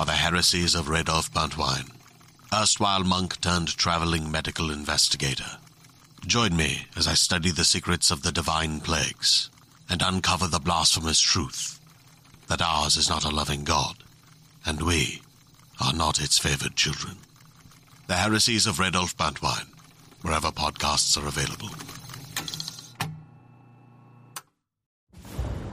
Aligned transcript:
are 0.00 0.06
the 0.06 0.12
heresies 0.12 0.74
of 0.74 0.86
Radolf 0.86 1.30
Buntwine, 1.30 1.90
erstwhile 2.54 3.04
monk 3.04 3.38
turned 3.42 3.76
traveling 3.76 4.30
medical 4.30 4.70
investigator. 4.70 5.58
Join 6.26 6.56
me 6.56 6.86
as 6.96 7.06
I 7.06 7.12
study 7.12 7.50
the 7.50 7.66
secrets 7.66 8.10
of 8.10 8.22
the 8.22 8.32
divine 8.32 8.80
plagues 8.80 9.50
and 9.90 10.00
uncover 10.00 10.46
the 10.46 10.58
blasphemous 10.58 11.20
truth 11.20 11.78
that 12.48 12.62
ours 12.62 12.96
is 12.96 13.10
not 13.10 13.26
a 13.26 13.28
loving 13.28 13.62
God, 13.62 13.96
and 14.64 14.80
we 14.80 15.20
are 15.84 15.92
not 15.92 16.18
its 16.18 16.38
favored 16.38 16.76
children. 16.76 17.18
The 18.06 18.14
heresies 18.14 18.66
of 18.66 18.78
Radolf 18.78 19.14
Buntwine, 19.16 19.68
wherever 20.22 20.48
podcasts 20.48 21.22
are 21.22 21.28
available. 21.28 21.68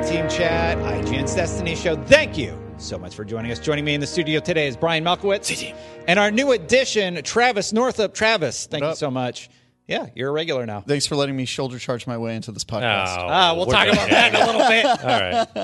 Team 0.00 0.28
Chat, 0.28 0.78
IGN's 0.78 1.34
Destiny 1.34 1.74
Show. 1.74 1.96
Thank 2.04 2.38
you 2.38 2.58
so 2.78 2.98
much 2.98 3.14
for 3.14 3.24
joining 3.24 3.50
us. 3.50 3.58
Joining 3.58 3.84
me 3.84 3.94
in 3.94 4.00
the 4.00 4.06
studio 4.06 4.40
today 4.40 4.66
is 4.66 4.76
Brian 4.76 5.04
Malkowitz 5.04 5.74
and 6.08 6.18
our 6.18 6.30
new 6.30 6.52
addition, 6.52 7.22
Travis 7.22 7.72
Northup. 7.72 8.14
Travis, 8.14 8.66
thank 8.66 8.84
you 8.84 8.94
so 8.94 9.10
much. 9.10 9.50
Yeah, 9.88 10.06
you're 10.14 10.28
a 10.28 10.32
regular 10.32 10.64
now. 10.64 10.80
Thanks 10.80 11.06
for 11.06 11.16
letting 11.16 11.36
me 11.36 11.44
shoulder 11.44 11.78
charge 11.78 12.06
my 12.06 12.16
way 12.16 12.36
into 12.36 12.52
this 12.52 12.64
podcast. 12.64 12.82
Ah, 13.08 13.52
we'll 13.56 13.66
we're 13.66 13.72
talk 13.72 13.88
about 13.88 14.08
that 14.08 14.34
in 14.34 14.40
a 14.40 14.46
little 14.46 14.68
bit. 14.68 14.84
All 14.86 14.94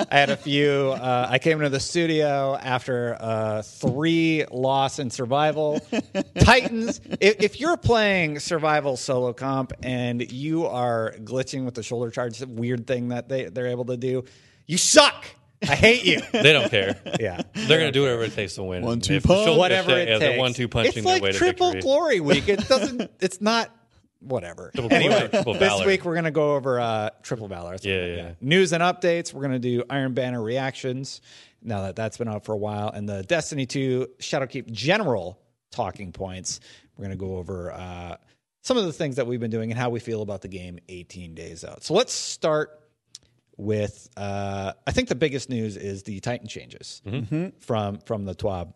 right. 0.01 0.07
I 0.13 0.19
had 0.19 0.31
a 0.31 0.37
few. 0.37 0.91
Uh, 0.91 1.29
I 1.31 1.39
came 1.39 1.59
into 1.59 1.71
the 1.71 1.79
studio 1.81 2.57
after 2.61 3.17
uh, 3.19 3.63
three 3.63 4.45
loss 4.51 4.99
in 4.99 5.11
survival. 5.11 5.81
Titans. 6.41 7.01
If, 7.21 7.43
if 7.43 7.61
you're 7.61 7.77
playing 7.77 8.41
survival 8.41 8.97
solo 8.97 9.33
comp 9.33 9.73
and 9.83 10.31
you 10.33 10.67
are 10.67 11.15
glitching 11.23 11.65
with 11.65 11.75
the 11.75 11.83
shoulder 11.85 12.11
charge, 12.11 12.41
weird 12.41 12.87
thing 12.87 13.09
that 13.11 13.29
they 13.29 13.45
they're 13.47 13.69
able 13.69 13.85
to 13.87 13.97
do, 13.97 14.25
you 14.67 14.79
suck. 14.79 15.25
I 15.63 15.75
hate 15.75 16.05
you. 16.05 16.21
They 16.33 16.53
don't 16.53 16.71
care. 16.71 17.01
Yeah. 17.19 17.41
They're 17.55 17.79
going 17.79 17.89
to 17.89 17.93
do 17.93 18.03
whatever 18.03 18.23
it 18.25 18.33
takes 18.33 18.55
to 18.57 18.63
win. 18.63 18.83
One, 18.85 19.01
two 19.01 19.21
punch. 19.21 19.45
shoulder- 19.45 19.59
Whatever 19.59 19.91
if 19.93 19.97
it 19.97 20.09
yeah, 20.09 20.19
takes. 20.19 20.39
One 20.39 20.53
two 20.53 20.69
punching 20.69 20.93
It's 20.99 21.05
their 21.05 21.15
like 21.15 21.23
way 21.23 21.33
to 21.33 21.39
triple 21.39 21.73
victory. 21.73 21.83
glory 21.83 22.21
week. 22.21 22.49
It 22.49 22.69
doesn't. 22.69 23.11
It's 23.21 23.41
not. 23.41 23.75
Whatever. 24.21 24.71
Triple 24.75 24.93
anyway, 24.93 25.29
triple 25.29 25.53
this 25.55 25.61
valor. 25.61 25.87
week 25.87 26.05
we're 26.05 26.15
going 26.15 26.25
to 26.25 26.31
go 26.31 26.55
over 26.57 26.81
uh, 26.81 27.11
triple 27.23 27.47
valor. 27.47 27.73
That's 27.73 27.85
what 27.85 27.91
Yeah, 27.93 28.01
gonna 28.01 28.17
yeah. 28.17 28.33
News 28.41 28.73
and 28.73 28.83
updates. 28.83 29.33
We're 29.33 29.43
going 29.43 29.53
to 29.53 29.59
do 29.59 29.85
Iron 29.89 30.15
Banner 30.15 30.43
reactions. 30.43 31.21
Now 31.63 31.83
that 31.83 31.97
that's 31.97 32.19
been 32.19 32.29
out 32.29 32.45
for 32.45 32.53
a 32.53 32.57
while, 32.57 32.91
and 32.91 33.09
the 33.09 33.23
Destiny 33.23 33.67
2 33.67 34.09
Shadowkeep 34.19 34.71
general 34.71 35.39
talking 35.71 36.13
points. 36.13 36.61
We're 36.97 37.05
going 37.07 37.17
to 37.19 37.25
go 37.25 37.37
over 37.37 37.73
uh, 37.73 38.17
some 38.63 38.77
of 38.77 38.85
the 38.85 38.93
things 38.93 39.17
that 39.17 39.27
we've 39.27 39.41
been 39.41 39.51
doing 39.51 39.71
and 39.71 39.79
how 39.79 39.91
we 39.91 40.01
feel 40.01 40.23
about 40.23 40.43
the 40.43 40.49
game 40.49 40.79
18 40.89 41.35
days 41.35 41.65
out. 41.65 41.85
So 41.85 41.95
let's 41.95 42.13
start 42.13 42.81
with 43.57 44.09
uh, 44.17 44.73
I 44.87 44.93
think 44.93 45.09
the 45.09 45.15
biggest 45.15 45.49
news 45.49 45.77
is 45.77 46.03
the 46.05 46.21
Titan 46.21 46.47
changes 46.49 47.03
from 47.61 47.99
from 48.01 48.25
the 48.25 48.35
TWAB. 48.35 48.73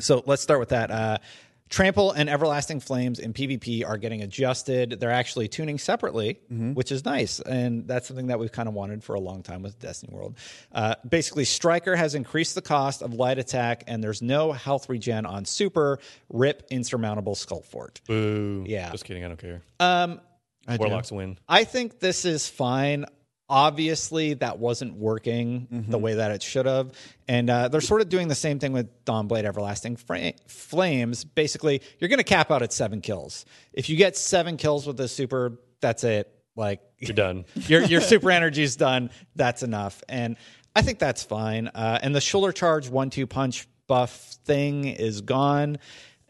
So 0.00 0.22
let's 0.26 0.42
start 0.42 0.60
with 0.60 0.70
that. 0.70 0.90
Uh, 0.90 1.18
Trample 1.68 2.12
and 2.12 2.28
Everlasting 2.28 2.80
Flames 2.80 3.18
in 3.18 3.32
PvP 3.32 3.86
are 3.86 3.98
getting 3.98 4.22
adjusted. 4.22 4.98
They're 5.00 5.10
actually 5.10 5.48
tuning 5.48 5.78
separately, 5.78 6.40
which 6.48 6.90
is 6.90 7.04
nice. 7.04 7.40
And 7.40 7.86
that's 7.86 8.08
something 8.08 8.28
that 8.28 8.38
we've 8.38 8.52
kind 8.52 8.68
of 8.68 8.74
wanted 8.74 9.04
for 9.04 9.14
a 9.14 9.20
long 9.20 9.42
time 9.42 9.62
with 9.62 9.78
Destiny 9.78 10.14
World. 10.14 10.36
Uh, 10.72 10.94
basically, 11.08 11.44
Striker 11.44 11.94
has 11.96 12.14
increased 12.14 12.54
the 12.54 12.62
cost 12.62 13.02
of 13.02 13.14
light 13.14 13.38
attack, 13.38 13.84
and 13.86 14.02
there's 14.02 14.22
no 14.22 14.52
health 14.52 14.88
regen 14.88 15.26
on 15.26 15.44
Super. 15.44 15.98
Rip 16.30 16.66
Insurmountable 16.70 17.34
Skullfort. 17.34 18.00
Boo. 18.06 18.64
Yeah. 18.66 18.90
Just 18.90 19.04
kidding. 19.04 19.24
I 19.24 19.28
don't 19.28 19.38
care. 19.38 19.62
Um, 19.80 20.20
I 20.66 20.76
do. 20.76 20.84
Warlocks 20.84 21.10
win. 21.12 21.38
I 21.48 21.64
think 21.64 21.98
this 22.00 22.24
is 22.24 22.48
fine. 22.48 23.06
Obviously, 23.50 24.34
that 24.34 24.58
wasn't 24.58 24.94
working 24.94 25.66
Mm-hmm. 25.72 25.90
the 25.90 25.98
way 25.98 26.14
that 26.14 26.30
it 26.32 26.42
should 26.42 26.66
have. 26.66 26.92
And 27.26 27.48
uh, 27.50 27.68
they're 27.68 27.80
sort 27.80 28.00
of 28.00 28.08
doing 28.08 28.28
the 28.28 28.34
same 28.34 28.58
thing 28.58 28.72
with 28.72 29.04
Dawnblade 29.04 29.44
Everlasting 29.44 29.96
Fra- 29.96 30.32
Flames. 30.46 31.24
Basically, 31.24 31.80
you're 31.98 32.08
going 32.08 32.18
to 32.18 32.24
cap 32.24 32.50
out 32.50 32.62
at 32.62 32.72
seven 32.72 33.00
kills. 33.00 33.44
If 33.72 33.88
you 33.88 33.96
get 33.96 34.16
seven 34.16 34.56
kills 34.56 34.86
with 34.86 34.96
the 34.96 35.08
super, 35.08 35.58
that's 35.80 36.04
it. 36.04 36.30
Like, 36.56 36.80
You're 36.98 37.14
done. 37.14 37.44
your, 37.54 37.82
your 37.84 38.00
super 38.12 38.30
energy's 38.30 38.76
done. 38.76 39.10
That's 39.36 39.62
enough. 39.62 40.02
And 40.08 40.36
I 40.76 40.82
think 40.82 40.98
that's 40.98 41.22
fine. 41.22 41.68
Uh, 41.68 41.98
and 42.02 42.14
the 42.14 42.20
shoulder 42.20 42.52
charge 42.52 42.88
one 42.88 43.10
two 43.10 43.26
punch 43.26 43.66
buff 43.86 44.36
thing 44.44 44.84
is 44.84 45.20
gone. 45.22 45.78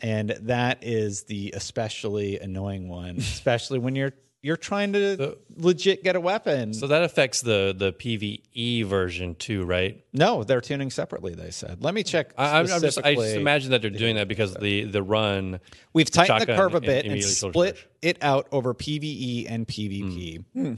And 0.01 0.31
that 0.43 0.79
is 0.83 1.25
the 1.25 1.53
especially 1.57 2.39
annoying 2.39 2.89
one, 2.89 3.17
especially 3.17 3.81
when 3.81 3.97
you're 3.97 4.13
you're 4.43 4.57
trying 4.57 4.93
to 4.93 5.37
legit 5.57 6.05
get 6.05 6.17
a 6.17 6.21
weapon. 6.21 6.73
So 6.73 6.87
that 6.87 7.03
affects 7.03 7.43
the 7.43 7.75
the 7.77 7.93
PVE 7.93 8.85
version 8.87 9.35
too, 9.35 9.65
right? 9.65 10.05
no, 10.13 10.45
they're 10.45 10.61
tuning 10.61 10.91
separately. 10.91 11.35
They 11.35 11.51
said. 11.51 11.83
Let 11.83 11.95
me 11.95 12.03
check. 12.03 12.33
I, 12.39 12.61
I'm 12.61 12.67
just, 12.67 12.99
I 13.05 13.15
just 13.15 13.37
imagine 13.37 13.73
that 13.73 13.83
they're 13.83 13.91
doing 13.91 14.17
that 14.17 14.29
because 14.29 14.55
the 14.55 14.85
the 14.85 15.03
run. 15.03 15.61
We've 15.93 16.11
tightened 16.11 16.43
the 16.43 16.55
curve 16.55 16.75
a 16.75 16.81
bit 16.81 17.07
and 17.07 17.23
shoulder 17.23 17.53
split 17.53 17.85
it 18.03 18.19
out 18.23 18.49
over 18.53 18.75
PVE 18.75 19.47
and 19.49 19.67
PvP. 19.67 20.45
Hmm. 20.53 20.75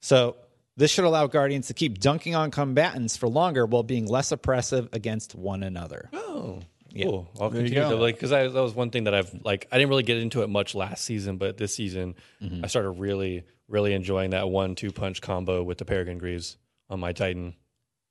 So 0.00 0.36
this 0.76 0.90
should 0.90 1.04
allow 1.04 1.26
Guardians 1.28 1.68
to 1.68 1.74
keep 1.74 2.00
dunking 2.00 2.34
on 2.34 2.50
combatants 2.50 3.16
for 3.16 3.28
longer 3.28 3.64
while 3.64 3.84
being 3.84 4.06
less 4.06 4.32
oppressive 4.32 4.88
against 4.92 5.34
one 5.34 5.62
another. 5.62 6.10
Oh, 6.12 6.60
cool. 7.02 7.28
I'll 7.40 7.50
There 7.50 7.60
you 7.62 7.68
continue 7.68 7.88
go. 7.90 7.96
to 7.96 8.02
like 8.02 8.14
because 8.16 8.30
that 8.30 8.52
was 8.52 8.74
one 8.74 8.90
thing 8.90 9.04
that 9.04 9.14
I've 9.14 9.32
like. 9.44 9.66
I 9.72 9.76
didn't 9.78 9.90
really 9.90 10.02
get 10.02 10.18
into 10.18 10.42
it 10.42 10.48
much 10.48 10.74
last 10.74 11.04
season, 11.04 11.36
but 11.38 11.56
this 11.56 11.74
season 11.74 12.14
Mm-hmm. 12.42 12.64
I 12.64 12.68
started 12.68 12.90
really 12.90 13.44
really 13.68 13.94
enjoying 13.94 14.30
that 14.30 14.48
one 14.48 14.74
two 14.74 14.92
punch 14.92 15.20
combo 15.22 15.62
with 15.62 15.78
the 15.78 15.84
Peregrine 15.84 16.18
Greaves 16.18 16.56
on 16.90 17.00
my 17.00 17.12
Titan. 17.12 17.54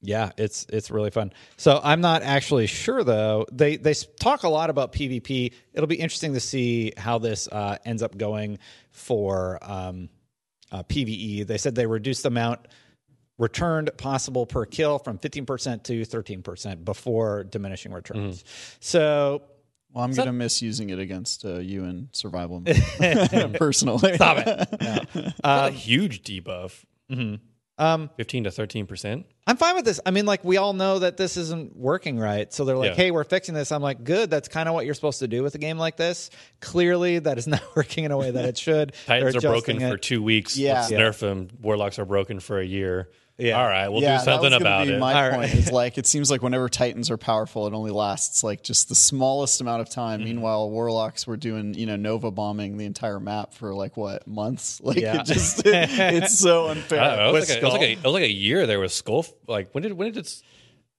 Yeah, 0.06 0.32
it's 0.38 0.66
it's 0.70 0.92
really 0.92 1.12
fun. 1.12 1.32
So 1.56 1.80
I'm 1.82 2.02
not 2.02 2.24
actually 2.24 2.68
sure 2.68 3.04
though. 3.06 3.46
They 3.52 3.78
they 3.78 3.94
talk 3.94 4.44
a 4.44 4.50
lot 4.50 4.70
about 4.70 4.92
PvP. 4.92 5.54
It'll 5.74 5.88
be 5.88 5.96
interesting 5.96 6.34
to 6.34 6.42
see 6.42 6.92
how 6.98 7.20
this 7.20 7.48
uh, 7.48 7.78
ends 7.86 8.04
up 8.04 8.18
going 8.18 8.60
for 8.92 9.60
um, 9.62 10.10
uh, 10.74 10.84
PVE. 10.84 11.48
They 11.48 11.58
said 11.58 11.76
they 11.76 11.86
reduced 11.86 12.24
the 12.24 12.28
amount 12.28 12.68
returned 13.38 13.90
possible 13.98 14.46
per 14.46 14.66
kill 14.66 15.00
from 15.00 15.18
15% 15.18 15.84
to 15.84 16.02
13% 16.02 16.86
before 16.86 17.44
diminishing 17.44 17.92
returns. 17.92 18.44
So 18.80 19.42
Well, 19.92 20.04
I'm 20.04 20.14
gonna 20.14 20.34
miss 20.34 20.62
using 20.62 20.90
it 20.92 21.00
against 21.00 21.44
uh, 21.46 21.60
you 21.60 21.84
in 21.86 22.10
survival 22.14 22.62
personally. 23.56 24.16
stop 24.16 24.38
it. 24.46 24.70
That's 24.80 25.42
a 25.44 25.70
huge 25.72 26.24
debuff. 26.24 26.84
Um, 27.80 28.12
15 28.18 28.44
to 28.44 28.50
13%. 28.52 29.26
I'm 29.48 29.58
fine 29.58 29.76
with 29.76 29.84
this. 29.84 30.00
I 30.06 30.12
mean, 30.12 30.28
like 30.28 30.44
we 30.46 30.58
all 30.58 30.74
know 30.74 31.00
that 31.00 31.18
this 31.18 31.38
isn't 31.38 31.76
working 31.76 32.20
right. 32.20 32.54
So 32.54 32.66
they're 32.66 32.78
like, 32.78 32.92
Yeah. 32.92 32.96
"Hey, 32.96 33.12
we're 33.12 33.24
fixing 33.24 33.56
this." 33.56 33.72
I'm 33.72 33.82
like, 33.82 34.04
"Good. 34.04 34.30
That's 34.30 34.48
kind 34.48 34.70
of 34.70 34.76
what 34.76 34.86
you're 34.86 34.94
supposed 34.94 35.20
to 35.20 35.28
do 35.28 35.42
with 35.42 35.56
a 35.56 35.58
game 35.58 35.80
like 35.80 35.98
this." 35.98 36.30
Clearly, 36.62 37.18
that 37.20 37.40
is 37.40 37.48
not 37.48 37.62
working 37.76 38.04
in 38.04 38.12
a 38.12 38.18
way 38.18 38.30
that 38.30 38.46
it 38.46 38.58
should. 38.60 38.94
Titans 39.08 39.34
They're 39.34 39.42
broken 39.42 39.78
adjusting 39.78 39.92
for 39.92 39.98
two 39.98 40.22
weeks. 40.22 40.56
Yeah. 40.56 40.82
Let's 40.82 40.92
Yeah. 40.92 41.00
nerf 41.00 41.18
them. 41.20 41.48
Warlocks 41.62 41.98
are 41.98 42.06
broken 42.06 42.40
for 42.40 42.60
a 42.60 42.66
year. 42.66 43.10
Yeah. 43.38 43.60
All 43.60 43.68
right, 43.68 43.90
we'll 43.90 44.04
yeah, 44.04 44.20
do 44.20 44.26
something 44.26 44.52
that 44.52 44.58
was 44.58 44.64
gonna 44.64 44.76
about 44.76 44.88
be 44.88 44.94
it. 44.94 45.00
My 45.00 45.14
All 45.14 45.32
point 45.32 45.52
right. 45.52 45.58
is 45.58 45.72
like 45.72 45.98
it 45.98 46.06
seems 46.06 46.30
like 46.30 46.44
whenever 46.44 46.70
Titans 46.70 47.10
are 47.10 47.18
powerful, 47.18 47.66
it 47.66 47.74
only 47.74 47.90
lasts 47.90 48.44
like 48.44 48.62
just 48.62 48.90
the 48.90 48.96
smallest 48.96 49.60
amount 49.60 49.82
of 49.82 49.90
time. 49.90 50.20
Mm-hmm. 50.20 50.30
Meanwhile, 50.30 50.70
Warlocks 50.70 51.26
were 51.26 51.36
doing 51.38 51.74
you 51.74 51.88
know 51.88 51.96
Nova 51.96 52.30
bombing 52.30 52.78
the 52.78 52.86
entire 52.86 53.20
map 53.20 53.54
for 53.54 53.74
like 53.74 53.98
what 53.98 54.28
months? 54.28 54.80
Like 54.84 54.98
Yeah. 54.98 55.22
it 55.22 55.26
just 55.26 55.64
it's 55.66 56.38
so 56.38 56.68
unfair. 56.68 57.02
I 57.02 57.08
don't 57.08 57.18
know. 57.18 57.30
It 57.30 57.34
was, 57.34 57.50
like 57.50 57.58
a, 57.58 57.60
it, 57.60 57.64
was 57.64 57.74
like 57.74 57.82
a, 57.82 57.92
it 57.92 58.04
was 58.04 58.14
like 58.14 58.24
a 58.24 58.32
year 58.32 58.68
there 58.68 58.80
was 58.80 58.94
Skull. 58.94 59.26
Like 59.48 59.72
when 59.72 59.82
did 59.82 59.94
when 59.94 60.12
did 60.12 60.26
it, 60.26 60.42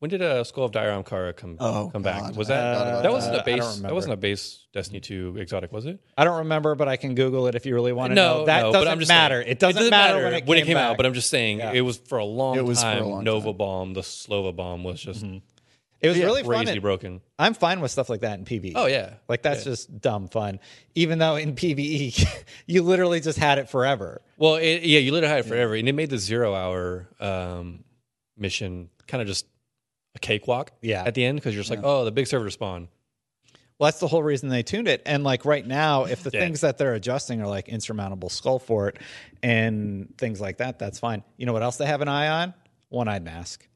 when 0.04 0.10
did 0.10 0.20
uh, 0.20 0.44
Skull 0.44 0.66
of 0.66 0.72
Dire 0.72 0.90
Ahamkara 0.90 1.34
come 1.34 1.56
Oh, 1.58 1.88
come 1.90 2.02
back? 2.02 2.36
Was 2.36 2.48
that 2.48 2.74
forgot 2.74 2.88
about 2.88 3.02
that 3.04 3.10
wasn't 3.12 3.32
that. 3.36 3.48
a 3.48 3.52
I 3.52 3.56
base? 3.56 3.76
That 3.78 3.94
wasn't 3.94 4.12
a 4.12 4.16
base 4.18 4.66
Destiny 4.74 5.00
two 5.00 5.34
exotic, 5.38 5.72
was 5.72 5.86
it? 5.86 5.98
I 6.18 6.24
don't 6.24 6.36
remember, 6.40 6.74
but 6.74 6.88
I 6.88 6.96
can 6.96 7.14
Google 7.14 7.46
it 7.46 7.54
if 7.54 7.64
you 7.64 7.72
really 7.74 7.94
want 7.94 8.10
to 8.10 8.14
No, 8.14 8.40
know. 8.40 8.44
That 8.44 8.60
no, 8.64 8.72
doesn't 8.72 8.84
but 8.84 8.90
I'm 8.92 8.98
just 8.98 9.08
matter. 9.08 9.40
saying- 9.40 9.52
it, 9.52 9.58
doesn't 9.58 9.88
matter, 9.88 10.22
when 10.44 10.58
it 10.58 10.66
came, 10.66 10.76
out. 10.76 10.98
But 10.98 11.06
I'm 11.06 11.14
just 11.14 11.30
saying 11.30 11.60
Yeah. 11.60 11.72
it 11.72 11.80
was 11.80 11.96
for 11.96 12.18
a 12.18 12.24
long 12.26 12.58
It 12.58 12.66
was 12.66 12.82
for 12.82 12.88
a 12.90 12.94
time. 12.96 13.04
long 13.06 13.24
Nova 13.24 13.46
time. 13.46 13.56
bomb, 13.56 13.94
the 13.94 14.02
Slova 14.02 14.54
bomb 14.54 14.84
was 14.84 15.00
just 15.00 15.24
it 15.24 16.08
was 16.08 16.18
really 16.18 16.42
fun. 16.42 16.56
crazy 16.56 16.72
and 16.72 16.82
broken. 16.82 17.22
I'm 17.38 17.54
fine 17.54 17.80
with 17.80 17.90
stuff 17.90 18.10
like 18.10 18.20
that 18.20 18.38
in 18.38 18.44
PvE. 18.44 18.72
Oh 18.74 18.84
yeah, 18.84 19.14
Like 19.26 19.40
that's 19.40 19.64
just 19.64 20.02
dumb 20.02 20.28
fun. 20.28 20.60
Even 20.94 21.18
though 21.18 21.36
in 21.36 21.54
PvE, 21.54 22.44
you 22.66 22.82
literally 22.82 23.20
just 23.20 23.38
had 23.38 23.56
it 23.56 23.70
forever. 23.70 24.20
Well, 24.36 24.56
it, 24.56 24.82
yeah, 24.82 24.98
you 24.98 25.12
literally 25.12 25.34
had 25.34 25.46
it 25.46 25.48
forever, 25.48 25.74
and 25.74 25.88
it 25.88 25.94
made 25.94 26.10
the 26.10 26.18
zero 26.18 26.54
hour 26.54 27.08
um, 27.20 27.84
mission 28.36 28.90
kind 29.06 29.22
of 29.22 29.28
just 29.28 29.46
a 30.14 30.18
cakewalk. 30.18 30.72
Yeah. 30.82 31.04
at 31.06 31.14
the 31.14 31.24
end 31.24 31.38
because 31.38 31.54
you're 31.54 31.62
just 31.62 31.70
like, 31.70 31.80
oh, 31.82 32.04
the 32.04 32.12
big 32.12 32.26
server 32.26 32.44
to 32.46 32.50
spawn. 32.50 32.88
Well, 33.78 33.88
that's 33.88 33.98
the 33.98 34.06
whole 34.06 34.22
reason 34.22 34.48
they 34.50 34.62
tuned 34.62 34.86
it. 34.86 35.02
And 35.04 35.24
like 35.24 35.44
right 35.44 35.66
now, 35.66 36.04
if 36.04 36.22
the 36.22 36.30
Yeah. 36.34 36.40
things 36.40 36.60
that 36.60 36.78
they're 36.78 36.94
adjusting 36.94 37.40
are 37.40 37.48
like 37.48 37.68
insurmountable 37.68 38.28
skullfort 38.28 38.96
and 39.42 40.16
things 40.16 40.40
like 40.40 40.58
that, 40.58 40.78
that's 40.78 40.98
fine. 41.00 41.24
You 41.36 41.46
know 41.46 41.52
what 41.52 41.62
else 41.62 41.76
they 41.76 41.86
have 41.86 42.00
an 42.00 42.08
eye 42.08 42.28
on? 42.28 42.54
One 42.88 43.08
eyed 43.08 43.24
mask. 43.24 43.66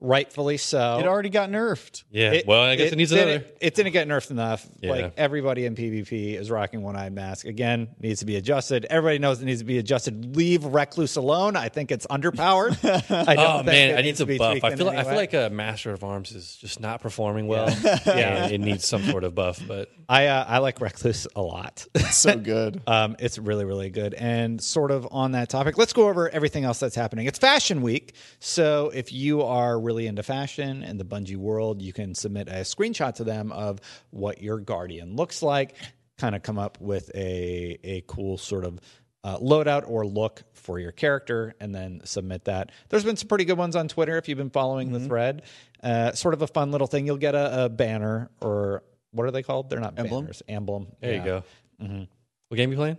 Rightfully 0.00 0.56
so. 0.56 0.98
It 0.98 1.06
already 1.06 1.28
got 1.28 1.50
nerfed. 1.50 2.04
Yeah. 2.10 2.32
It- 2.32 2.46
well, 2.46 2.62
I 2.62 2.76
guess 2.76 2.92
it, 2.92 2.96
needs 2.96 3.10
didn't- 3.10 3.28
another. 3.28 3.44
It 3.60 3.74
didn't 3.74 3.92
get 3.92 4.08
nerfed 4.08 4.30
enough. 4.30 4.66
Yeah. 4.80 4.90
Like 4.90 5.12
everybody 5.18 5.66
in 5.66 5.74
PvP 5.74 6.38
is 6.38 6.50
rocking 6.50 6.82
one 6.82 6.96
eyed 6.96 7.12
mask. 7.12 7.46
Again, 7.46 7.88
needs 8.00 8.20
to 8.20 8.26
be 8.26 8.36
adjusted. 8.36 8.86
Everybody 8.88 9.18
knows 9.18 9.42
it 9.42 9.44
needs 9.44 9.60
to 9.60 9.64
be 9.66 9.78
adjusted. 9.78 10.36
Leave 10.36 10.64
Recluse 10.64 11.16
alone. 11.16 11.54
I 11.56 11.68
think 11.68 11.92
it's 11.92 12.06
underpowered. 12.06 12.78
I 13.26 13.34
don't 13.34 13.46
Oh 13.46 13.56
think 13.58 13.66
man, 13.66 13.92
I 13.92 13.96
need 13.98 14.02
needs 14.06 14.18
to 14.18 14.26
buff. 14.38 14.64
I 14.64 14.74
feel 14.74 14.86
like, 14.86 14.96
I 14.98 15.04
feel 15.04 15.14
like 15.16 15.34
a 15.34 15.50
Master 15.50 15.92
of 15.92 16.02
Arms 16.02 16.32
is 16.32 16.56
just 16.56 16.80
not 16.80 17.00
performing 17.02 17.46
well. 17.46 17.68
yeah, 18.06 18.46
it 18.48 18.58
needs 18.60 18.86
some 18.86 19.02
sort 19.04 19.24
of 19.24 19.34
buff. 19.34 19.60
But 19.68 19.90
I 20.08 20.26
uh, 20.28 20.44
I 20.48 20.58
like 20.58 20.80
Recluse 20.80 21.26
a 21.36 21.42
lot. 21.42 21.86
So 22.10 22.38
good. 22.38 22.80
Um, 22.90 23.14
it's 23.20 23.38
really, 23.38 23.64
really 23.64 23.90
good. 23.90 24.14
And 24.14 24.60
sort 24.60 24.90
of 24.90 25.06
on 25.12 25.32
that 25.32 25.48
topic, 25.48 25.78
let's 25.78 25.92
go 25.92 26.08
over 26.08 26.28
everything 26.28 26.64
else 26.64 26.80
that's 26.80 26.96
happening. 26.96 27.26
It's 27.26 27.38
Fashion 27.38 27.82
Week. 27.82 28.14
So 28.40 28.90
if 28.92 29.12
you 29.12 29.42
are 29.42 29.78
really 29.78 29.89
into 29.98 30.22
fashion 30.22 30.82
and 30.82 30.98
the 30.98 31.04
Bungie 31.04 31.36
world, 31.36 31.82
you 31.82 31.92
can 31.92 32.14
submit 32.14 32.48
a 32.48 32.62
screenshot 32.62 33.14
to 33.16 33.24
them 33.24 33.52
of 33.52 33.80
what 34.10 34.42
your 34.42 34.58
Guardian 34.58 35.16
looks 35.16 35.42
like, 35.42 35.74
kind 36.18 36.34
of 36.34 36.42
come 36.42 36.58
up 36.58 36.80
with 36.80 37.10
a, 37.14 37.78
a 37.84 38.02
cool 38.06 38.36
sort 38.38 38.64
of 38.64 38.80
uh, 39.22 39.36
loadout 39.38 39.84
or 39.88 40.06
look 40.06 40.42
for 40.54 40.78
your 40.78 40.92
character, 40.92 41.54
and 41.60 41.74
then 41.74 42.00
submit 42.04 42.44
that. 42.44 42.70
There's 42.88 43.04
been 43.04 43.16
some 43.16 43.28
pretty 43.28 43.44
good 43.44 43.58
ones 43.58 43.76
on 43.76 43.88
Twitter 43.88 44.16
if 44.16 44.28
you've 44.28 44.38
been 44.38 44.50
following 44.50 44.92
the 44.92 45.00
thread. 45.00 45.42
Uh, 45.82 46.12
sort 46.12 46.32
of 46.34 46.42
a 46.42 46.46
fun 46.46 46.70
little 46.70 46.86
thing. 46.86 47.06
You'll 47.06 47.16
get 47.18 47.34
a, 47.34 47.64
a 47.64 47.68
banner 47.68 48.30
or 48.40 48.82
what 49.12 49.26
are 49.26 49.30
they 49.30 49.42
called? 49.42 49.68
They're 49.70 49.80
not 49.80 49.98
Emblem? 49.98 50.24
banners. 50.24 50.42
Emblem. 50.48 50.86
there 51.00 51.12
Yeah. 51.12 51.18
you 51.18 51.24
go. 51.24 51.44
Mm-hmm. 51.82 52.02
What 52.48 52.56
game 52.56 52.70
you 52.70 52.76
playing? 52.76 52.98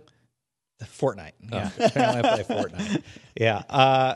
Fortnite. 0.84 1.32
Yeah. 1.50 1.70
Apparently 1.78 2.30
I 2.30 2.42
play 2.42 2.56
Fortnite. 2.56 3.02
Yeah. 3.36 3.62
Uh, 3.68 4.14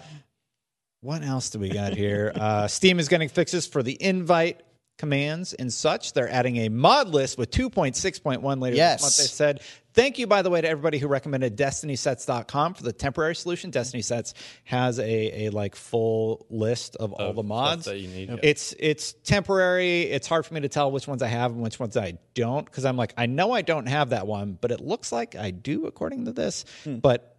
what 1.06 1.22
else 1.22 1.50
do 1.50 1.58
we 1.58 1.68
got 1.68 1.94
here? 1.94 2.32
Uh, 2.46 2.66
Steam 2.68 2.98
is 2.98 3.08
getting 3.08 3.28
fixes 3.28 3.66
for 3.66 3.82
the 3.82 3.96
invite 4.00 4.62
commands 4.98 5.52
and 5.52 5.72
such. 5.72 6.12
They're 6.14 6.28
adding 6.30 6.56
a 6.58 6.68
mod 6.70 7.08
list 7.08 7.36
with 7.38 7.50
2.6.1 7.50 8.60
later 8.62 8.76
Yes. 8.76 9.02
this 9.02 9.04
month. 9.04 9.16
They 9.18 9.24
said, 9.24 9.60
thank 9.92 10.18
you, 10.18 10.26
by 10.26 10.40
the 10.42 10.48
way, 10.48 10.60
to 10.62 10.68
everybody 10.68 10.96
who 10.98 11.06
recommended 11.06 11.56
DestinySets.com 11.56 12.74
for 12.74 12.82
the 12.82 12.92
temporary 12.94 13.34
solution. 13.34 13.70
Destiny 13.70 14.02
Sets 14.02 14.32
has 14.64 14.98
a, 14.98 15.46
a 15.46 15.50
like 15.50 15.76
full 15.76 16.46
list 16.50 16.96
of 16.96 17.12
all 17.12 17.30
Of 17.30 17.36
the 17.36 17.42
mods. 17.42 17.84
that 17.86 17.98
you 17.98 18.08
need, 18.08 18.28
yeah. 18.30 18.36
It's 18.42 18.74
it's 18.78 19.12
temporary. 19.24 20.02
It's 20.02 20.26
hard 20.26 20.46
for 20.46 20.54
me 20.54 20.60
to 20.60 20.68
tell 20.68 20.90
which 20.90 21.06
ones 21.06 21.22
I 21.22 21.28
have 21.28 21.50
and 21.52 21.60
which 21.60 21.78
ones 21.78 21.96
I 21.96 22.18
don't 22.34 22.64
because 22.64 22.84
I'm 22.86 22.96
like 22.96 23.12
I 23.18 23.26
know 23.26 23.52
I 23.52 23.62
don't 23.62 23.86
have 23.86 24.10
that 24.10 24.26
one, 24.26 24.56
but 24.60 24.70
it 24.72 24.80
looks 24.80 25.12
like 25.12 25.34
I 25.36 25.50
do 25.50 25.86
according 25.86 26.24
to 26.24 26.32
this. 26.32 26.64
But 26.86 27.35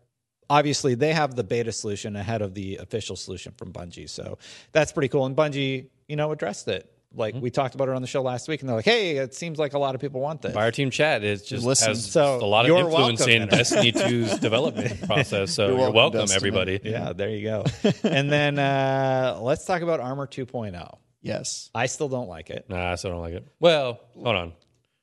obviously 0.50 0.96
they 0.96 1.14
have 1.14 1.36
the 1.36 1.44
beta 1.44 1.72
solution 1.72 2.16
ahead 2.16 2.42
of 2.42 2.54
the 2.54 2.78
official 2.78 3.16
solution 3.16 3.54
from 3.58 3.72
Bungie, 3.74 4.10
so 4.10 4.38
that's 4.72 4.92
pretty 4.92 5.08
cool. 5.10 5.26
And 5.26 5.36
Bungie, 5.36 5.88
you 6.08 6.16
know, 6.16 6.32
addressed 6.32 6.68
it. 6.68 6.92
Like 7.16 7.36
we 7.36 7.50
talked 7.50 7.74
about 7.74 7.88
it 7.88 7.96
on 7.96 8.02
the 8.02 8.08
show 8.08 8.22
last 8.22 8.48
week, 8.50 8.60
and 8.60 8.68
they're 8.70 8.76
like, 8.76 8.86
"Hey, 8.86 9.18
it 9.18 9.34
seems 9.34 9.58
like 9.58 9.74
a 9.74 9.80
lot 9.80 9.96
of 9.96 10.02
people 10.02 10.20
want 10.20 10.42
this." 10.42 10.54
Fireteam 10.54 10.92
Chat 10.92 11.24
is 11.24 11.42
just 11.42 11.66
Listen. 11.66 11.90
has 11.90 12.12
So, 12.12 12.36
a 12.36 12.46
lot 12.46 12.66
of 12.66 12.68
you're 12.68 12.80
influence 12.80 13.20
welcome, 13.22 13.44
in 13.44 13.48
Destiny 13.48 13.92
2's 13.94 14.38
development 14.40 15.02
process. 15.08 15.54
So 15.54 15.68
You're 15.70 15.78
you're, 15.78 15.80
welcome, 15.80 15.96
welcome, 15.96 16.20
Destiny. 16.20 16.36
everybody. 16.36 16.80
Yeah, 16.84 17.14
there 17.14 17.30
you 17.30 17.44
go. 17.44 17.64
and 18.04 18.30
then 18.30 18.60
uh, 18.60 19.40
let's 19.42 19.64
talk 19.66 19.82
about 19.84 20.02
Armor 20.02 20.28
2.0. 20.28 20.98
Yes. 21.22 21.72
I 21.74 21.86
still 21.86 22.10
don't 22.10 22.28
like 22.28 22.50
it. 22.50 22.66
Nah, 22.70 22.92
I 22.92 22.96
still 22.96 23.12
don't 23.12 23.22
like 23.22 23.34
it. 23.36 23.48
Well, 23.60 24.02
hold 24.14 24.36
on. 24.36 24.54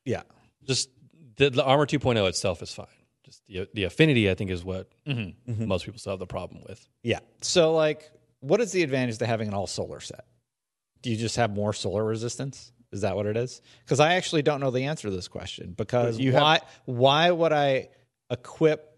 Yeah, 0.04 0.22
Just 0.66 0.90
the, 1.36 1.48
the 1.50 1.64
armor 1.64 1.86
2.0 1.86 2.28
itself 2.28 2.62
is 2.62 2.72
fine. 2.72 2.86
Just 3.34 3.46
the 3.46 3.68
the 3.74 3.84
affinity, 3.84 4.30
I 4.30 4.34
think, 4.34 4.50
is 4.50 4.64
what 4.64 4.90
Mm-hmm. 5.06 5.66
most 5.66 5.84
people 5.84 5.98
still 5.98 6.12
have 6.12 6.18
the 6.20 6.26
problem 6.26 6.62
with. 6.68 6.86
Yeah. 7.02 7.20
So, 7.42 7.74
like, 7.74 8.10
what 8.40 8.60
is 8.60 8.72
the 8.72 8.82
advantage 8.82 9.18
to 9.18 9.26
having 9.26 9.48
an 9.48 9.54
all 9.54 9.66
solar 9.66 10.00
set? 10.00 10.24
Do 11.02 11.10
you 11.10 11.16
just 11.16 11.36
have 11.36 11.50
more 11.54 11.72
solar 11.72 12.04
resistance? 12.04 12.72
Is 12.92 13.00
that 13.02 13.16
what 13.16 13.26
it 13.26 13.36
is? 13.36 13.60
Because 13.84 14.00
I 14.00 14.14
actually 14.14 14.42
don't 14.42 14.60
know 14.60 14.70
the 14.70 14.84
answer 14.84 15.08
to 15.08 15.14
this 15.14 15.28
question. 15.28 15.74
Because 15.76 16.18
you 16.18 16.32
have- 16.32 16.42
why 16.42 16.60
why 16.84 17.30
would 17.30 17.52
I 17.52 17.88
equip? 18.30 18.90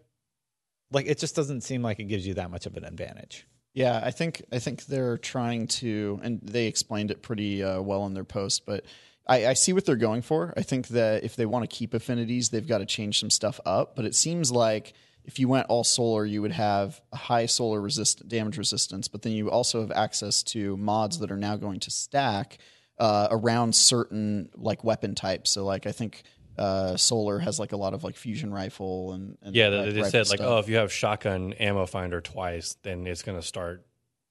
Like, 0.93 1.07
it 1.07 1.19
just 1.19 1.35
doesn't 1.35 1.63
seem 1.63 1.83
like 1.83 1.99
it 1.99 2.05
gives 2.05 2.27
you 2.27 2.35
that 2.35 2.51
much 2.51 2.67
of 2.67 2.77
an 2.77 2.85
advantage. 2.85 3.47
Yeah, 3.75 4.01
I 4.03 4.11
think 4.11 4.43
I 4.53 4.59
think 4.59 4.87
they're 4.87 5.19
trying 5.19 5.67
to, 5.69 6.21
and 6.23 6.41
they 6.43 6.67
explained 6.67 7.11
it 7.11 7.23
pretty 7.23 7.63
uh, 7.63 7.81
well 7.83 8.07
in 8.07 8.15
their 8.15 8.25
post. 8.25 8.65
But 8.67 8.85
I, 9.27 9.49
I 9.49 9.53
see 9.55 9.73
what 9.73 9.85
they're 9.85 9.97
going 9.97 10.23
for. 10.23 10.55
I 10.57 10.63
think 10.63 10.89
that 10.89 11.25
if 11.25 11.37
they 11.37 11.47
want 11.47 11.69
to 11.69 11.75
keep 11.75 11.95
affinities, 11.95 12.51
they've 12.51 12.67
got 12.67 12.79
to 12.79 12.87
change 12.87 13.21
some 13.21 13.31
stuff 13.31 13.61
up. 13.67 13.97
But 13.97 14.05
it 14.05 14.15
seems 14.15 14.53
like 14.53 14.95
if 15.25 15.39
you 15.39 15.49
went 15.49 15.67
all 15.69 15.85
solar, 15.85 16.25
you 16.25 16.43
would 16.43 16.53
have 16.53 17.01
a 17.13 17.17
high 17.17 17.47
solar 17.47 17.81
resist 17.81 18.29
damage 18.29 18.59
resistance, 18.59 19.09
but 19.09 19.23
then 19.23 19.33
you 19.33 19.51
also 19.51 19.81
have 19.81 19.91
access 19.91 20.43
to 20.45 20.77
mods 20.77 21.19
that 21.19 21.33
are 21.33 21.37
now 21.37 21.57
going 21.57 21.81
to 21.81 21.91
stack 21.91 22.59
uh, 22.99 23.29
around 23.31 23.75
certain 23.75 24.49
like 24.55 24.85
weapon 24.85 25.15
types. 25.15 25.51
So 25.51 25.65
like 25.65 25.87
I 25.87 25.93
think. 25.93 26.23
Uh, 26.59 26.97
solar 26.97 27.39
has 27.39 27.61
like 27.61 27.73
a 27.73 27.77
lot 27.77 27.93
of 27.93 28.03
like 28.03 28.17
fusion 28.17 28.51
rifle 28.51 29.13
and, 29.13 29.37
and 29.43 29.55
Yeah, 29.55 29.69
like, 29.69 29.93
they, 29.93 30.03
said 30.05 30.31
like, 30.31 30.41
oh, 30.41 30.57
if 30.57 30.71
you 30.71 30.77
have 30.77 30.91
shotgun 30.91 31.53
ammo 31.53 31.85
finder 31.85 32.23
twice, 32.23 32.79
then 32.83 33.07
it's 33.07 33.23
going 33.23 33.39
to 33.39 33.47
start 33.47 33.86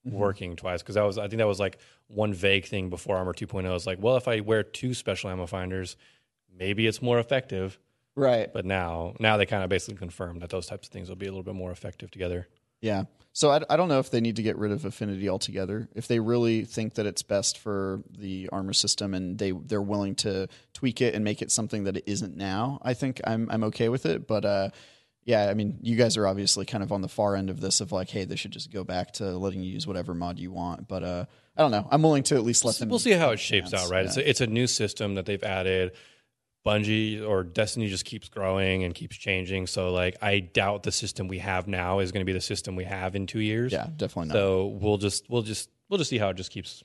Mm-hmm. 0.08 0.18
working 0.18 0.56
twice. 0.56 0.82
Because 0.82 0.96
that 0.96 1.04
was, 1.04 1.18
I 1.18 1.28
think 1.28 1.40
that 1.40 1.48
was 1.48 1.60
like 1.60 1.80
one 2.08 2.34
vague 2.34 2.66
thing 2.66 2.90
before 2.90 3.18
Armor 3.18 3.34
2.0. 3.34 3.76
Is 3.76 3.88
like, 3.88 3.98
well, 4.02 4.18
if 4.18 4.28
I 4.28 4.40
wear 4.42 4.62
two 4.64 4.94
special 4.94 5.30
ammo 5.30 5.48
finders, 5.48 5.98
maybe 6.58 6.86
it's 6.86 7.02
more 7.02 7.18
effective. 7.20 7.80
right, 8.16 8.52
But 8.54 8.66
now, 8.66 9.16
now 9.20 9.38
they 9.38 9.46
kind 9.46 9.64
of 9.64 9.70
basically 9.70 9.98
confirmed 9.98 10.42
that 10.42 10.50
those 10.50 10.68
types 10.68 10.88
of 10.88 10.94
things 10.94 11.10
will 11.10 11.16
be 11.16 11.26
a 11.26 11.30
little 11.30 11.44
bit 11.44 11.56
more 11.56 11.72
effective 11.72 12.12
together. 12.12 12.48
Yeah. 12.82 13.06
So 13.34 13.52
I, 13.52 13.62
I 13.70 13.76
don't 13.78 13.90
know 13.90 14.00
if 14.00 14.12
they 14.12 14.22
need 14.22 14.36
to 14.36 14.44
get 14.44 14.58
rid 14.58 14.72
of 14.72 14.86
affinity 14.86 15.28
altogether. 15.28 15.90
If 15.96 16.08
they 16.08 16.20
really 16.20 16.66
think 16.66 16.94
that 16.94 17.06
it's 17.06 17.24
best 17.24 17.58
for 17.58 18.02
the 18.18 18.48
armor 18.52 18.74
system 18.74 19.14
and 19.14 19.38
they 19.38 19.52
they're 19.52 19.82
willing 19.82 20.16
to 20.18 20.48
tweak 20.74 21.02
it 21.02 21.16
and 21.16 21.24
make 21.24 21.42
it 21.42 21.52
something 21.52 21.86
that 21.86 21.98
it 21.98 22.04
isn't 22.06 22.38
now, 22.38 22.80
I 22.84 22.94
think 22.94 23.20
I'm 23.26 23.50
I'm 23.50 23.64
okay 23.66 23.90
with 23.90 24.06
it. 24.06 24.28
But 24.28 24.46
uh, 24.46 24.70
yeah, 25.26 25.50
I 25.50 25.56
mean, 25.56 25.80
you 25.82 25.96
guys 25.96 26.18
are 26.18 26.28
obviously 26.28 26.66
kind 26.66 26.84
of 26.84 26.92
on 26.92 27.02
the 27.02 27.08
far 27.08 27.36
end 27.36 27.50
of 27.50 27.60
this 27.60 27.82
of 27.82 27.92
like, 27.92 28.10
hey, 28.10 28.26
they 28.26 28.36
should 28.36 28.52
just 28.52 28.72
go 28.72 28.84
back 28.84 29.14
to 29.14 29.38
letting 29.38 29.62
you 29.64 29.72
use 29.72 29.88
whatever 29.88 30.14
mod 30.14 30.38
you 30.38 30.52
want. 30.52 30.88
But 30.88 31.04
uh, 31.04 31.26
I 31.58 31.62
don't 31.64 31.72
know. 31.72 31.88
I'm 31.90 32.04
willing 32.04 32.24
to 32.24 32.36
at 32.36 32.44
least 32.44 32.64
let 32.64 32.76
them. 32.76 32.90
We'll 32.90 33.00
see 33.00 33.12
how 33.12 33.32
it 33.32 33.40
shapes 33.40 33.72
chance, 33.72 33.86
out, 33.86 33.92
right? 33.92 34.02
yeah. 34.02 34.08
It's, 34.08 34.18
a, 34.18 34.30
it's 34.30 34.42
a 34.42 34.48
new 34.48 34.68
system 34.68 35.16
that 35.16 35.26
they've 35.26 35.44
added. 35.44 35.94
Bungie 36.64 37.28
or 37.28 37.44
Destiny 37.44 37.88
just 37.88 38.06
keeps 38.06 38.30
growing 38.30 38.84
and 38.84 38.94
keeps 38.94 39.16
changing. 39.16 39.68
So 39.68 39.92
like 39.92 40.18
I 40.22 40.40
doubt 40.40 40.84
the 40.84 40.92
system 40.92 41.28
we 41.28 41.40
have 41.40 41.68
now 41.68 42.00
is 42.00 42.12
going 42.12 42.22
to 42.22 42.26
be 42.26 42.34
the 42.34 42.42
system 42.42 42.76
we 42.76 42.86
have 42.86 43.16
in 43.16 43.28
two 43.28 43.40
years. 43.40 43.72
Yeah, 43.72 43.88
definitely 43.96 44.30
not. 44.30 44.34
So 44.34 44.68
we'll 44.68 44.98
just 44.98 45.30
we'll 45.30 45.44
just 45.44 45.70
we'll 45.90 46.00
just 46.00 46.10
see 46.10 46.18
how 46.18 46.30
it 46.30 46.38
just 46.38 46.52
keeps, 46.52 46.84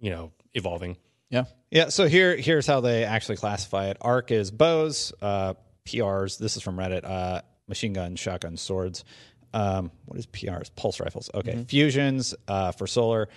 you 0.00 0.10
know, 0.10 0.32
evolving. 0.54 0.96
yeah. 1.28 1.44
Yeah, 1.70 1.88
so 1.88 2.06
here 2.06 2.36
here's 2.36 2.66
how 2.68 2.80
they 2.80 3.04
actually 3.04 3.36
classify 3.36 3.86
it. 3.88 3.96
Arc 4.00 4.30
is 4.30 4.52
bows, 4.52 5.12
uh, 5.22 5.54
PRs. 5.86 6.38
This 6.38 6.56
is 6.56 6.62
from 6.62 6.76
Reddit. 6.76 7.04
Uh, 7.04 7.42
machine 7.68 7.92
guns, 7.92 8.20
shotguns, 8.20 8.60
swords. 8.60 9.04
Um, 9.52 9.90
what 10.06 10.18
is 10.18 10.26
PRs? 10.26 10.70
Pulse 10.74 10.98
rifles. 11.00 11.30
Okay, 11.34 11.64
fusions 11.68 12.34
uh, 12.48 12.72
for 12.72 12.86
solar, 12.86 13.28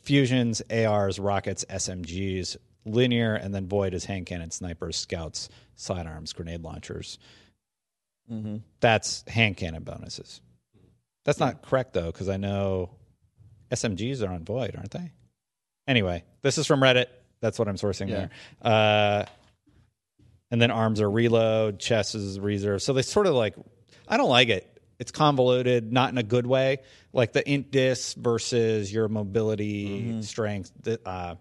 fusions, 0.00 0.62
ARs, 0.70 1.18
rockets, 1.18 1.64
SMGs, 1.68 2.56
linear, 2.84 3.34
and 3.34 3.52
then 3.54 3.66
void 3.66 3.92
is 3.94 4.04
hand 4.04 4.26
cannon, 4.26 4.50
snipers, 4.52 4.96
scouts, 4.96 5.48
sidearms, 5.74 6.32
grenade 6.32 6.62
launchers. 6.62 7.18
That's 8.80 9.22
hand 9.28 9.56
cannon 9.56 9.84
bonuses. 9.84 10.40
That's 11.24 11.38
not 11.40 11.62
correct 11.62 11.92
though, 11.92 12.06
because 12.06 12.28
I 12.28 12.36
know 12.36 12.90
SMGs 13.70 14.26
are 14.26 14.32
on 14.32 14.44
void, 14.44 14.74
aren't 14.76 14.90
they? 14.92 15.12
Anyway, 15.86 16.24
this 16.42 16.58
is 16.58 16.66
from 16.66 16.80
Reddit. 16.80 17.06
That's 17.40 17.58
what 17.58 17.68
I'm 17.68 17.76
sourcing 17.76 18.08
Yeah. 18.08 18.28
there. 18.62 18.72
Uh, 18.72 19.24
and 20.56 20.62
then 20.62 20.70
arms 20.70 21.02
are 21.02 21.10
reload, 21.10 21.78
chest 21.78 22.14
is 22.14 22.40
reserve. 22.40 22.80
So 22.80 22.94
they 22.94 23.02
sort 23.02 23.26
of 23.26 23.34
like, 23.34 23.54
I 24.08 24.16
don't 24.16 24.30
like 24.30 24.48
it. 24.48 24.80
It's 24.98 25.10
convoluted, 25.10 25.92
not 25.92 26.10
in 26.10 26.16
a 26.16 26.22
good 26.22 26.46
way. 26.46 26.78
Like 27.12 27.34
the 27.34 27.46
int 27.46 27.70
dis 27.70 28.14
versus 28.14 28.90
your 28.90 29.06
mobility, 29.08 30.22
strength, 30.22 30.72
uh, 31.04 31.34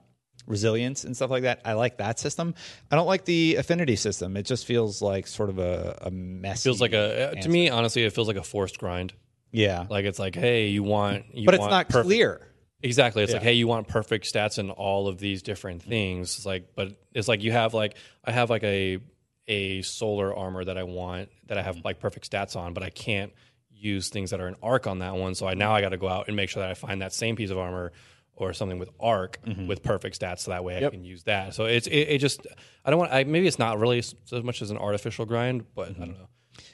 resilience, 0.47 1.05
and 1.05 1.15
stuff 1.15 1.29
like 1.31 1.43
that. 1.43 1.61
I 1.63 1.73
like 1.73 1.99
that 1.99 2.19
system. 2.19 2.55
I 2.91 2.97
don't 2.97 3.07
like 3.07 3.23
the 3.23 3.55
affinity 3.55 3.95
system. 3.95 4.35
It 4.35 4.45
just 4.45 4.65
feels 4.65 5.01
like 5.01 5.27
sort 5.27 5.47
of 5.49 5.59
a, 5.59 5.97
a 6.01 6.11
messy. 6.11 6.67
Feels 6.67 6.81
like 6.81 6.91
a 6.91 7.35
to 7.41 7.47
me 7.47 7.69
honestly, 7.69 8.03
it 8.03 8.11
feels 8.11 8.27
like 8.27 8.35
a 8.35 8.43
forced 8.43 8.77
grind. 8.79 9.13
yeah, 9.53 9.85
Like 9.89 10.03
it's 10.03 10.19
like, 10.19 10.35
hey, 10.35 10.67
you 10.67 10.83
want, 10.83 11.23
you 11.33 11.45
but 11.45 11.55
it's 11.55 11.63
not 11.65 11.87
perfect- 11.87 12.07
clear. 12.07 12.41
Exactly. 12.85 13.23
It's 13.23 13.33
like, 13.33 13.41
hey, 13.41 13.53
you 13.53 13.67
want 13.67 13.87
perfect 13.87 14.31
stats 14.31 14.59
in 14.59 14.69
all 14.69 15.07
of 15.07 15.17
these 15.17 15.41
different 15.41 15.81
things. 15.81 16.37
It's 16.37 16.45
like, 16.45 16.75
but 16.75 16.91
it's 17.13 17.27
like 17.27 17.41
you 17.41 17.51
have 17.51 17.73
like 17.73 17.97
I 18.23 18.31
have 18.31 18.51
like 18.51 18.63
a 18.63 18.99
a 19.47 19.81
solar 19.81 20.35
armor 20.35 20.63
that 20.63 20.77
I 20.77 20.83
want 20.83 21.29
that 21.47 21.57
I 21.57 21.63
have 21.63 21.77
mm-hmm. 21.77 21.85
like 21.85 21.99
perfect 21.99 22.29
stats 22.29 22.55
on, 22.55 22.73
but 22.75 22.83
I 22.83 22.91
can't 22.91 23.33
use 23.71 24.09
things 24.09 24.29
that 24.29 24.39
are 24.39 24.47
an 24.47 24.55
arc 24.61 24.85
on 24.85 24.99
that 24.99 25.15
one. 25.15 25.33
So 25.33 25.47
I 25.47 25.55
now 25.55 25.73
I 25.73 25.81
got 25.81 25.89
to 25.89 25.97
go 25.97 26.07
out 26.07 26.27
and 26.27 26.35
make 26.35 26.49
sure 26.49 26.61
that 26.61 26.69
I 26.69 26.75
find 26.75 27.01
that 27.01 27.11
same 27.11 27.35
piece 27.35 27.49
of 27.49 27.57
armor 27.57 27.91
or 28.35 28.53
something 28.53 28.77
with 28.77 28.89
arc 28.99 29.39
mm-hmm. 29.43 29.65
with 29.65 29.81
perfect 29.81 30.19
stats, 30.19 30.41
so 30.41 30.51
that 30.51 30.63
way 30.63 30.85
I 30.85 30.89
can 30.91 31.03
use 31.03 31.23
that. 31.23 31.55
So 31.55 31.65
it's 31.65 31.87
it, 31.87 31.97
it 31.97 32.17
just 32.19 32.45
I 32.83 32.91
don't 32.91 32.99
want 32.99 33.11
I 33.11 33.23
maybe 33.23 33.47
it's 33.47 33.59
not 33.59 33.79
really 33.79 34.01
so 34.01 34.41
much 34.43 34.61
as 34.61 34.69
an 34.69 34.77
artificial 34.77 35.25
grind, 35.25 35.65
but 35.73 35.87
I 35.87 35.91
mm-hmm. 35.93 36.01
don't 36.01 36.19
know. 36.19 36.27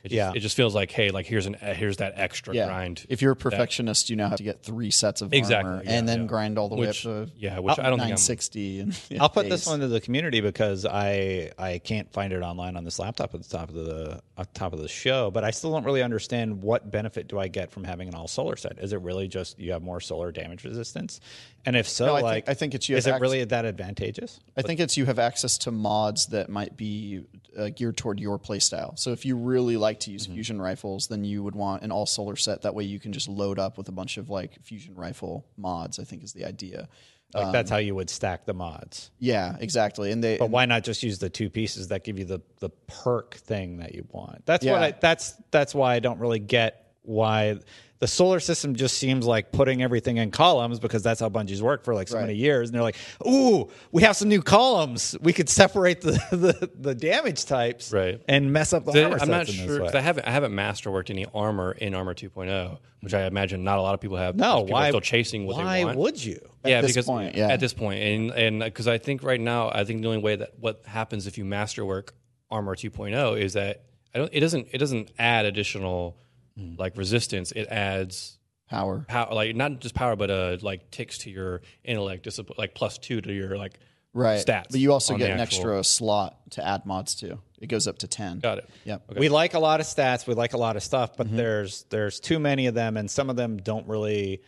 It 0.03 0.09
just, 0.09 0.15
Yeah. 0.15 0.31
it 0.35 0.39
just 0.39 0.55
feels 0.57 0.73
like 0.73 0.91
hey, 0.91 1.11
like 1.11 1.25
here's 1.25 1.45
an 1.45 1.55
uh, 1.55 1.73
here's 1.73 1.97
that 1.97 2.13
extra 2.15 2.55
Yeah. 2.55 2.65
grind. 2.65 3.05
If 3.09 3.21
you're 3.21 3.33
a 3.33 3.35
perfectionist, 3.35 4.09
you 4.09 4.15
now 4.15 4.29
have 4.29 4.37
to 4.37 4.43
get 4.43 4.63
three 4.63 4.89
sets 4.91 5.21
of 5.21 5.31
Exactly, 5.33 5.69
armor 5.71 5.83
yeah, 5.83 5.91
and 5.91 6.09
then 6.09 6.21
yeah. 6.21 6.25
grind 6.27 6.57
all 6.57 6.69
the 6.69 6.75
Which- 6.75 7.05
way 7.05 7.21
up 7.21 7.27
to 7.27 7.31
yeah, 7.37 7.59
which 7.59 7.77
I 7.79 7.83
don't 7.89 7.99
think 7.99 8.11
I'm- 8.11 8.17
960. 8.17 8.79
and 8.79 8.97
I'll 9.19 9.29
put 9.29 9.47
this 9.49 9.67
one 9.67 9.79
to 9.81 9.87
the 9.87 10.01
community 10.01 10.41
because 10.41 10.85
I 10.85 11.51
I 11.57 11.77
can't 11.79 12.11
find 12.11 12.33
it 12.33 12.41
online 12.41 12.75
on 12.77 12.83
this 12.83 12.99
laptop 12.99 13.35
at 13.35 13.43
the 13.43 13.49
top 13.57 13.69
of 13.69 13.75
the 13.75 14.21
at 14.37 14.53
the 14.53 14.59
top 14.59 14.73
of 14.73 14.79
the 14.79 14.87
show. 14.87 15.29
But 15.29 15.43
I 15.43 15.51
still 15.51 15.71
don't 15.71 15.83
really 15.85 16.01
understand 16.01 16.63
what 16.63 16.89
benefit 16.89 17.27
do 17.27 17.37
I 17.37 17.47
get 17.47 17.71
from 17.71 17.83
having 17.83 18.07
an 18.07 18.15
all 18.15 18.27
solar 18.27 18.55
set. 18.55 18.79
Is 18.79 18.93
it 18.93 19.01
really 19.01 19.27
just 19.27 19.59
you 19.59 19.71
have 19.73 19.83
more 19.83 19.99
solar 19.99 20.31
damage 20.31 20.63
resistance? 20.63 21.19
And 21.65 21.75
if 21.75 21.87
so, 21.87 22.07
No, 22.07 22.13
I 22.13 22.17
think- 22.17 22.23
like 22.25 22.49
I 22.49 22.53
think 22.55 22.73
it's 22.73 22.89
you 22.89 22.97
is 22.97 23.05
it 23.07 23.11
ac- 23.11 23.21
really 23.21 23.43
that 23.43 23.65
advantageous? 23.65 24.39
I 24.57 24.61
think 24.63 24.79
it's 24.79 24.97
you 24.97 25.05
have 25.05 25.19
access 25.19 25.57
to 25.59 25.71
mods 25.71 26.27
that 26.27 26.49
might 26.49 26.75
be 26.75 27.23
uh, 27.57 27.69
geared 27.75 27.97
toward 27.97 28.19
your 28.19 28.39
playstyle. 28.39 28.97
So 28.97 29.11
if 29.11 29.25
you 29.25 29.35
really 29.35 29.77
like 29.77 29.99
to 30.01 30.11
use 30.11 30.25
fusion 30.25 30.61
rifles, 30.61 31.07
then 31.07 31.23
you 31.23 31.43
would 31.43 31.55
want 31.55 31.83
an 31.83 31.91
all 31.91 32.05
solar 32.05 32.35
set. 32.35 32.61
That 32.63 32.73
way 32.73 32.83
you 32.85 32.99
can 32.99 33.11
just 33.13 33.27
load 33.27 33.59
up 33.59 33.77
with 33.77 33.89
a 33.89 33.91
bunch 33.91 34.17
of 34.17 34.29
like 34.29 34.61
fusion 34.63 34.95
rifle 34.95 35.45
mods. 35.57 35.99
I 35.99 36.03
think 36.03 36.23
is 36.23 36.33
the 36.33 36.45
idea. 36.45 36.87
Like 37.33 37.53
that's 37.53 37.69
how 37.71 37.77
you 37.77 37.95
would 37.95 38.09
stack 38.09 38.45
the 38.45 38.53
mods. 38.53 39.09
Yeah, 39.19 39.55
exactly. 39.59 40.11
And 40.11 40.21
they 40.21 40.37
But 40.37 40.49
why 40.49 40.65
not 40.65 40.83
just 40.83 41.01
use 41.01 41.19
the 41.19 41.29
two 41.29 41.49
pieces 41.49 41.87
that 41.87 42.03
give 42.03 42.19
you 42.19 42.25
the 42.25 42.41
the 42.59 42.69
perk 42.87 43.35
thing 43.35 43.77
that 43.77 43.95
you 43.95 44.05
want? 44.09 44.45
That's 44.45 44.65
what 44.65 44.81
I 44.83 44.91
that's 44.91 45.35
that's 45.49 45.73
why 45.73 45.93
I 45.95 45.99
don't 45.99 46.19
really 46.19 46.39
get 46.39 46.80
why 47.03 47.57
the 47.99 48.07
solar 48.07 48.39
system 48.39 48.73
just 48.75 48.97
seems 48.97 49.27
like 49.27 49.51
putting 49.51 49.83
everything 49.83 50.17
in 50.17 50.31
columns 50.31 50.79
because 50.79 51.03
that's 51.03 51.19
how 51.19 51.29
Bungie's 51.29 51.61
worked 51.61 51.85
for 51.85 51.93
like 51.93 52.07
so 52.07 52.15
Right. 52.17 52.27
many 52.27 52.33
years. 52.35 52.69
And 52.69 52.75
they're 52.75 52.81
like, 52.81 52.95
"Ooh, 53.27 53.69
we 53.91 54.01
have 54.01 54.15
some 54.15 54.27
new 54.27 54.41
columns. 54.41 55.15
We 55.21 55.33
could 55.33 55.47
separate 55.49 56.01
the 56.01 56.11
the, 56.31 56.71
the 56.79 56.95
damage 56.95 57.45
types, 57.45 57.91
Right. 57.93 58.19
and 58.27 58.51
mess 58.51 58.73
up 58.73 58.85
the 58.85 58.93
So 58.93 59.03
armor 59.03 59.17
I'm 59.21 59.29
not 59.29 59.47
sure 59.47 59.79
because 59.79 59.93
way." 59.93 59.99
I 59.99 60.01
haven't 60.01 60.27
I 60.27 60.31
haven't 60.31 60.51
masterworked 60.53 61.11
any 61.11 61.27
armor 61.33 61.73
in 61.73 61.93
Armor 61.93 62.15
2.0, 62.15 62.79
which 63.01 63.13
I 63.13 63.25
imagine 63.27 63.63
not 63.63 63.77
a 63.77 63.81
lot 63.83 63.93
of 63.93 64.01
people 64.01 64.17
have. 64.17 64.35
no, 64.35 64.61
people 64.63 64.75
are 64.77 64.79
why? 64.79 64.89
still 64.89 65.01
chasing 65.01 65.45
what 65.45 65.57
why 65.57 65.79
they 65.79 65.85
want. 65.85 65.97
would 65.99 66.23
you? 66.25 66.39
yeah, 66.65 66.81
this 66.81 66.91
because 66.91 67.05
point, 67.05 67.35
yeah. 67.35 67.49
at 67.49 67.59
this 67.59 67.73
point, 67.73 67.99
and 68.01 68.31
and 68.31 68.59
because 68.63 68.87
I 68.87 68.97
think 68.97 69.21
right 69.21 69.41
now, 69.41 69.69
I 69.69 69.83
think 69.83 70.01
the 70.01 70.07
only 70.07 70.21
way 70.21 70.35
that 70.37 70.51
what 70.59 70.81
happens 70.87 71.27
if 71.27 71.37
you 71.37 71.45
masterwork 71.45 72.15
Armor 72.49 72.75
2.0 72.75 73.39
is 73.39 73.53
that 73.53 73.83
I 74.15 74.17
don't. 74.17 74.29
It 74.33 74.39
doesn't. 74.39 74.69
It 74.71 74.79
doesn't 74.79 75.11
add 75.19 75.45
additional 75.45 76.17
Hmm. 76.57 76.75
like 76.77 76.97
resistance. 76.97 77.51
It 77.51 77.67
adds 77.69 78.37
power. 78.69 79.05
power, 79.07 79.33
like 79.33 79.55
not 79.55 79.79
just 79.79 79.95
power, 79.95 80.15
but 80.15 80.29
uh, 80.29 80.57
like 80.61 80.91
ticks 80.91 81.19
to 81.19 81.29
your 81.29 81.61
intellect, 81.83 82.23
discipline, 82.23 82.55
like 82.57 82.73
plus 82.75 82.97
two 82.97 83.21
to 83.21 83.33
your 83.33 83.57
like 83.57 83.79
Right. 84.13 84.45
stats. 84.45 84.65
But 84.71 84.81
you 84.81 84.91
also 84.91 85.15
get 85.15 85.31
an 85.31 85.39
actual- 85.39 85.57
extra 85.59 85.83
slot 85.85 86.37
to 86.51 86.67
add 86.67 86.85
mods 86.85 87.15
to. 87.15 87.39
It 87.61 87.67
goes 87.67 87.87
up 87.87 87.99
to 87.99 88.07
10. 88.07 88.39
Got 88.39 88.57
it. 88.57 88.69
Yep. 88.83 89.13
We 89.17 89.29
like 89.29 89.53
a 89.53 89.59
lot 89.59 89.79
of 89.79 89.85
stats. 89.85 90.27
We 90.27 90.33
like 90.33 90.51
a 90.53 90.57
lot 90.57 90.75
of 90.75 90.83
stuff, 90.83 91.11
Mm-hmm. 91.13 91.17
but 91.23 91.37
there's 91.37 91.83
there's 91.89 92.19
too 92.19 92.37
many 92.39 92.67
of 92.67 92.73
them, 92.73 92.97
and 92.97 93.09
some 93.09 93.29
of 93.29 93.37
them 93.37 93.55
don't 93.57 93.87
really 93.87 94.41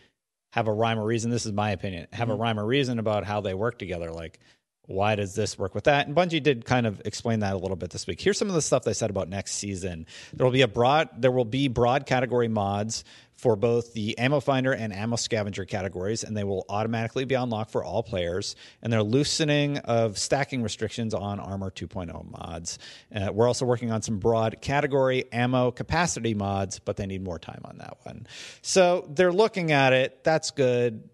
have 0.52 0.68
a 0.68 0.72
rhyme 0.72 0.98
or 0.98 1.04
reason. 1.06 1.30
This 1.30 1.46
is 1.46 1.52
my 1.52 1.70
opinion. 1.70 2.06
Have 2.12 2.28
Mm-hmm. 2.28 2.32
a 2.32 2.42
rhyme 2.42 2.60
or 2.60 2.66
reason 2.66 2.98
about 2.98 3.24
how 3.24 3.40
they 3.40 3.54
work 3.54 3.78
together. 3.78 4.10
Like, 4.12 4.38
why 4.86 5.14
does 5.14 5.34
this 5.34 5.58
work 5.58 5.74
with 5.74 5.84
that? 5.84 6.06
And 6.06 6.14
Bungie 6.14 6.42
did 6.42 6.64
kind 6.64 6.86
of 6.86 7.00
explain 7.04 7.40
that 7.40 7.54
a 7.54 7.58
little 7.58 7.76
bit 7.76 7.90
this 7.90 8.06
week. 8.06 8.20
Here's 8.20 8.36
some 8.36 8.48
of 8.48 8.54
the 8.54 8.62
stuff 8.62 8.84
they 8.84 8.92
said 8.92 9.10
about 9.10 9.28
next 9.28 9.52
season. 9.54 10.06
There 10.32 10.44
will 10.44 10.52
be 10.52 10.62
a 10.62 10.68
broad 10.68 11.08
there 11.16 11.30
will 11.30 11.44
be 11.44 11.68
broad 11.68 12.06
category 12.06 12.48
mods 12.48 13.04
for 13.36 13.56
both 13.56 13.94
the 13.94 14.16
ammo 14.18 14.40
finder 14.40 14.72
and 14.72 14.92
ammo 14.92 15.16
scavenger 15.16 15.64
categories, 15.64 16.22
and 16.22 16.36
they 16.36 16.44
will 16.44 16.64
automatically 16.68 17.24
be 17.24 17.34
unlocked 17.34 17.70
for 17.70 17.82
all 17.82 18.02
players. 18.02 18.54
And 18.82 18.92
they're 18.92 19.02
loosening 19.02 19.78
of 19.78 20.18
stacking 20.18 20.62
restrictions 20.62 21.14
on 21.14 21.40
Armor 21.40 21.70
2.0 21.70 22.30
mods. 22.30 22.78
Uh, 23.14 23.32
we're 23.32 23.48
also 23.48 23.64
working 23.64 23.90
on 23.90 24.02
some 24.02 24.18
broad 24.18 24.60
category 24.60 25.24
ammo 25.32 25.70
capacity 25.72 26.34
mods, 26.34 26.78
but 26.78 26.96
they 26.96 27.06
need 27.06 27.24
more 27.24 27.38
time 27.38 27.62
on 27.64 27.78
that 27.78 27.98
one. 28.04 28.26
So 28.62 29.08
they're 29.10 29.32
looking 29.32 29.72
at 29.72 29.92
it. 29.92 30.22
That's 30.22 30.50
good. 30.50 31.08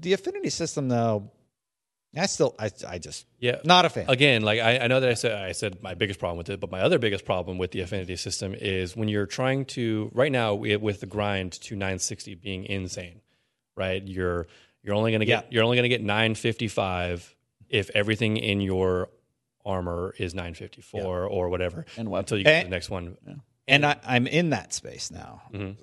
The 0.00 0.14
affinity 0.14 0.50
system, 0.50 0.88
though, 0.88 1.30
I 2.16 2.26
still, 2.26 2.56
I, 2.58 2.70
I 2.88 2.98
just, 2.98 3.24
Yeah. 3.38 3.60
not 3.64 3.84
a 3.84 3.88
fan. 3.88 4.06
Again, 4.08 4.42
like 4.42 4.58
I, 4.60 4.78
I 4.80 4.86
know 4.88 4.98
that 5.00 5.08
I 5.08 5.14
said 5.14 5.32
I 5.32 5.52
said 5.52 5.80
my 5.82 5.94
biggest 5.94 6.18
problem 6.18 6.38
with 6.38 6.48
it, 6.50 6.58
but 6.60 6.70
my 6.70 6.80
other 6.80 6.98
biggest 6.98 7.24
problem 7.24 7.56
with 7.56 7.70
the 7.70 7.80
affinity 7.82 8.16
system 8.16 8.52
is 8.54 8.96
when 8.96 9.08
you're 9.08 9.26
trying 9.26 9.64
to 9.66 10.10
right 10.12 10.32
now 10.32 10.54
with 10.54 10.98
the 11.00 11.06
grind 11.06 11.52
to 11.52 11.74
960 11.76 12.34
being 12.34 12.64
insane, 12.64 13.20
right? 13.76 14.02
You're 14.06 14.48
you're 14.82 14.94
only 14.96 15.12
gonna 15.12 15.24
get 15.24 15.44
Yeah. 15.44 15.48
you're 15.50 15.64
only 15.64 15.76
gonna 15.76 15.88
get 15.88 16.02
955 16.02 17.36
if 17.68 17.90
everything 17.94 18.36
in 18.38 18.60
your 18.60 19.08
armor 19.64 20.14
is 20.18 20.34
954 20.34 21.26
or 21.26 21.48
whatever 21.48 21.84
And 21.96 22.08
weapon. 22.10 22.20
until 22.24 22.38
you 22.38 22.44
get 22.44 22.60
to 22.62 22.66
the 22.66 22.70
next 22.70 22.90
one. 22.90 23.16
and 23.68 23.86
I, 23.86 23.96
I'm 24.04 24.26
in 24.26 24.50
that 24.50 24.72
space 24.72 25.12
now. 25.12 25.42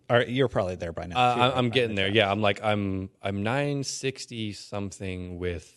Or 0.09 0.23
you're 0.23 0.47
probably 0.49 0.75
there 0.75 0.91
by 0.91 1.05
now. 1.05 1.15
Uh, 1.17 1.35
I- 1.35 1.39
right? 1.49 1.53
I'm 1.57 1.69
getting 1.69 1.95
there. 1.95 2.09
Yeah, 2.09 2.29
I'm 2.29 2.41
like 2.41 2.59
I'm 2.63 3.09
I'm 3.21 3.43
960 3.43 4.51
something 4.53 5.37
with 5.39 5.73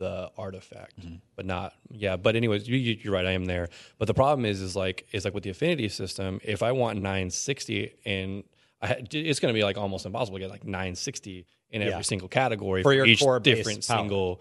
the 0.00 0.30
artifact, 0.36 0.98
Mm-hmm. 1.00 1.16
but 1.36 1.46
not 1.46 1.74
yeah. 1.90 2.16
But 2.16 2.34
anyways, 2.34 2.66
you, 2.68 2.76
you- 2.76 2.98
you're 3.02 3.12
right. 3.12 3.24
I 3.26 3.32
am 3.32 3.44
there. 3.44 3.68
But 3.98 4.08
the 4.08 4.14
problem 4.14 4.44
is, 4.44 4.60
is 4.60 4.74
like 4.74 5.06
is 5.12 5.24
like 5.24 5.34
with 5.34 5.44
the 5.44 5.50
affinity 5.50 5.88
system. 5.88 6.40
If 6.42 6.62
I 6.64 6.72
want 6.72 6.96
960 7.00 7.92
and 8.04 8.42
I, 8.82 9.02
it's 9.12 9.38
going 9.40 9.54
to 9.54 9.58
be 9.58 9.62
like 9.62 9.76
almost 9.78 10.06
impossible 10.06 10.38
to 10.38 10.40
get 10.44 10.50
like 10.50 10.64
960 10.64 11.46
in 11.70 11.82
every 11.82 12.02
single 12.02 12.28
category 12.28 12.82
For 12.82 12.88
for, 12.90 12.94
your 12.94 13.06
each 13.06 13.20
different 13.42 13.86
power. 13.86 13.98
single, 13.98 14.40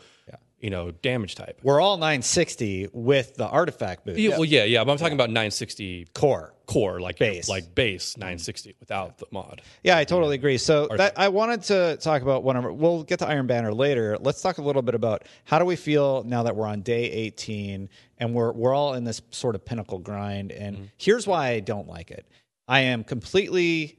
you 0.60 0.70
know, 0.70 0.92
damage 0.92 1.36
type. 1.36 1.60
We're 1.64 1.80
all 1.80 1.98
960 1.98 2.90
with 2.94 3.36
the 3.36 3.48
artifact 3.48 4.06
boost. 4.06 4.20
Yeah, 4.20 4.32
well, 4.32 4.46
yeah, 4.46 4.64
yeah. 4.66 4.84
But 4.84 4.92
I'm 4.92 4.98
talking 4.98 5.14
about 5.14 5.30
960 5.30 6.08
Core. 6.14 6.54
core, 6.66 7.00
like 7.00 7.18
Base. 7.18 7.48
like 7.48 7.74
base 7.74 8.18
960 8.18 8.76
without 8.80 9.18
the 9.18 9.26
mod. 9.32 9.62
Yeah, 9.84 9.98
I 9.98 10.04
totally 10.04 10.36
agree. 10.36 10.58
So 10.58 10.88
that 10.98 11.18
I 11.18 11.30
wanted 11.30 11.64
to 11.64 11.98
talk 12.02 12.22
about 12.22 12.44
one 12.44 12.56
of 12.58 12.66
we'll 12.76 13.04
get 13.04 13.20
to 13.20 13.28
Iron 13.28 13.48
Banner 13.48 13.74
later. 13.74 14.18
Let's 14.20 14.42
talk 14.42 14.58
a 14.58 14.62
little 14.62 14.82
bit 14.82 14.96
about 14.96 15.24
how 15.46 15.60
do 15.60 15.66
we 15.66 15.76
feel 15.76 16.24
now 16.24 16.44
that 16.44 16.56
we're 16.56 16.68
on 16.68 16.82
day 16.82 17.10
18 17.12 17.90
and 18.18 18.34
we're 18.34 18.52
we're 18.52 18.74
all 18.74 18.94
in 18.94 19.04
this 19.04 19.22
sort 19.32 19.56
of 19.56 19.64
pinnacle 19.64 20.00
grind 20.00 20.52
and 20.52 20.76
mm-hmm. 20.76 20.86
here's 20.98 21.26
why 21.26 21.50
I 21.50 21.60
don't 21.60 21.88
like 21.88 22.12
it. 22.12 22.26
I 22.68 22.82
am 22.82 23.04
completely 23.04 23.98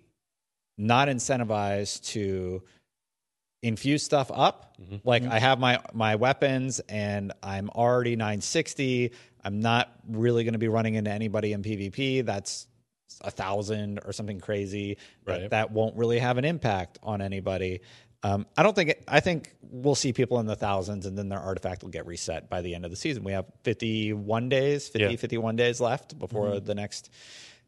not 0.79 1.09
incentivized 1.09 2.05
to 2.13 2.63
infuse 3.63 4.03
stuff 4.03 4.31
up. 4.33 4.77
Like 5.05 5.25
I 5.25 5.39
have 5.39 5.59
my 5.59 5.81
my 5.93 6.17
weapons 6.17 6.81
and 6.89 7.33
I'm 7.43 7.69
already 7.71 8.17
960. 8.17 9.13
I'm 9.45 9.61
not 9.61 9.93
really 10.09 10.45
going 10.45 10.53
to 10.55 10.59
be 10.59 10.69
running 10.69 10.95
into 10.95 11.11
anybody 11.11 11.53
in 11.53 11.63
PvP. 11.63 12.25
That's 12.25 12.67
a 13.23 13.31
thousand 13.31 14.01
or 14.05 14.13
something 14.13 14.41
crazy. 14.41 14.97
That- 15.25 15.41
Right. 15.41 15.51
That, 15.51 15.71
won't 15.73 15.97
really 15.97 16.19
have 16.19 16.39
an 16.39 16.45
impact 16.45 16.99
on 17.03 17.21
anybody. 17.21 17.81
Um, 18.23 18.47
I 18.57 18.63
don't 18.63 18.75
think. 18.77 18.91
It, 18.91 19.05
I 19.09 19.21
think 19.21 19.55
we'll 19.63 19.95
see 19.95 20.13
people 20.13 20.41
in 20.41 20.47
the 20.47 20.55
thousands, 20.57 21.07
and 21.07 21.17
then 21.17 21.31
their 21.31 21.39
artifact 21.41 21.83
will 21.83 21.89
get 21.91 22.07
reset 22.07 22.51
by 22.51 22.61
the 22.61 22.75
end 22.75 22.85
of 22.85 22.91
the 22.91 22.97
season. 22.97 23.25
We 23.25 23.33
have 23.33 23.47
51 23.65 24.51
days, 24.51 24.89
50, 24.89 25.01
Yeah. 25.13 25.17
51 25.17 25.57
days 25.57 25.81
left 25.81 26.19
before 26.19 26.61
the 26.61 26.75
next 26.75 27.09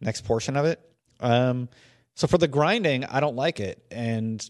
next 0.01 0.23
portion 0.27 0.57
of 0.59 0.67
it. 0.67 0.79
Um, 1.21 1.71
so 2.15 2.27
for 2.27 2.37
the 2.37 2.49
grinding, 2.49 3.05
I 3.07 3.21
don't 3.21 3.37
like 3.37 3.61
it, 3.61 3.83
and 3.91 4.47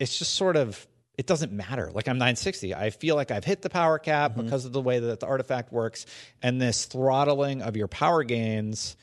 it's 0.00 0.18
just 0.18 0.34
sort 0.34 0.56
of 0.56 0.86
it 1.16 1.26
doesn't 1.26 1.52
matter. 1.52 1.90
Like 1.92 2.08
I'm 2.08 2.16
960, 2.16 2.74
I 2.74 2.90
feel 2.90 3.14
like 3.14 3.30
I've 3.30 3.44
hit 3.44 3.60
the 3.60 3.68
power 3.68 3.98
cap 3.98 4.34
because 4.36 4.64
of 4.64 4.72
the 4.72 4.80
way 4.80 5.00
that 5.00 5.20
the 5.20 5.26
artifact 5.26 5.70
works, 5.70 6.06
and 6.42 6.60
this 6.60 6.86
throttling 6.86 7.60
of 7.62 7.76
your 7.76 7.88
power 7.88 8.24
gains 8.24 8.96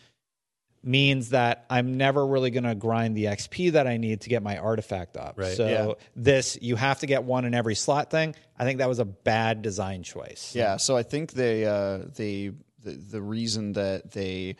means 0.83 1.29
that 1.29 1.65
I'm 1.69 1.97
never 1.97 2.25
really 2.25 2.49
going 2.49 2.63
to 2.63 2.73
grind 2.75 3.15
the 3.15 3.25
XP 3.25 3.73
that 3.73 3.87
I 3.87 3.97
need 3.97 4.21
to 4.21 4.29
get 4.29 4.41
my 4.41 4.57
artifact 4.57 5.17
up. 5.17 5.37
Right. 5.37 5.55
So 5.55 5.67
Yeah. 5.67 5.93
this 6.15 6.57
you 6.61 6.75
have 6.75 6.99
to 6.99 7.05
get 7.05 7.23
one 7.23 7.45
in 7.45 7.53
every 7.53 7.75
slot 7.75 8.09
thing. 8.09 8.35
I 8.57 8.63
think 8.63 8.79
that 8.79 8.87
was 8.89 8.99
a 8.99 9.05
bad 9.05 9.61
design 9.61 10.03
choice. 10.03 10.53
Yeah, 10.55 10.77
so 10.77 10.95
I 10.97 11.03
think 11.03 11.33
they 11.33 11.65
uh, 11.65 11.99
they 12.15 12.51
the, 12.83 12.91
the 12.91 13.21
reason 13.21 13.73
that 13.73 14.11
they 14.11 14.55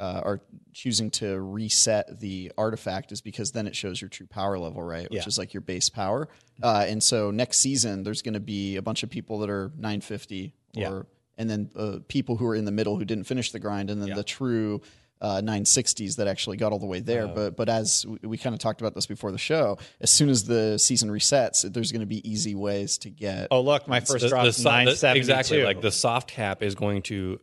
uh, 0.00 0.20
are 0.24 0.40
choosing 0.72 1.10
to 1.10 1.40
reset 1.40 2.20
the 2.20 2.52
artifact 2.56 3.10
is 3.12 3.20
because 3.20 3.52
then 3.52 3.66
it 3.66 3.74
shows 3.74 4.00
your 4.00 4.08
true 4.08 4.26
power 4.26 4.58
level, 4.58 4.82
right? 4.82 5.10
Which 5.10 5.22
Yeah. 5.22 5.26
is 5.26 5.38
like 5.38 5.52
your 5.52 5.60
base 5.60 5.88
power. 5.88 6.28
Uh, 6.62 6.84
and 6.88 7.02
so 7.02 7.30
next 7.30 7.58
season 7.58 8.04
there's 8.04 8.22
going 8.22 8.34
to 8.34 8.40
be 8.40 8.76
a 8.76 8.82
bunch 8.82 9.02
of 9.02 9.10
people 9.10 9.38
that 9.40 9.50
are 9.50 9.72
950 9.76 10.52
or 10.76 10.80
Yeah. 10.80 11.02
and 11.36 11.50
then 11.50 11.70
uh, 11.76 11.98
people 12.08 12.36
who 12.36 12.46
are 12.46 12.54
in 12.54 12.64
the 12.64 12.70
middle 12.72 12.96
who 12.96 13.04
didn't 13.04 13.24
finish 13.24 13.50
the 13.52 13.58
grind, 13.58 13.90
and 13.90 14.00
then 14.00 14.14
the 14.14 14.22
true 14.24 14.80
uh, 15.20 15.40
960s 15.42 16.14
that 16.16 16.28
actually 16.28 16.56
got 16.56 16.70
all 16.70 16.78
the 16.78 16.86
way 16.86 17.00
there. 17.00 17.26
but 17.26 17.56
but 17.56 17.68
as 17.68 18.06
we, 18.06 18.18
we 18.28 18.38
kind 18.38 18.54
of 18.54 18.60
talked 18.60 18.80
about 18.80 18.94
this 18.94 19.06
before 19.06 19.32
the 19.32 19.38
show, 19.38 19.76
as 20.00 20.10
soon 20.10 20.28
as 20.28 20.44
the 20.44 20.78
season 20.78 21.10
resets, 21.10 21.62
there's 21.72 21.90
going 21.90 22.00
to 22.02 22.06
be 22.06 22.22
easy 22.30 22.54
ways 22.54 22.98
to 22.98 23.10
get. 23.10 23.48
Oh 23.50 23.60
look, 23.62 23.88
my 23.88 23.98
first 23.98 24.22
The- 24.22 24.28
drop 24.28 24.44
the 24.44 24.50
is 24.50 24.56
so- 24.58 24.62
the- 24.62 24.68
972. 24.68 25.18
exactly 25.18 25.64
like 25.64 25.80
the 25.80 25.90
soft 25.90 26.30
cap 26.30 26.62
is 26.62 26.76
going 26.76 27.02
to 27.02 27.40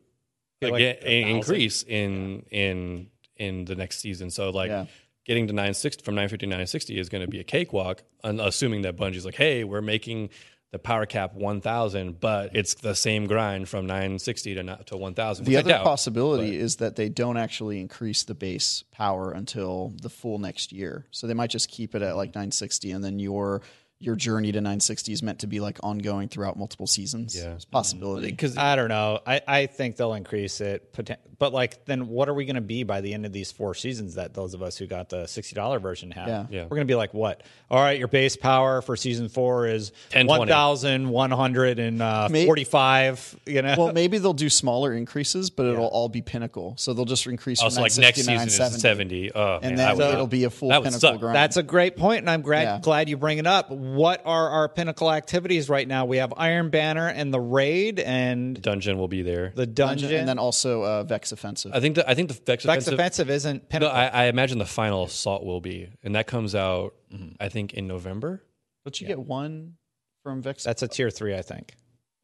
like 0.71 1.01
increase 1.03 1.83
in 1.83 2.45
in 2.51 3.07
in 3.37 3.65
the 3.65 3.75
next 3.75 3.99
season. 3.99 4.29
So 4.31 4.49
like 4.49 4.69
Yeah. 4.69 4.85
getting 5.25 5.47
to 5.47 5.53
960 5.53 6.03
from 6.03 6.15
950 6.15 6.45
to 6.45 6.49
960 6.49 6.97
is 6.99 7.09
going 7.09 7.21
to 7.23 7.27
be 7.29 7.39
a 7.39 7.43
cakewalk, 7.43 8.03
assuming 8.23 8.83
that 8.83 8.95
Bungie's 8.95 9.25
like, 9.25 9.35
hey, 9.35 9.63
we're 9.63 9.81
making 9.81 10.29
the 10.71 10.79
power 10.79 11.05
cap 11.05 11.33
1000, 11.35 12.19
but 12.19 12.53
it's 12.55 12.73
the 12.75 12.93
same 12.95 13.27
grind 13.27 13.69
from 13.69 13.85
960 13.85 14.55
to 14.55 14.63
not- 14.63 14.87
to 14.87 14.97
1000. 14.97 15.45
The 15.45 15.57
other 15.57 15.69
doubt. 15.69 15.83
possibility 15.85 16.57
is 16.57 16.77
that 16.77 16.95
they 16.97 17.07
don't 17.07 17.37
actually 17.37 17.79
increase 17.79 18.23
the 18.23 18.33
base 18.35 18.83
power 18.91 19.31
until 19.31 19.93
the 20.01 20.09
full 20.09 20.37
next 20.37 20.73
year. 20.73 21.05
So 21.11 21.27
they 21.27 21.33
might 21.33 21.49
just 21.49 21.69
keep 21.69 21.95
it 21.95 22.01
at 22.01 22.17
like 22.17 22.29
960, 22.35 22.91
and 22.91 23.03
then 23.03 23.19
your 23.19 23.61
your 23.99 24.15
journey 24.15 24.51
to 24.51 24.59
960 24.59 25.13
is 25.13 25.23
meant 25.23 25.39
to 25.39 25.47
be 25.47 25.59
like 25.59 25.79
ongoing 25.81 26.27
throughout 26.27 26.57
multiple 26.57 26.87
seasons. 26.87 27.35
Yeah. 27.35 27.53
it's 27.53 27.63
a 27.63 27.67
possibility. 27.67 28.29
because 28.29 28.57
I 28.57 28.75
don't 28.75 28.89
know. 28.89 29.19
I, 29.25 29.41
I 29.47 29.65
think 29.67 29.95
they'll 29.95 30.13
increase 30.13 30.59
it, 30.61 30.93
poten- 30.93 31.17
but 31.39 31.53
like, 31.53 31.85
then 31.85 32.07
what 32.07 32.29
are 32.29 32.33
we 32.33 32.45
going 32.45 32.55
to 32.55 32.61
be 32.61 32.83
by 32.83 33.01
the 33.01 33.13
end 33.13 33.25
of 33.25 33.31
these 33.33 33.51
four 33.51 33.73
seasons 33.73 34.15
that 34.15 34.33
those 34.33 34.53
of 34.53 34.61
us 34.61 34.77
who 34.77 34.87
got 34.87 35.09
the 35.09 35.27
sixty 35.27 35.55
dollar 35.55 35.79
version 35.79 36.11
have? 36.11 36.27
Yeah. 36.27 36.45
Yeah. 36.49 36.61
We're 36.63 36.69
going 36.77 36.87
to 36.87 36.91
be 36.91 36.95
like, 36.95 37.13
what? 37.13 37.41
All 37.69 37.79
right, 37.79 37.97
your 37.97 38.07
base 38.07 38.35
power 38.37 38.81
for 38.81 38.95
season 38.95 39.27
four 39.29 39.67
is 39.67 39.91
1020. 40.13 40.27
one 40.39 40.47
thousand 40.47 41.09
one 41.09 41.31
hundred 41.31 41.79
and 41.79 42.01
uh, 42.01 42.27
May- 42.31 42.45
forty-five. 42.45 43.39
You 43.45 43.61
know, 43.61 43.75
well, 43.77 43.93
maybe 43.93 44.17
they'll 44.17 44.33
do 44.33 44.49
smaller 44.49 44.93
increases, 44.93 45.49
but 45.49 45.65
it'll 45.65 45.85
all 45.87 46.09
be 46.09 46.21
pinnacle. 46.21 46.75
So 46.77 46.93
they'll 46.93 47.05
just 47.05 47.25
increase 47.27 47.59
from 47.59 47.65
also 47.65 47.81
like 47.81 47.91
960 47.97 48.31
next 48.31 48.43
to 48.43 48.49
season 48.49 48.75
is 48.75 48.81
70. 48.81 49.31
Oh, 49.35 49.55
and 49.55 49.61
man, 49.63 49.75
then 49.75 49.87
I 49.89 49.93
would- 49.93 50.13
it'll 50.13 50.27
be 50.27 50.43
a 50.43 50.49
full 50.49 50.69
that 50.69 50.79
would 50.79 50.85
pinnacle 50.85 50.99
suck. 50.99 51.19
grind. 51.19 51.35
That's 51.35 51.57
a 51.57 51.63
great 51.63 51.95
point, 51.97 52.19
and 52.19 52.29
I'm 52.29 52.41
glad 52.41 52.61
Yeah. 52.63 52.79
glad 52.81 53.09
you 53.09 53.17
bring 53.17 53.37
it 53.39 53.47
up. 53.47 53.71
What 53.71 54.21
are 54.25 54.49
our 54.49 54.69
pinnacle 54.69 55.11
activities 55.11 55.69
right 55.69 55.87
now? 55.87 56.05
We 56.05 56.17
have 56.17 56.33
Iron 56.37 56.69
Banner 56.69 57.07
and 57.07 57.33
the 57.33 57.39
raid 57.39 57.99
and 57.99 58.61
dungeon 58.61 58.97
will 58.97 59.07
be 59.07 59.21
there. 59.21 59.51
the 59.55 59.65
dungeon. 59.65 60.13
and 60.13 60.27
then 60.29 60.37
also 60.39 60.83
uh, 60.83 61.03
Vex 61.03 61.24
offensive. 61.31 61.71
I 61.73 61.79
think 61.79 61.95
the, 61.95 62.09
I 62.09 62.13
think 62.15 62.29
the 62.29 62.33
Vex, 62.35 62.63
Vex 62.63 62.65
offensive, 62.65 62.93
offensive 62.93 63.29
isn't 63.29 63.63
No, 63.63 63.67
pinnacle. 63.69 63.95
I, 63.95 64.07
I 64.07 64.23
imagine 64.25 64.57
the 64.57 64.65
final 64.65 65.05
assault 65.05 65.43
will 65.43 65.61
be, 65.61 65.89
and 66.03 66.15
that 66.15 66.27
comes 66.27 66.55
out, 66.55 66.93
Mm-hmm. 67.13 67.35
I 67.39 67.49
think, 67.49 67.73
in 67.73 67.87
November. 67.87 68.43
Don't 68.83 68.99
you 68.99 69.07
get 69.07 69.19
one 69.19 69.75
from 70.23 70.41
Vex? 70.41 70.63
That's 70.63 70.81
a 70.83 70.87
tier 70.87 71.09
three, 71.09 71.35
I 71.35 71.41
think. 71.41 71.73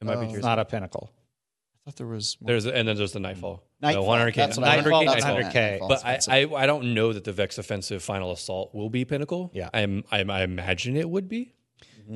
It 0.02 0.06
might 0.06 0.18
be 0.18 0.24
It's 0.26 0.34
yours. 0.34 0.44
not 0.44 0.60
a 0.60 0.66
pinnacle. 0.66 1.12
I 1.14 1.90
thought 1.90 1.96
there 1.98 2.08
was. 2.08 2.36
One. 2.40 2.48
There's 2.48 2.66
and 2.66 2.88
then 2.88 2.96
there's 2.98 3.14
the 3.14 3.20
Nightfall. 3.20 3.64
Nightfall. 3.82 4.04
The 4.04 4.10
100K. 4.32 4.36
That's 4.36 4.58
what 4.58 4.68
I 4.68 4.76
meant. 4.76 4.86
Nightfall, 4.88 5.06
That's 5.06 5.24
that's 5.24 5.26
what 5.26 5.36
I 5.38 5.42
meant. 5.42 5.54
100K. 5.82 5.88
But 5.88 6.06
I, 6.06 6.42
I 6.42 6.64
I 6.64 6.66
don't 6.68 6.94
know 6.94 7.14
that 7.14 7.24
the 7.24 7.32
Vex 7.32 7.58
offensive 7.58 8.04
final 8.04 8.32
assault 8.32 8.76
will 8.76 8.90
be 8.90 9.06
pinnacle. 9.06 9.50
Yeah. 9.54 9.70
I'm, 9.74 10.04
I'm 10.12 10.30
I 10.30 10.44
imagine 10.44 10.98
it 10.98 11.10
would 11.10 11.30
be. 11.30 11.54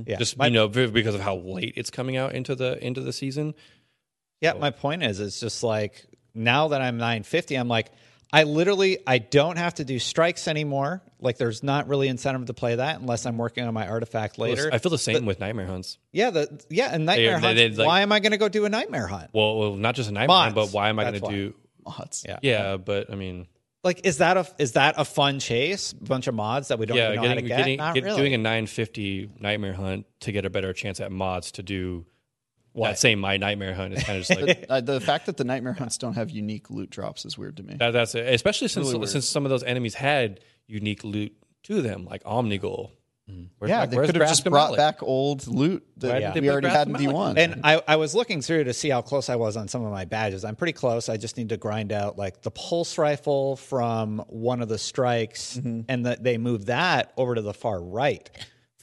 Yeah, 0.05 0.17
Just 0.17 0.37
my, 0.37 0.47
you 0.47 0.53
know 0.53 0.67
because 0.67 1.15
of 1.15 1.21
how 1.21 1.37
late 1.37 1.73
it's 1.77 1.89
coming 1.89 2.17
out 2.17 2.33
into 2.33 2.53
the 2.55 2.83
into 2.85 2.99
the 3.01 3.13
season. 3.13 3.53
yeah. 4.41 4.53
My 4.53 4.71
point 4.71 5.03
is, 5.03 5.19
it's 5.21 5.39
just 5.39 5.63
like 5.63 6.05
now 6.35 6.67
that 6.69 6.81
I'm 6.81 6.97
950, 6.97 7.55
I'm 7.55 7.67
like, 7.67 7.91
I 8.33 8.43
literally 8.43 8.97
I 9.07 9.19
don't 9.19 9.57
have 9.57 9.75
to 9.75 9.85
do 9.85 9.97
strikes 9.97 10.47
anymore. 10.47 11.01
Like, 11.21 11.37
there's 11.37 11.63
not 11.63 11.87
really 11.87 12.07
incentive 12.09 12.45
to 12.47 12.53
play 12.53 12.75
that 12.75 12.99
unless 12.99 13.25
I'm 13.25 13.37
working 13.37 13.63
on 13.65 13.73
my 13.73 13.87
artifact 13.87 14.37
later. 14.37 14.69
I 14.73 14.77
feel 14.79 14.89
the 14.89 14.97
same 14.97 15.25
with 15.25 15.39
Nightmare 15.39 15.67
Hunts. 15.67 15.97
yeah, 16.11 16.31
the 16.31 16.63
yeah, 16.69 16.89
and 16.93 17.05
nightmare 17.05 17.39
they- 17.39 17.47
hunt. 17.47 17.57
they, 17.57 17.69
like- 17.69 17.87
why 17.87 18.01
am 18.01 18.11
I 18.11 18.19
going 18.19 18.31
to 18.33 18.37
go 18.37 18.49
do 18.49 18.65
a 18.65 18.69
nightmare 18.69 19.07
hunt? 19.07 19.29
Well, 19.33 19.57
well 19.57 19.75
not 19.75 19.95
just 19.95 20.09
a 20.09 20.11
Nightmare. 20.13 20.37
Hunt, 20.37 20.55
but 20.55 20.69
why 20.71 20.89
am 20.89 20.99
I 20.99 21.03
going 21.11 21.21
to 21.21 21.29
do? 21.29 21.53
Mods. 21.85 22.25
Yeah. 22.27 22.39
Yeah, 22.41 22.77
but 22.77 23.11
I 23.11 23.15
mean, 23.15 23.47
Like, 23.83 24.05
is 24.05 24.17
that 24.17 24.35
a 24.37 24.47
is 24.57 24.71
that 24.73 24.95
a 24.97 25.05
fun 25.05 25.39
chase? 25.39 25.91
A 25.93 25.95
bunch 26.03 26.25
of 26.27 26.33
mods 26.33 26.69
that 26.69 26.79
we 26.79 26.87
don't 26.87 26.97
yeah, 26.97 27.13
know 27.13 27.21
how 27.21 27.21
to 27.21 27.27
getting, 27.29 27.45
get. 27.45 27.57
getting 27.57 27.77
Not 27.77 27.93
get- 27.93 28.03
really. 28.03 28.17
doing 28.17 28.33
a 28.33 28.37
950 28.39 29.29
Nightmare 29.39 29.73
Hunt 29.73 30.07
to 30.21 30.31
get 30.31 30.45
a 30.45 30.49
better 30.49 30.73
chance 30.73 30.99
at 30.99 31.11
mods 31.11 31.51
to 31.53 31.63
do 31.63 32.05
What? 32.75 32.89
that 32.89 32.99
same 32.99 33.19
my 33.19 33.37
Nightmare 33.37 33.73
Hunt 33.73 33.93
is 33.93 34.03
kind 34.03 34.19
of 34.19 34.25
just 34.27 34.41
like 34.41 34.65
Uh, 34.69 34.81
the 34.81 34.99
fact 34.99 35.25
that 35.27 35.37
the 35.37 35.43
nightmare 35.45 35.73
hunts 35.73 35.97
don't 35.97 36.13
have 36.15 36.29
unique 36.29 36.69
loot 36.69 36.89
drops 36.89 37.25
is 37.25 37.37
weird 37.37 37.57
to 37.57 37.63
me. 37.63 37.75
That, 37.79 37.91
that's 37.91 38.15
it. 38.15 38.33
Especially 38.33 38.67
since 38.67 38.91
Really 38.91 39.07
since 39.07 39.27
some 39.27 39.45
of 39.45 39.49
those 39.49 39.63
enemies 39.63 39.93
had 39.95 40.41
unique 40.67 41.03
loot 41.03 41.33
to 41.63 41.81
them, 41.81 42.05
like 42.05 42.23
Omnigul. 42.23 42.91
Where's 43.57 43.69
yeah, 43.71 43.79
my- 43.79 43.85
they 43.87 43.95
could 43.95 44.15
have 44.17 44.27
just 44.29 44.43
Grasp 44.43 44.49
brought 44.51 44.71
Malok? 44.73 44.77
back 44.77 45.01
old 45.01 45.47
loot 45.47 45.83
that 45.97 46.19
did 46.19 46.33
they 46.35 46.41
we 46.41 46.51
already 46.51 46.67
had 46.67 46.87
in 46.87 46.93
D1. 46.93 47.39
And 47.39 47.61
I, 47.63 47.81
I 47.87 47.95
was 47.95 48.13
looking 48.13 48.39
through 48.43 48.65
to 48.65 48.73
see 48.73 48.89
how 48.89 49.01
close 49.01 49.29
I 49.29 49.35
was 49.35 49.57
on 49.57 49.67
some 49.67 49.83
of 49.83 49.91
my 49.91 50.05
badges. 50.05 50.45
I'm 50.45 50.55
pretty 50.55 50.73
close. 50.73 51.09
I 51.09 51.17
just 51.17 51.35
need 51.35 51.49
to 51.49 51.57
grind 51.57 51.91
out 51.91 52.19
like 52.19 52.43
the 52.43 52.51
pulse 52.51 52.99
rifle 52.99 53.55
from 53.55 54.19
one 54.27 54.61
of 54.61 54.69
the 54.69 54.77
strikes, 54.77 55.57
Mm-hmm. 55.57 55.81
and 55.89 56.05
that 56.05 56.23
they 56.23 56.37
move 56.37 56.65
that 56.67 57.13
over 57.17 57.33
to 57.33 57.41
the 57.41 57.53
far 57.53 57.81
right 57.81 58.29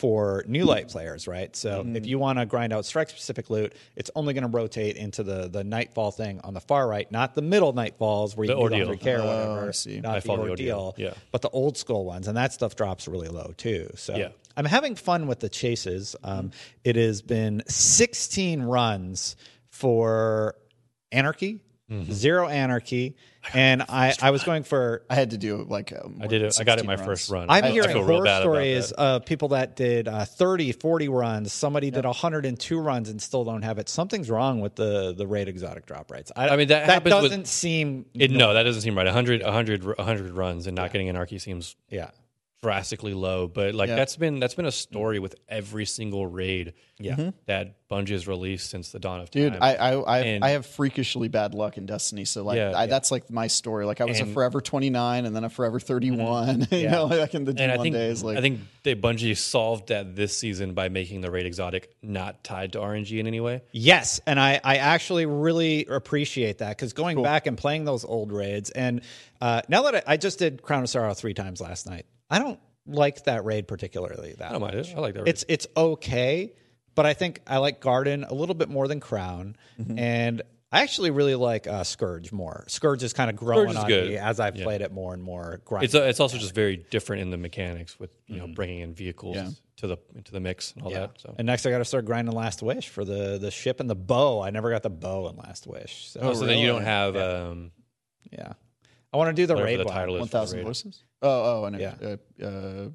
for 0.02 0.42
new 0.48 0.64
light 0.64 0.88
players, 0.88 1.28
right? 1.28 1.54
So 1.54 1.70
Mm-hmm. 1.84 1.94
if 1.94 2.06
you 2.06 2.18
want 2.18 2.40
to 2.40 2.44
grind 2.44 2.72
out 2.72 2.84
strike 2.84 3.08
specific 3.08 3.48
loot, 3.50 3.72
it's 3.94 4.10
only 4.16 4.34
going 4.34 4.42
to 4.42 4.48
rotate 4.48 4.96
into 4.96 5.22
the 5.22 5.48
the 5.48 5.62
nightfall 5.62 6.10
thing 6.10 6.40
on 6.42 6.54
the 6.54 6.60
far 6.60 6.88
right, 6.88 7.08
not 7.12 7.34
the 7.36 7.42
middle 7.42 7.72
nightfalls 7.72 8.36
where 8.36 8.44
you 8.46 8.54
The 8.54 8.60
can 8.68 8.78
do 8.80 8.88
ordeal. 8.88 8.96
100k 8.96 9.06
or 9.18 9.22
Oh, 9.22 9.26
whatever. 9.54 9.68
I 9.68 9.70
see. 9.70 10.00
Not 10.00 10.12
Nightfall, 10.14 10.36
the 10.38 10.42
the 10.42 10.50
ordeal, 10.50 10.78
ordeal. 10.86 10.94
Yeah. 11.06 11.14
but 11.30 11.40
the 11.42 11.50
old 11.50 11.76
school 11.78 12.04
ones, 12.04 12.26
and 12.26 12.36
that 12.36 12.52
stuff 12.52 12.74
drops 12.74 13.06
really 13.06 13.28
low 13.28 13.54
too. 13.56 13.90
So 13.94 14.16
Yeah. 14.16 14.30
I'm 14.56 14.64
having 14.64 14.96
fun 14.96 15.28
with 15.28 15.38
the 15.38 15.48
chases. 15.48 16.16
Um, 16.24 16.50
It 16.82 16.96
has 16.96 17.22
been 17.22 17.62
16 17.68 18.60
runs 18.62 19.36
for 19.68 20.56
Anarchy, 21.12 21.60
Mm-hmm. 21.92 22.12
zero 22.12 22.48
Anarchy, 22.48 23.16
and 23.52 23.82
I, 23.82 24.14
I 24.22 24.30
was 24.30 24.44
going 24.44 24.62
for. 24.62 25.02
I 25.10 25.14
had 25.14 25.30
to 25.32 25.36
do 25.36 25.66
like 25.68 25.92
I 25.92 26.26
did 26.26 26.40
it. 26.40 26.56
I 26.58 26.64
got 26.64 26.78
it 26.78 26.86
my 26.86 26.96
first 26.96 27.28
run. 27.28 27.50
I'm 27.50 27.64
I, 27.64 27.70
hearing 27.70 27.90
I 27.90 27.92
real 27.92 28.04
horror 28.04 28.24
bad 28.24 28.42
about 28.42 28.42
stories 28.42 28.92
of 28.92 29.26
people 29.26 29.48
that 29.48 29.76
did 29.76 30.08
uh, 30.08 30.24
30, 30.24 30.72
40 30.72 31.08
runs. 31.10 31.52
Somebody 31.52 31.90
did 31.90 32.06
102 32.06 32.80
runs 32.80 33.10
and 33.10 33.20
still 33.20 33.44
don't 33.44 33.60
have 33.60 33.78
it. 33.78 33.90
Something's 33.90 34.30
wrong 34.30 34.62
with 34.62 34.74
the 34.76 35.12
the 35.12 35.26
raid 35.26 35.48
exotic 35.48 35.84
drop 35.84 36.10
rates. 36.10 36.32
I 36.34 36.56
mean, 36.56 36.68
that 36.68 36.86
happens 36.86 37.12
doesn't 37.12 37.46
seem. 37.46 38.06
It, 38.14 38.30
no, 38.30 38.54
that 38.54 38.62
doesn't 38.62 38.80
seem 38.80 38.96
right. 38.96 39.04
100, 39.04 39.42
100, 39.42 39.84
100 39.84 40.30
runs 40.32 40.66
and 40.66 40.74
not 40.74 40.92
getting 40.92 41.10
anarchy 41.10 41.38
seems 41.38 41.76
yeah. 41.90 42.10
Drastically 42.62 43.12
low. 43.12 43.48
But 43.48 43.74
like 43.74 43.88
Yeah. 43.88 43.96
that's 43.96 44.16
been 44.16 44.38
that's 44.38 44.54
been 44.54 44.66
a 44.66 44.72
story 44.72 45.18
with 45.18 45.34
every 45.48 45.84
single 45.84 46.26
raid 46.28 46.74
Yeah. 46.98 47.32
that 47.46 47.74
Bungie 47.90 48.10
has 48.10 48.28
released 48.28 48.70
since 48.70 48.90
the 48.92 49.00
dawn 49.00 49.20
of 49.20 49.30
Dude, 49.32 49.52
time. 49.54 49.62
I 49.62 49.74
I 49.74 49.92
I, 49.94 50.18
And- 50.20 50.44
I 50.44 50.50
have 50.50 50.64
freakishly 50.64 51.26
bad 51.28 51.54
luck 51.54 51.76
in 51.76 51.86
Destiny. 51.86 52.24
So 52.24 52.44
like 52.44 52.56
Yeah, 52.56 52.70
I, 52.70 52.82
yeah. 52.82 52.86
that's 52.86 53.10
like 53.10 53.28
my 53.30 53.48
story. 53.48 53.84
Like 53.84 54.00
I 54.00 54.04
was 54.04 54.20
And- 54.20 54.30
a 54.30 54.32
forever 54.32 54.60
twenty 54.60 54.90
nine 54.90 55.26
and 55.26 55.34
then 55.34 55.42
a 55.42 55.50
forever 55.50 55.80
thirty 55.80 56.12
one. 56.12 56.68
you 56.70 56.88
know, 56.88 57.06
like 57.06 57.34
in 57.34 57.44
the 57.44 57.52
D 57.52 57.62
and 57.64 57.72
I 57.72 57.76
one 57.76 57.84
think 57.84 57.94
days. 57.96 58.22
Like 58.22 58.38
I 58.38 58.40
think 58.40 58.60
they 58.84 58.94
Bungie 58.94 59.36
solved 59.36 59.88
that 59.88 60.14
this 60.14 60.36
season 60.38 60.72
by 60.72 60.88
making 60.88 61.20
the 61.20 61.32
raid 61.32 61.46
exotic 61.46 61.92
not 62.00 62.44
tied 62.44 62.72
to 62.74 62.78
RNG 62.78 63.18
in 63.18 63.26
any 63.26 63.40
way. 63.40 63.62
Yes, 63.72 64.20
and 64.24 64.38
I, 64.38 64.60
I 64.62 64.76
actually 64.76 65.26
really 65.26 65.84
appreciate 65.86 66.58
that 66.58 66.70
because 66.76 66.92
going 66.92 67.20
back 67.22 67.46
and 67.48 67.58
playing 67.58 67.84
those 67.86 68.04
old 68.04 68.30
raids, 68.32 68.70
and 68.70 69.00
uh, 69.40 69.62
now 69.68 69.82
that 69.82 69.96
I, 69.96 70.02
I 70.12 70.16
just 70.16 70.38
did 70.38 70.62
Crown 70.62 70.84
of 70.84 70.88
Sorrow 70.88 71.12
three 71.14 71.34
times 71.34 71.60
last 71.60 71.86
night, 71.88 72.06
I 72.32 72.38
don't 72.38 72.58
like 72.86 73.24
that 73.24 73.44
raid 73.44 73.68
particularly. 73.68 74.34
That 74.38 74.48
I 74.48 74.52
don't 74.52 74.60
mind 74.60 74.74
it. 74.74 74.92
I 74.96 75.00
like 75.00 75.14
that. 75.14 75.28
it's 75.28 75.44
it's 75.48 75.66
okay, 75.76 76.52
but 76.94 77.06
I 77.06 77.14
think 77.14 77.40
I 77.46 77.58
like 77.58 77.80
Garden 77.80 78.24
a 78.24 78.34
little 78.34 78.54
bit 78.54 78.68
more 78.68 78.88
than 78.88 78.98
Crown, 79.00 79.56
Mm-hmm. 79.78 79.98
and 79.98 80.42
I 80.74 80.80
actually 80.82 81.10
really 81.10 81.34
like 81.34 81.66
uh, 81.66 81.84
Scourge 81.84 82.32
more. 82.32 82.64
Scourge 82.66 83.02
is 83.02 83.12
kind 83.12 83.28
of 83.28 83.36
growing 83.36 83.68
is 83.70 83.76
on 83.76 83.86
good. 83.88 84.08
me 84.08 84.16
as 84.16 84.40
I've 84.40 84.54
played 84.54 84.80
it 84.80 84.90
more 84.90 85.12
and 85.12 85.22
more. 85.22 85.60
Grind. 85.66 85.84
It's 85.84 85.92
a, 85.94 86.08
it's 86.08 86.18
also 86.18 86.38
just 86.38 86.54
very 86.54 86.78
different 86.78 87.20
in 87.20 87.30
the 87.30 87.36
mechanics 87.36 88.00
with 88.00 88.10
you 88.26 88.38
know 88.38 88.46
bringing 88.48 88.78
in 88.80 88.94
vehicles 88.94 89.36
Yeah. 89.36 89.50
to 89.76 89.86
the 89.86 89.98
into 90.14 90.32
the 90.32 90.40
mix 90.40 90.72
and 90.72 90.82
all 90.84 90.90
yeah. 90.90 91.00
that. 91.00 91.20
So 91.20 91.34
And 91.36 91.44
next, 91.46 91.66
I 91.66 91.70
got 91.70 91.78
to 91.78 91.84
start 91.84 92.06
grinding 92.06 92.34
Last 92.34 92.62
Wish 92.62 92.88
for 92.88 93.04
the 93.04 93.36
the 93.38 93.50
ship 93.50 93.80
and 93.80 93.90
the 93.90 93.94
bow. 93.94 94.40
I 94.40 94.48
never 94.48 94.70
got 94.70 94.82
the 94.82 94.88
bow 94.90 95.28
in 95.28 95.36
Last 95.36 95.66
Wish. 95.66 96.08
So, 96.08 96.20
Oh, 96.20 96.32
so 96.32 96.46
then 96.46 96.58
you 96.58 96.66
don't 96.68 96.84
have 96.84 97.16
um, 97.16 97.70
yeah, 98.32 98.54
I 99.12 99.16
want 99.18 99.28
to 99.28 99.40
do 99.42 99.46
the 99.46 99.54
whatever 99.54 99.66
raid 99.66 99.80
the 99.80 99.84
one. 99.84 99.94
title 99.94 100.14
is. 100.16 100.20
One 100.20 100.28
for 100.28 100.32
the 100.32 100.38
thousand 100.38 100.58
raid. 100.58 100.66
voices. 100.66 101.04
Oh, 101.22 101.28
oh, 101.62 101.64
I 101.66 101.70
know. 101.70 101.78
Yeah. 101.78 101.94
Uh, 102.42 102.44
uh, 102.46 102.88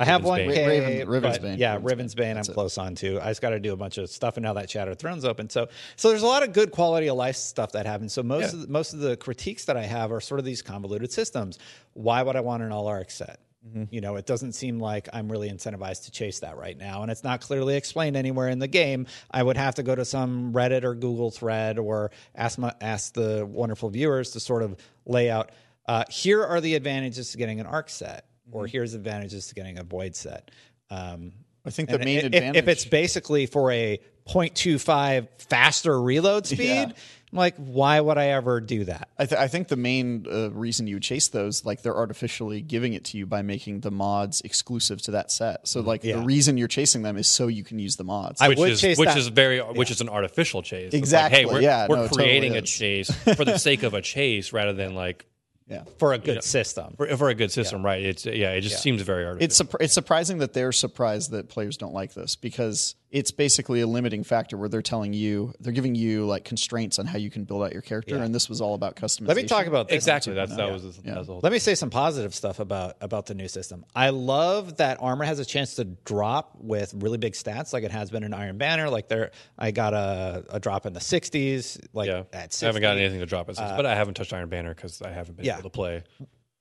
I 0.00 0.04
have 0.04 0.24
one 0.24 0.40
Ravensbane. 0.40 0.54
K, 0.54 0.66
Raven- 0.80 1.08
but 1.08 1.22
Ravensbane. 1.22 1.58
yeah, 1.58 1.78
Ravensbane. 1.78 1.82
Ravensbane. 2.16 2.28
I'm 2.30 2.34
That's 2.36 2.48
it. 2.48 2.54
close 2.54 2.76
on 2.78 2.94
to. 2.96 3.20
I 3.20 3.26
just 3.28 3.40
got 3.40 3.50
to 3.50 3.60
do 3.60 3.72
a 3.72 3.76
bunch 3.76 3.98
of 3.98 4.10
stuff, 4.10 4.36
and 4.36 4.42
now 4.44 4.52
that 4.54 4.68
Shattered 4.68 4.98
Throne's 4.98 5.24
open, 5.24 5.48
so 5.48 5.68
so 5.94 6.08
there's 6.08 6.22
a 6.22 6.26
lot 6.26 6.42
of 6.42 6.52
good 6.52 6.72
quality 6.72 7.06
of 7.08 7.16
life 7.16 7.36
stuff 7.36 7.70
that 7.72 7.86
happens. 7.86 8.12
So 8.12 8.22
most 8.24 8.52
Yeah. 8.52 8.60
of 8.60 8.66
the, 8.66 8.68
most 8.72 8.94
of 8.94 8.98
the 9.00 9.16
critiques 9.16 9.64
that 9.66 9.76
I 9.76 9.84
have 9.84 10.10
are 10.10 10.20
sort 10.20 10.40
of 10.40 10.44
these 10.44 10.60
convoluted 10.60 11.12
systems. 11.12 11.58
Why 11.92 12.22
would 12.22 12.34
I 12.34 12.40
want 12.40 12.62
an 12.64 12.72
all 12.72 12.88
arc 12.88 13.10
set? 13.12 13.38
Mm-hmm. 13.66 13.84
You 13.90 14.00
know, 14.00 14.16
it 14.16 14.26
doesn't 14.26 14.52
seem 14.52 14.78
like 14.78 15.08
I'm 15.12 15.30
really 15.30 15.50
incentivized 15.50 16.04
to 16.04 16.10
chase 16.10 16.40
that 16.40 16.56
right 16.56 16.76
now, 16.78 17.02
and 17.02 17.10
it's 17.10 17.24
not 17.24 17.40
clearly 17.40 17.76
explained 17.76 18.16
anywhere 18.16 18.48
in 18.48 18.58
the 18.58 18.68
game. 18.68 19.06
I 19.30 19.42
would 19.42 19.56
have 19.56 19.74
to 19.76 19.82
go 19.82 19.94
to 19.94 20.04
some 20.04 20.52
Reddit 20.52 20.84
or 20.84 20.94
Google 20.94 21.30
thread 21.30 21.78
or 21.78 22.10
ask 22.34 22.58
my 22.58 22.72
ask 22.80 23.14
the 23.14 23.44
wonderful 23.44 23.90
viewers 23.90 24.30
to 24.32 24.40
sort 24.40 24.62
of 24.62 24.76
lay 25.04 25.30
out. 25.30 25.50
Uh, 25.86 26.04
here 26.10 26.44
are 26.44 26.60
the 26.60 26.74
advantages 26.74 27.32
to 27.32 27.38
getting 27.38 27.60
an 27.60 27.66
arc 27.66 27.90
set, 27.90 28.26
Mm-hmm. 28.48 28.56
or 28.58 28.66
here's 28.68 28.94
advantages 28.94 29.48
to 29.48 29.54
getting 29.56 29.78
a 29.78 29.82
void 29.82 30.14
set. 30.14 30.52
Um, 30.88 31.32
I 31.64 31.70
think 31.70 31.88
the 31.90 31.98
main 31.98 32.18
if, 32.18 32.24
advantage. 32.26 32.56
if 32.62 32.68
it's 32.68 32.84
basically 32.84 33.46
for 33.46 33.72
a 33.72 33.98
0.25 34.28 35.26
faster 35.38 36.00
reload 36.00 36.46
speed, 36.46 36.66
Yeah. 36.68 36.92
I'm 37.36 37.40
like, 37.40 37.56
why 37.56 38.00
would 38.00 38.16
I 38.16 38.28
ever 38.28 38.60
do 38.60 38.84
that? 38.84 39.10
I, 39.18 39.26
th- 39.26 39.38
I 39.38 39.48
think 39.48 39.68
the 39.68 39.76
main 39.76 40.26
uh, 40.30 40.50
reason 40.52 40.86
you 40.86 40.98
chase 41.00 41.28
those, 41.28 41.64
like 41.66 41.82
they're 41.82 41.94
artificially 41.96 42.62
giving 42.62 42.94
it 42.94 43.04
to 43.06 43.18
you 43.18 43.26
by 43.26 43.42
making 43.42 43.80
the 43.80 43.90
mods 43.90 44.40
exclusive 44.40 45.02
to 45.02 45.10
that 45.12 45.30
set. 45.30 45.68
So, 45.68 45.80
like 45.82 46.02
Yeah. 46.02 46.16
the 46.16 46.22
reason 46.22 46.56
you're 46.56 46.66
chasing 46.68 47.02
them 47.02 47.16
is 47.18 47.28
so 47.28 47.48
you 47.48 47.62
can 47.62 47.78
use 47.78 47.96
the 47.96 48.04
mods. 48.04 48.40
I 48.40 48.48
which 48.48 48.58
would 48.58 48.70
is 48.70 48.80
chase 48.80 48.96
which 48.98 49.08
that. 49.10 49.18
is 49.18 49.28
very 49.28 49.60
which 49.60 49.90
is 49.90 50.00
an 50.00 50.08
artificial 50.08 50.62
chase. 50.62 50.86
It's 50.86 50.94
like, 50.94 50.98
Exactly. 50.98 51.38
hey, 51.40 51.44
we're, 51.44 51.60
Yeah, 51.60 51.86
we're 51.88 51.96
no, 51.96 52.02
it 52.04 52.08
totally 52.08 52.24
creating 52.24 52.54
a 52.54 52.60
is. 52.60 52.70
chase 52.70 53.10
for 53.36 53.44
the 53.44 53.58
sake 53.58 53.82
of 53.82 53.92
a 53.92 54.00
chase 54.00 54.52
rather 54.54 54.72
than 54.72 54.94
like 54.94 55.26
yeah. 55.68 55.82
for 55.98 56.12
a 56.14 56.18
good 56.18 56.42
system. 56.44 56.94
for, 56.96 57.06
for 57.16 57.28
a 57.28 57.34
good 57.34 57.50
system, 57.52 57.84
right? 57.84 58.02
It's 58.02 58.24
yeah, 58.24 58.52
it 58.52 58.60
just 58.62 58.80
seems 58.82 59.02
very 59.02 59.24
artificial. 59.26 59.44
It's 59.44 59.60
surp- 59.74 59.82
it's 59.84 59.92
surprising 59.94 60.38
that 60.38 60.52
they're 60.54 60.72
surprised 60.72 61.32
that 61.32 61.48
players 61.48 61.76
don't 61.76 61.92
like 61.92 62.14
this 62.14 62.36
because 62.36 62.94
it's 63.16 63.30
basically 63.30 63.80
a 63.80 63.86
limiting 63.86 64.22
factor 64.22 64.58
where 64.58 64.68
they're 64.68 64.82
telling 64.82 65.14
you 65.14 65.54
they're 65.58 65.72
giving 65.72 65.94
you 65.94 66.26
like 66.26 66.44
constraints 66.44 66.98
on 66.98 67.06
how 67.06 67.16
you 67.16 67.30
can 67.30 67.44
build 67.44 67.62
out 67.62 67.72
your 67.72 67.80
character, 67.80 68.16
and 68.16 68.34
this 68.34 68.46
was 68.46 68.60
all 68.60 68.74
about 68.74 68.94
customization. 68.94 69.28
Let 69.28 69.36
me 69.38 69.44
talk 69.44 69.66
about 69.66 69.88
this. 69.88 69.94
exactly 69.94 70.34
that's 70.34 70.54
that 70.54 70.70
was 70.70 70.82
that 70.98 71.16
was 71.16 71.26
the 71.26 71.32
whole 71.32 71.40
Let 71.42 71.50
me 71.50 71.58
say 71.58 71.74
some 71.74 71.88
positive 71.88 72.34
stuff 72.34 72.60
about 72.60 72.96
about 73.00 73.24
the 73.24 73.34
new 73.34 73.48
system. 73.48 73.86
I 73.94 74.10
love 74.10 74.76
that 74.76 74.98
armor 75.00 75.24
has 75.24 75.38
a 75.38 75.46
chance 75.46 75.76
to 75.76 75.84
drop 75.84 76.58
with 76.60 76.92
really 76.92 77.16
big 77.16 77.32
stats, 77.32 77.72
like 77.72 77.84
it 77.84 77.90
has 77.90 78.10
been 78.10 78.22
in 78.22 78.34
Iron 78.34 78.58
Banner. 78.58 78.90
Like 78.90 79.08
there, 79.08 79.30
I 79.58 79.70
got 79.70 79.94
a, 79.94 80.44
a 80.50 80.60
drop 80.60 80.84
in 80.84 80.92
the 80.92 81.00
60s, 81.00 81.80
like 81.94 82.08
yeah. 82.08 82.24
at 82.34 82.52
60. 82.52 82.66
I 82.66 82.68
haven't 82.68 82.82
got 82.82 82.98
anything 82.98 83.20
to 83.20 83.26
drop 83.26 83.48
it 83.48 83.56
since, 83.56 83.70
uh, 83.70 83.76
but 83.78 83.86
I 83.86 83.94
haven't 83.94 84.14
touched 84.14 84.34
Iron 84.34 84.50
Banner 84.50 84.74
because 84.74 85.00
I 85.00 85.10
haven't 85.10 85.38
been 85.38 85.46
yeah. 85.46 85.54
able 85.54 85.70
to 85.70 85.70
play. 85.70 86.02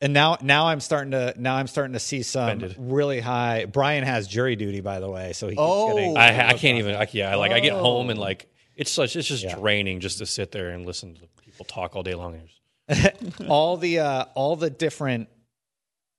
And 0.02 0.14
now, 0.14 0.38
now 0.42 0.68
I'm 0.68 0.82
starting 0.82 1.12
to 1.12 1.34
now 1.38 1.56
I'm 1.56 1.68
starting 1.68 1.94
to 1.94 2.00
see 2.00 2.22
some 2.22 2.44
Offended. 2.46 2.76
really 2.78 3.20
high. 3.22 3.66
Brian 3.66 4.04
has 4.04 4.28
jury 4.28 4.56
duty, 4.56 4.82
by 4.82 5.00
the 5.00 5.10
way, 5.10 5.32
so 5.34 5.48
he 5.48 5.52
keeps 5.54 5.62
Oh. 5.62 5.96
getting. 5.96 6.18
I 6.18 6.50
I 6.50 6.54
can't 6.54 6.78
even. 6.80 6.96
I, 6.96 7.08
yeah, 7.12 7.36
like 7.36 7.52
I 7.52 7.60
get 7.62 7.74
home 7.74 8.08
Oh. 8.08 8.10
and 8.10 8.20
like 8.20 8.48
it's 8.76 8.92
such 8.92 9.16
it's 9.16 9.28
just 9.28 9.48
draining 9.58 10.02
just 10.02 10.18
to 10.18 10.26
sit 10.26 10.52
there 10.52 10.72
and 10.72 10.86
listen 10.86 11.16
to 11.16 11.22
people 11.42 11.66
talk 11.66 11.96
all 11.96 12.04
day 12.04 12.14
long. 12.14 12.40
all 13.48 13.78
the 13.78 14.00
uh, 14.00 14.26
all 14.36 14.56
the 14.58 14.70
different 14.70 15.30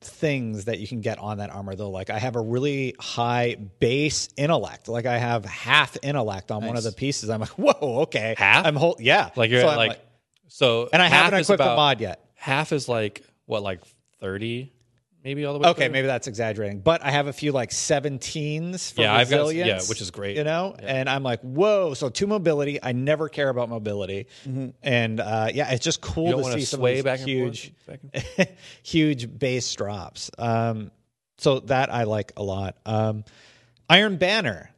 things 0.00 0.66
that 0.66 0.78
you 0.78 0.86
can 0.88 1.00
get 1.00 1.18
on 1.18 1.38
that 1.38 1.50
armor 1.50 1.74
though 1.74 1.90
like 1.90 2.10
i 2.10 2.18
have 2.18 2.36
a 2.36 2.40
really 2.40 2.94
high 3.00 3.56
base 3.80 4.28
intellect 4.36 4.88
like 4.88 5.06
i 5.06 5.16
have 5.16 5.44
half 5.46 5.96
intellect 6.02 6.50
on 6.52 6.64
one 6.64 6.76
of 6.76 6.84
the 6.84 6.92
pieces 6.92 7.30
i'm 7.30 7.40
like 7.40 7.48
whoa 7.58 8.00
okay 8.02 8.34
Half? 8.36 8.66
i'm 8.66 8.76
whole 8.76 8.94
yeah 9.00 9.30
Like 9.36 9.50
you're 9.50 9.62
So 9.62 9.70
at 9.70 9.76
like, 9.78 10.00
so, 10.48 10.88
and 10.92 11.00
i 11.02 11.06
haven't 11.08 11.40
is 11.40 11.46
equipped 11.46 11.58
the 11.58 11.64
about- 11.64 11.76
mod 11.76 12.00
yet 12.00 12.20
Half 12.34 12.72
is 12.72 12.88
like 12.88 13.24
what, 13.46 13.62
like 13.62 13.80
thirty, 14.20 14.72
maybe 15.24 15.44
all 15.44 15.54
the 15.54 15.58
way. 15.60 15.68
okay 15.70 15.84
through? 15.86 15.92
maybe 15.92 16.06
that's 16.06 16.26
exaggerating 16.28 16.80
but 16.80 17.02
i 17.02 17.10
have 17.10 17.26
a 17.26 17.32
few 17.32 17.50
like 17.52 17.70
17s 17.70 18.92
for 18.92 19.02
Yeah, 19.02 19.14
I've 19.14 19.28
got- 19.28 19.54
yeah, 19.54 19.80
which 19.88 20.00
is 20.00 20.10
great. 20.12 20.36
you 20.36 20.44
know 20.44 20.76
and 20.78 21.08
i'm 21.08 21.22
like 21.24 21.40
whoa 21.40 21.94
so 21.94 22.08
two 22.08 22.26
mobility 22.28 22.78
i 22.82 22.92
never 22.92 23.28
care 23.28 23.48
about 23.48 23.68
mobility 23.68 24.26
and 24.82 25.18
uh, 25.20 25.48
yeah 25.52 25.70
it's 25.72 25.84
just 25.84 26.00
cool 26.00 26.26
You 26.26 26.30
don't 26.42 26.52
to 26.52 26.60
see 26.60 26.64
some 26.64 26.78
of 26.78 26.82
sway 26.82 26.94
these 26.94 27.02
and 27.20 27.28
huge 27.28 27.72
forth. 27.84 28.00
Back 28.12 28.38
and 28.38 28.48
huge 28.82 29.38
base 29.38 29.72
drops. 29.74 30.30
Um, 30.38 30.90
so 31.38 31.60
that 31.60 31.92
I 31.92 32.04
like 32.04 32.32
a 32.36 32.42
lot. 32.42 32.76
Um, 32.86 33.24
Iron 33.90 34.16
Banner, 34.16 34.70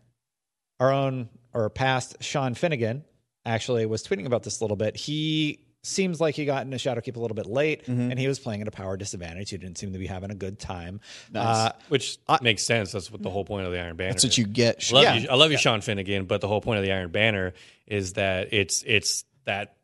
our 0.81 0.92
own 0.92 1.28
or 1.54 1.70
past 1.70 2.16
Sean 2.20 2.54
Finnegan, 2.54 3.04
actually 3.46 3.87
was 3.87 4.02
tweeting 4.07 4.26
about 4.26 4.42
this 4.42 4.61
a 4.61 4.64
little 4.64 4.76
bit. 4.76 4.96
He 4.96 5.61
seems 5.83 6.21
like 6.21 6.35
he 6.35 6.45
got 6.45 6.64
into 6.64 6.77
Shadowkeep 6.77 7.17
a 7.17 7.21
little 7.21 7.35
bit 7.35 7.47
late, 7.47 7.85
Mm-hmm. 7.87 8.11
and 8.11 8.19
he 8.19 8.27
was 8.29 8.38
playing 8.38 8.62
at 8.62 8.69
a 8.69 8.71
power 8.71 8.97
disadvantage. 8.97 9.51
He 9.51 9.59
didn't 9.59 9.79
seem 9.79 9.93
to 9.93 9.99
be 9.99 10.07
having 10.07 10.31
a 10.31 10.35
good 10.35 10.59
time. 10.59 11.01
Uh, 11.35 11.71
which 11.88 12.19
makes 12.43 12.64
sense. 12.64 12.93
That's 12.93 13.11
what 13.11 13.23
the 13.23 13.31
whole 13.31 13.45
point 13.45 13.67
of 13.67 13.73
the 13.73 13.79
Iron 13.81 13.97
Banner. 13.97 14.11
That's 14.12 14.25
what 14.25 14.37
you 14.37 14.47
get. 14.47 14.85
I 14.91 14.95
love 14.95 15.03
Yeah. 15.05 15.14
you, 15.14 15.29
I 15.31 15.35
love 15.37 15.51
you, 15.53 15.59
Sean 15.59 15.81
Finnegan, 15.81 16.25
but 16.27 16.41
the 16.41 16.49
whole 16.49 16.61
point 16.61 16.79
of 16.79 16.85
the 16.85 16.93
Iron 16.93 17.11
Banner 17.11 17.55
is 17.87 18.14
that 18.14 18.53
it's 18.53 18.83
it's 18.87 19.25
that 19.45 19.77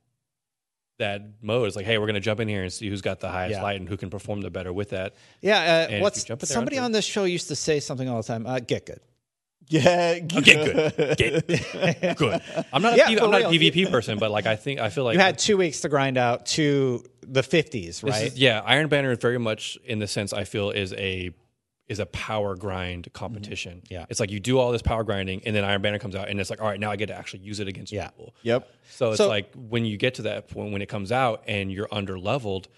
that 0.99 1.23
mode. 1.43 1.67
It's 1.67 1.77
like, 1.77 1.87
hey, 1.87 1.99
we're 1.99 2.07
going 2.07 2.15
to 2.15 2.21
jump 2.21 2.39
in 2.41 2.49
here 2.49 2.63
and 2.63 2.73
see 2.73 2.89
who's 2.89 3.01
got 3.03 3.21
the 3.21 3.29
highest 3.29 3.57
Yeah. 3.57 3.63
light 3.63 3.81
and 3.81 3.89
who 3.89 3.97
can 3.97 4.11
perform 4.11 4.41
the 4.43 4.51
better 4.51 4.73
with 4.73 4.91
that. 4.91 5.15
yeah, 5.41 5.85
if 5.87 6.01
uh, 6.01 6.03
what's 6.03 6.23
jump 6.25 6.43
somebody 6.45 6.77
after- 6.77 6.85
on 6.85 6.93
this 6.93 7.05
show 7.05 7.25
used 7.25 7.49
to 7.49 7.57
say 7.57 7.81
something 7.81 8.09
all 8.09 8.19
the 8.19 8.27
time? 8.27 8.47
Uh, 8.47 8.61
get 8.61 8.87
good. 8.87 9.01
Yeah, 9.69 10.19
Get 10.19 10.45
good, 10.97 11.17
get 11.17 12.17
good. 12.19 12.43
I'm 12.73 12.83
not 12.83 12.95
a 12.95 12.97
Yeah, 12.97 13.15
for 13.17 13.25
I'm 13.25 13.31
not 13.31 13.43
a. 13.43 13.45
PvP 13.47 13.91
person, 13.91 14.19
but 14.19 14.31
like 14.31 14.47
I 14.47 14.57
think 14.57 14.79
I 14.81 14.91
feel 14.91 15.05
like 15.05 15.15
You 15.15 15.21
had 15.21 15.39
two 15.39 15.57
weeks 15.57 15.81
to 15.81 15.89
grind 15.89 16.19
out 16.19 16.47
to 16.47 17.03
the 17.23 17.43
50s, 17.43 18.03
right? 18.05 18.27
is- 18.27 18.39
yeah, 18.39 18.61
Iron 18.65 18.89
Banner 18.89 19.13
is 19.13 19.19
very 19.19 19.39
much 19.39 19.79
in 19.85 19.99
the 20.01 20.07
sense 20.07 20.33
I 20.33 20.45
feel 20.45 20.71
is 20.71 20.93
a 20.95 21.31
is 21.87 21.99
a 21.99 22.07
power 22.07 22.57
grind 22.57 23.13
competition. 23.13 23.83
Mm-hmm. 23.85 23.93
Yeah. 23.93 24.07
it's 24.09 24.19
like 24.19 24.31
you 24.31 24.41
do 24.41 24.59
all 24.59 24.73
this 24.73 24.81
power 24.81 25.05
grinding, 25.05 25.43
and 25.45 25.55
then 25.55 25.65
Iron 25.65 25.83
Banner 25.83 25.99
comes 25.99 26.15
out, 26.17 26.31
and 26.31 26.41
it's 26.41 26.49
like, 26.49 26.63
all 26.63 26.67
right, 26.69 26.81
now 26.81 26.91
I 26.91 26.97
get 26.97 27.07
to 27.07 27.15
actually 27.15 27.41
use 27.41 27.61
it 27.61 27.69
against 27.69 27.93
Yeah. 27.93 28.09
people. 28.09 28.35
Yep. 28.43 28.67
So 28.91 29.09
it's 29.11 29.19
So- 29.19 29.29
like 29.29 29.53
when 29.55 29.85
you 29.85 29.99
get 29.99 30.15
to 30.15 30.23
that 30.23 30.49
point 30.49 30.73
when 30.73 30.81
it 30.81 30.89
comes 30.89 31.13
out 31.13 31.43
and 31.47 31.71
you're 31.71 31.89
under 31.93 32.19
leveled, 32.19 32.69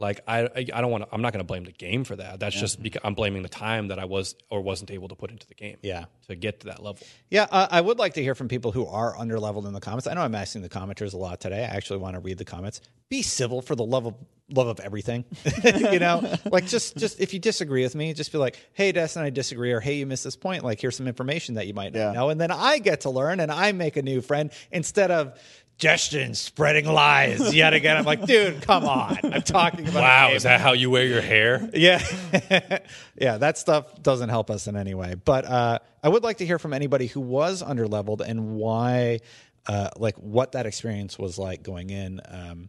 like 0.00 0.20
I 0.26 0.48
I 0.56 0.80
don't 0.80 0.90
want 0.90 1.04
to. 1.04 1.08
I'm 1.14 1.22
not 1.22 1.32
going 1.32 1.40
to 1.44 1.46
blame 1.46 1.64
the 1.64 1.72
game 1.72 2.02
for 2.04 2.16
that. 2.16 2.40
That's 2.40 2.58
just 2.58 2.82
because 2.82 3.02
I'm 3.04 3.14
blaming 3.14 3.42
the 3.42 3.48
time 3.48 3.88
that 3.88 3.98
I 3.98 4.06
was 4.06 4.34
or 4.50 4.60
wasn't 4.62 4.90
able 4.90 5.08
to 5.08 5.14
put 5.14 5.30
into 5.30 5.46
the 5.46 5.54
game. 5.54 5.76
Yeah. 5.82 6.06
to 6.28 6.34
get 6.34 6.60
to 6.60 6.66
that 6.68 6.82
level. 6.82 7.06
Yeah, 7.28 7.46
uh, 7.50 7.68
I 7.70 7.80
would 7.80 7.98
like 7.98 8.14
to 8.14 8.22
hear 8.22 8.34
from 8.34 8.48
people 8.48 8.72
who 8.72 8.86
are 8.86 9.16
under 9.18 9.38
leveled 9.38 9.66
in 9.66 9.72
the 9.72 9.80
comments. 9.80 10.06
I 10.06 10.14
know 10.14 10.22
I'm 10.22 10.34
asking 10.34 10.62
the 10.62 10.68
commenters 10.68 11.12
a 11.14 11.16
lot 11.16 11.40
today. 11.40 11.60
I 11.60 11.76
actually 11.76 11.98
want 11.98 12.14
to 12.14 12.20
read 12.20 12.38
the 12.38 12.44
comments. 12.44 12.80
Be 13.08 13.22
civil 13.22 13.60
for 13.62 13.74
the 13.76 13.84
love 13.84 14.06
of 14.06 14.14
love 14.52 14.66
of 14.68 14.80
everything. 14.80 15.24
you 15.64 15.98
know, 15.98 16.34
like 16.50 16.66
just 16.66 16.96
just 16.96 17.20
if 17.20 17.32
you 17.34 17.38
disagree 17.40 17.82
with 17.82 17.94
me, 17.94 18.12
just 18.14 18.32
be 18.32 18.38
like, 18.38 18.56
"Hey, 18.72 18.92
Destin, 18.92 19.22
I 19.22 19.30
disagree," 19.30 19.72
or 19.72 19.80
"Hey, 19.80 19.94
you 19.96 20.06
missed 20.06 20.24
this 20.24 20.36
point." 20.36 20.64
Like, 20.64 20.80
here's 20.80 20.96
some 20.96 21.06
information 21.08 21.56
that 21.56 21.66
you 21.66 21.74
might 21.74 21.92
not 21.92 21.98
Yeah. 21.98 22.12
know, 22.12 22.30
and 22.30 22.40
then 22.40 22.50
I 22.50 22.78
get 22.78 23.02
to 23.02 23.10
learn 23.10 23.40
and 23.40 23.50
I 23.52 23.72
make 23.72 23.96
a 23.96 24.02
new 24.02 24.20
friend 24.22 24.50
instead 24.72 25.10
of. 25.10 25.38
Justin 25.80 26.34
spreading 26.34 26.84
lies 26.84 27.54
yet 27.54 27.72
again. 27.72 27.96
I'm 27.96 28.04
like, 28.04 28.26
dude, 28.26 28.60
come 28.60 28.84
on. 28.84 29.18
I'm 29.24 29.40
talking 29.40 29.88
about. 29.88 30.02
Wow, 30.02 30.30
is 30.32 30.42
that 30.42 30.60
how 30.60 30.72
you 30.72 30.90
wear 30.90 31.06
your 31.06 31.22
hair? 31.22 31.68
Yeah. 31.72 32.02
yeah, 33.16 33.38
that 33.38 33.56
stuff 33.56 34.00
doesn't 34.02 34.28
help 34.28 34.50
us 34.50 34.66
in 34.66 34.76
any 34.76 34.94
way. 34.94 35.14
But 35.14 35.46
uh, 35.46 35.78
I 36.02 36.08
would 36.10 36.22
like 36.22 36.36
to 36.38 36.46
hear 36.46 36.58
from 36.58 36.74
anybody 36.74 37.06
who 37.06 37.20
was 37.20 37.62
under 37.62 37.88
leveled 37.88 38.20
and 38.20 38.56
why, 38.56 39.20
uh, 39.66 39.88
like, 39.96 40.16
what 40.16 40.52
that 40.52 40.66
experience 40.66 41.18
was 41.18 41.38
like 41.38 41.62
going 41.62 41.88
in. 41.88 42.20
Um, 42.28 42.68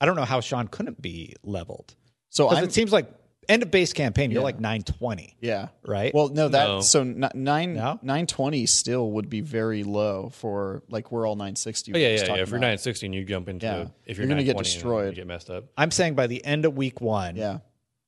I 0.00 0.06
don't 0.06 0.16
know 0.16 0.24
how 0.24 0.40
Sean 0.40 0.66
couldn't 0.66 1.00
be 1.00 1.34
leveled. 1.42 1.94
So 2.30 2.50
it 2.52 2.72
seems 2.72 2.90
like 2.90 3.06
end 3.48 3.62
of 3.62 3.70
base 3.70 3.92
campaign, 3.92 4.30
you're 4.30 4.42
like 4.42 4.60
920. 4.60 5.36
yeah. 5.40 5.68
Right? 5.84 6.12
Well, 6.14 6.28
no, 6.28 6.48
that 6.48 6.66
No. 6.66 6.80
so 6.80 7.00
n- 7.02 7.28
nine 7.34 7.74
No? 7.74 7.98
nine 8.02 8.26
twenty 8.26 8.66
still 8.66 9.10
would 9.12 9.28
be 9.30 9.40
very 9.40 9.82
low 9.84 10.30
for 10.30 10.82
like 10.88 11.10
we're 11.12 11.26
all 11.28 11.36
nine 11.36 11.56
sixty. 11.56 11.92
Oh, 11.94 11.98
yeah, 11.98 12.08
yeah, 12.08 12.14
yeah. 12.36 12.42
If 12.42 12.50
you're 12.50 12.58
960 12.58 13.06
and 13.06 13.14
you 13.14 13.24
jump 13.24 13.48
into 13.48 13.66
Yeah. 13.66 13.86
if 14.04 14.16
You're 14.18 14.26
you're, 14.26 14.34
gonna 14.34 14.44
get 14.44 14.58
destroyed. 14.58 15.10
You 15.10 15.16
get 15.22 15.26
messed 15.26 15.50
up. 15.50 15.64
I'm 15.76 15.90
saying 15.90 16.14
by 16.14 16.26
the 16.26 16.44
end 16.44 16.64
of 16.64 16.76
week 16.76 17.00
one, 17.00 17.36
Yeah. 17.36 17.58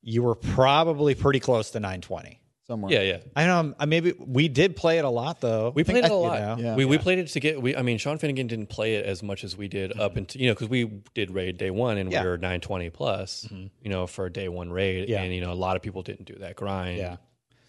you 0.02 0.22
were 0.22 0.34
probably 0.34 1.14
pretty 1.14 1.40
close 1.40 1.70
to 1.70 1.80
920. 1.80 2.40
Somewhere. 2.68 2.92
Yeah, 2.92 3.00
yeah. 3.02 3.18
I 3.34 3.46
know. 3.46 3.74
um, 3.78 3.88
Maybe 3.88 4.12
we 4.18 4.48
did 4.48 4.76
play 4.76 4.98
it 4.98 5.04
a 5.04 5.08
lot 5.10 5.40
though. 5.40 5.72
We 5.74 5.82
played 5.84 6.04
it 6.04 6.04
a 6.04 6.08
you 6.08 6.14
lot. 6.14 6.40
know? 6.40 6.56
Yeah. 6.64 6.74
we, 6.76 6.84
we 6.84 6.98
played 6.98 7.18
it 7.18 7.26
to 7.28 7.40
get. 7.40 7.60
We, 7.60 7.74
I 7.74 7.82
mean, 7.82 7.98
Sean 7.98 8.18
Finnegan 8.18 8.46
didn't 8.46 8.68
play 8.68 8.96
it 8.96 9.06
as 9.06 9.22
much 9.22 9.42
as 9.42 9.56
we 9.56 9.66
did 9.68 9.98
up 9.98 10.16
until 10.16 10.40
you 10.40 10.48
know 10.48 10.54
because 10.54 10.68
we 10.68 10.84
did 11.14 11.30
raid 11.30 11.56
day 11.56 11.70
one 11.70 11.96
and 11.98 12.12
Yeah. 12.12 12.22
we 12.22 12.28
were 12.28 12.38
nine 12.38 12.60
twenty 12.60 12.90
plus. 12.90 13.48
You 13.50 13.90
know, 13.90 14.06
for 14.06 14.26
a 14.26 14.32
day 14.32 14.48
one 14.48 14.70
raid, 14.70 15.08
Yeah. 15.08 15.22
and 15.22 15.34
you 15.34 15.40
know 15.40 15.52
a 15.52 15.54
lot 15.54 15.76
of 15.76 15.82
people 15.82 16.02
didn't 16.02 16.26
do 16.26 16.34
that 16.40 16.56
grind. 16.56 16.98
Yeah. 16.98 17.16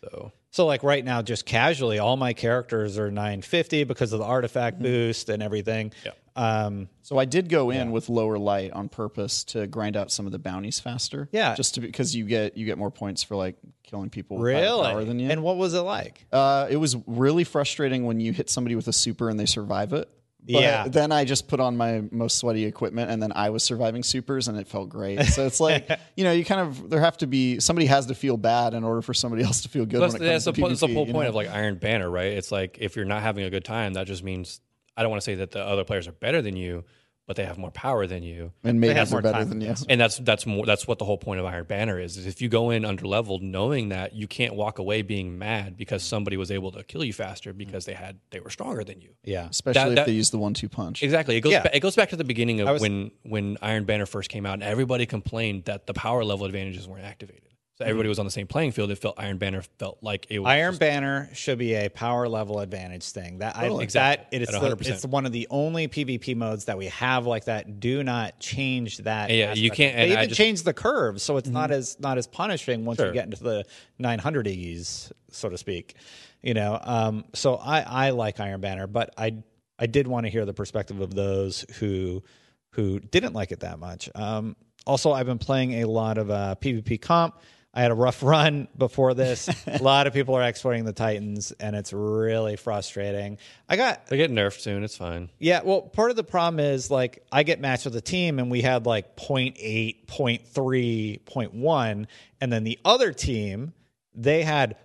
So 0.02 0.32
So 0.52 0.66
like 0.66 0.82
right 0.84 1.06
now, 1.06 1.22
just 1.22 1.46
casually, 1.46 2.00
all 2.00 2.18
my 2.18 2.34
characters 2.34 2.98
are 2.98 3.12
950 3.12 3.84
because 3.84 4.14
of 4.14 4.20
the 4.20 4.26
artifact 4.26 4.82
boost 4.82 5.30
and 5.30 5.44
everything. 5.44 5.94
Yeah. 6.04 6.12
Um, 6.36 6.90
So 7.02 7.18
I 7.18 7.26
did 7.26 7.50
go 7.50 7.70
in 7.70 7.92
with 7.92 8.08
lower 8.08 8.38
light 8.38 8.72
on 8.72 8.88
purpose 8.88 9.44
to 9.46 9.68
grind 9.68 9.98
out 9.98 10.10
some 10.12 10.26
of 10.26 10.32
the 10.32 10.40
bounties 10.40 10.80
faster. 10.80 11.28
Yeah. 11.32 11.54
just 11.56 11.76
to 11.76 11.82
because 11.82 12.16
you 12.16 12.26
get 12.26 12.56
you 12.58 12.66
get 12.66 12.78
more 12.78 12.92
points 12.92 13.24
for 13.24 13.36
like 13.36 13.58
killing 13.84 14.10
people 14.10 14.38
with 14.38 14.54
higher 14.54 14.66
power 14.66 14.94
really? 14.96 15.06
than 15.06 15.20
you. 15.20 15.30
And 15.30 15.44
what 15.44 15.58
was 15.58 15.74
it 15.74 15.82
like? 15.82 16.26
uh, 16.32 16.68
it 16.70 16.78
was 16.78 16.96
really 17.06 17.44
frustrating 17.44 18.06
when 18.06 18.20
you 18.20 18.32
hit 18.32 18.50
somebody 18.50 18.76
with 18.76 18.88
a 18.88 18.94
super 18.94 19.30
and 19.30 19.40
they 19.40 19.46
survive 19.46 19.94
it. 19.94 20.10
But 20.44 20.62
Yeah. 20.62 20.88
Then 20.88 21.12
I 21.12 21.26
just 21.26 21.48
put 21.48 21.60
on 21.60 21.78
my 21.78 22.04
most 22.12 22.38
sweaty 22.38 22.66
equipment 22.66 23.12
and 23.12 23.22
then 23.22 23.32
I 23.36 23.50
was 23.50 23.64
surviving 23.64 24.04
supers 24.04 24.48
and 24.48 24.58
it 24.58 24.68
felt 24.68 24.90
great. 24.90 25.24
So 25.26 25.46
it's 25.46 25.60
like 25.60 25.90
you 26.16 26.24
know 26.24 26.32
you 26.32 26.46
kind 26.46 26.62
of 26.62 26.90
there 26.90 27.02
have 27.02 27.18
to 27.18 27.28
be 27.28 27.60
somebody 27.60 27.86
has 27.88 28.06
to 28.08 28.16
feel 28.16 28.38
bad 28.38 28.74
in 28.74 28.84
order 28.84 29.02
for 29.02 29.14
somebody 29.14 29.44
else 29.44 29.62
to 29.62 29.70
feel 29.70 29.86
good. 29.86 30.02
that's, 30.02 30.14
when 30.14 30.24
it 30.24 30.26
comes 30.26 30.46
that's, 30.46 30.58
the, 30.58 30.62
po- 30.62 30.70
that's 30.70 30.82
the 30.82 30.94
whole 30.94 31.06
point 31.06 31.24
know? 31.24 31.30
of 31.30 31.36
like 31.36 31.50
Iron 31.50 31.76
Banner, 31.76 32.10
right? 32.10 32.34
It's 32.34 32.52
like 32.52 32.78
if 32.80 32.96
you're 32.96 33.06
not 33.06 33.22
having 33.22 33.44
a 33.44 33.50
good 33.50 33.66
time, 33.66 33.94
that 33.94 34.08
just 34.08 34.24
means 34.24 34.62
I 34.96 35.02
don't 35.02 35.12
want 35.12 35.22
to 35.22 35.26
say 35.26 35.36
that 35.36 35.52
the 35.52 35.66
other 35.66 35.84
players 35.84 36.08
are 36.08 36.14
better 36.14 36.42
than 36.42 36.56
you, 36.56 36.84
but 37.30 37.36
they 37.36 37.46
have 37.46 37.60
more 37.60 37.70
power 37.70 38.08
than 38.08 38.24
you. 38.24 38.52
and 38.64 38.82
they 38.84 38.92
have 38.96 39.12
more 39.12 39.22
better 39.22 39.38
time 39.38 39.50
than 39.50 39.62
you. 39.62 39.76
and 39.88 40.02
that's 40.02 40.18
that's 40.18 40.48
more 40.48 40.66
that's 40.66 40.88
what 40.88 40.98
the 40.98 41.06
whole 41.06 41.20
point 41.20 41.40
of 41.40 41.46
Iron 41.46 41.64
Banner 41.66 42.00
is. 42.00 42.18
Is 42.18 42.26
if 42.26 42.42
you 42.42 42.50
go 42.50 42.72
in 42.72 42.84
under 42.86 43.06
leveled, 43.06 43.44
knowing 43.44 43.90
that 43.90 44.16
you 44.16 44.28
can't 44.28 44.56
walk 44.56 44.80
away 44.80 45.04
being 45.04 45.38
mad 45.38 45.78
because 45.78 46.02
somebody 46.02 46.38
was 46.38 46.50
able 46.50 46.72
to 46.72 46.84
kill 46.84 47.04
you 47.04 47.14
faster 47.14 47.54
because 47.54 47.86
they 47.86 47.94
had 47.94 48.18
they 48.32 48.40
were 48.40 48.50
stronger 48.50 48.84
than 48.84 49.00
you. 49.00 49.12
Yeah. 49.24 49.48
Especially 49.48 49.80
That- 49.80 49.90
if 49.90 49.96
that- 49.98 50.06
they 50.08 50.14
use 50.14 50.32
the 50.32 50.40
one-two 50.40 50.70
punch. 50.70 51.04
Exactly. 51.04 51.38
It 51.38 51.42
goes 51.42 51.52
Yeah. 51.54 51.62
ba- 51.62 51.76
it 51.78 51.82
goes 51.82 51.96
back 51.96 52.10
to 52.10 52.16
the 52.16 52.24
beginning 52.24 52.62
of 52.62 52.68
was- 52.68 52.82
when 52.82 53.12
when 53.22 53.58
Iron 53.62 53.84
Banner 53.84 54.08
first 54.08 54.32
came 54.32 54.48
out, 54.48 54.54
and 54.54 54.64
everybody 54.64 55.06
complained 55.06 55.66
that 55.66 55.86
the 55.86 55.94
power 55.94 56.24
level 56.24 56.48
advantages 56.48 56.88
weren't 56.88 57.06
activated. 57.06 57.44
So 57.80 57.86
everybody 57.86 58.10
was 58.10 58.20
on 58.20 58.26
the 58.26 58.32
same 58.32 58.46
playing 58.46 58.74
field. 58.74 58.92
It 58.92 58.98
felt 58.98 59.16
Iron 59.18 59.38
Banner 59.38 59.62
felt 59.78 60.00
like 60.02 60.28
it 60.30 60.40
was 60.40 60.50
Iron 60.50 60.72
just- 60.74 60.82
Banner 60.82 61.30
should 61.34 61.58
be 61.58 61.76
a 61.76 61.88
power 61.88 62.28
level 62.28 62.60
advantage 62.60 63.06
thing. 63.10 63.38
That 63.38 63.56
I 63.56 63.62
Totally. 63.62 63.78
that 63.78 63.84
Exactly. 63.84 64.36
it 64.38 64.42
is 64.42 64.50
At 64.50 64.60
the, 64.60 64.68
100%. 64.76 64.90
it's 64.90 65.06
one 65.06 65.26
of 65.26 65.32
the 65.32 65.48
only 65.50 65.88
PvP 65.88 66.36
modes 66.36 66.66
that 66.66 66.78
we 66.78 66.88
have 66.88 67.26
like 67.26 67.46
that. 67.46 67.80
Do 67.80 68.04
not 68.04 68.38
change 68.42 68.98
that. 68.98 69.30
Yeah, 69.30 69.54
you 69.54 69.68
aspect. 69.68 69.76
can't- 69.78 69.96
They 69.96 70.02
and 70.04 70.12
I 70.12 70.16
even 70.24 70.30
just- 70.30 70.38
changed 70.38 70.66
the 70.66 70.74
curve, 70.74 71.22
so 71.22 71.38
it's 71.38 71.48
not 71.48 71.72
as 71.72 71.98
not 72.02 72.18
as 72.18 72.28
punishing 72.28 72.84
once 72.84 73.00
you 73.00 73.14
get 73.14 73.24
into 73.26 73.42
the 73.42 73.64
900s, 73.98 75.14
so 75.32 75.48
to 75.48 75.58
speak. 75.58 75.96
You 76.44 76.56
know, 76.56 76.78
um, 76.84 77.24
so 77.34 77.56
I 77.56 77.80
I 78.08 78.10
like 78.10 78.42
Iron 78.42 78.60
Banner, 78.60 78.88
but 78.88 79.14
I 79.18 79.36
I 79.78 79.86
did 79.86 80.06
want 80.06 80.26
to 80.26 80.30
hear 80.30 80.44
the 80.46 80.54
perspective 80.54 81.00
of 81.00 81.14
those 81.14 81.66
who 81.80 82.24
who 82.72 83.00
didn't 83.00 83.32
like 83.32 83.54
it 83.54 83.62
that 83.62 83.80
much. 83.80 84.10
Um, 84.16 84.58
also, 84.86 85.14
I've 85.14 85.26
been 85.26 85.38
playing 85.40 85.82
a 85.82 85.86
lot 85.86 86.18
of 86.18 86.30
uh, 86.30 86.56
PvP 86.60 87.00
comp. 87.00 87.40
I 87.74 87.82
had 87.82 87.92
a 87.92 87.96
rough 87.96 88.24
run 88.24 88.68
before 88.78 89.14
this. 89.14 89.48
a 89.68 89.84
lot 89.84 90.08
of 90.08 90.14
people 90.14 90.36
are 90.36 90.44
exporting 90.44 90.86
the 90.86 90.94
Titans, 90.94 91.52
and 91.60 91.76
it's 91.76 91.94
really 91.94 92.56
frustrating. 92.56 93.38
I 93.68 93.76
got 93.76 94.08
They 94.08 94.18
get 94.18 94.32
nerfed 94.32 94.60
soon. 94.60 94.84
It's 94.84 94.98
fine. 94.98 95.30
yeah, 95.40 95.62
well, 95.64 95.82
part 95.82 96.10
of 96.10 96.16
the 96.16 96.24
problem 96.24 96.60
is 96.60 96.90
like 96.90 97.24
I 97.32 97.44
get 97.44 97.60
matched 97.62 97.86
with 97.86 97.96
a 97.96 98.02
team 98.02 98.40
and 98.40 98.50
we 98.50 98.62
had 98.62 98.86
like 98.86 99.16
0.8, 99.16 100.08
0.3, 100.08 101.22
0.1, 101.24 102.06
and 102.42 102.52
then 102.52 102.64
the 102.64 102.80
other 102.84 103.14
team, 103.14 103.74
they 104.16 104.42
had 104.44 104.76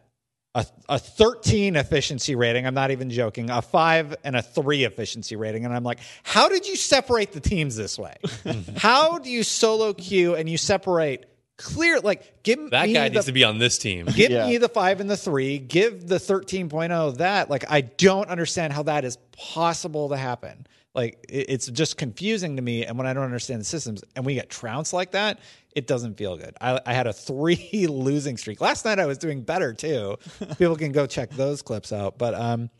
a, 0.55 0.67
a 0.89 0.99
13 0.99 1.77
efficiency 1.77 2.37
rating. 2.37 2.67
I'm 2.67 2.75
not 2.75 2.91
even 2.91 3.11
joking. 3.11 3.51
A 3.51 3.63
5 3.63 4.17
and 4.25 4.37
a 4.37 4.43
3 4.43 4.85
efficiency 4.85 5.37
rating. 5.37 5.65
And 5.65 5.75
I'm 5.75 5.83
like, 5.85 6.01
how 6.23 6.49
did 6.49 6.69
you 6.69 6.77
separate 6.77 7.33
the 7.33 7.41
teams 7.41 7.77
this 7.77 7.99
way? 7.99 8.15
how 8.77 9.19
do 9.19 9.31
you 9.31 9.43
solo 9.43 9.95
queue 9.95 10.37
and 10.37 10.49
you 10.49 10.57
separate 10.59 11.25
clear 11.57 12.01
like 12.01 12.43
give 12.43 12.71
That 12.71 12.87
me 12.89 12.95
guy 12.95 13.09
the 13.09 13.15
needs 13.15 13.27
to 13.27 13.33
be 13.33 13.45
on 13.45 13.59
this 13.59 13.79
team. 13.79 14.07
Give 14.07 14.31
Yeah. 14.31 14.47
me 14.47 14.57
the 14.59 14.69
five 14.69 15.01
and 15.01 15.09
the 15.09 15.17
three. 15.17 15.59
Give 15.59 16.07
the 16.07 16.17
13.0 16.19 17.17
that. 17.19 17.49
Like, 17.51 17.65
I 17.71 17.83
don't 17.83 18.29
understand 18.29 18.73
how 18.73 18.83
that 18.85 19.05
is 19.05 19.19
possible 19.37 20.09
to 20.09 20.17
happen. 20.17 20.67
Like, 20.95 21.25
it- 21.29 21.47
it's 21.49 21.67
just 21.69 21.97
confusing 21.97 22.57
to 22.57 22.63
me. 22.63 22.85
And 22.85 22.97
when 22.99 23.07
I 23.07 23.13
don't 23.13 23.25
understand 23.25 23.61
the 23.61 23.65
systems 23.65 24.03
and 24.17 24.25
we 24.25 24.35
get 24.35 24.51
trounced 24.51 24.93
like 24.93 25.13
that, 25.13 25.39
it 25.75 25.87
doesn't 25.87 26.17
feel 26.17 26.37
good. 26.37 26.55
I, 26.61 26.81
I 26.87 26.95
had 26.95 27.07
a 27.07 27.13
three 27.13 27.87
losing 27.89 28.37
streak. 28.37 28.61
Last 28.61 28.85
night 28.85 28.99
I 28.99 29.07
was 29.07 29.19
doing 29.19 29.43
better 29.43 29.73
too. 29.73 30.17
People 30.59 30.77
can 30.77 30.93
go 30.93 31.07
check 31.07 31.31
those 31.31 31.63
clips 31.63 31.93
out. 31.93 32.17
But 32.19 32.35
um, 32.35 32.71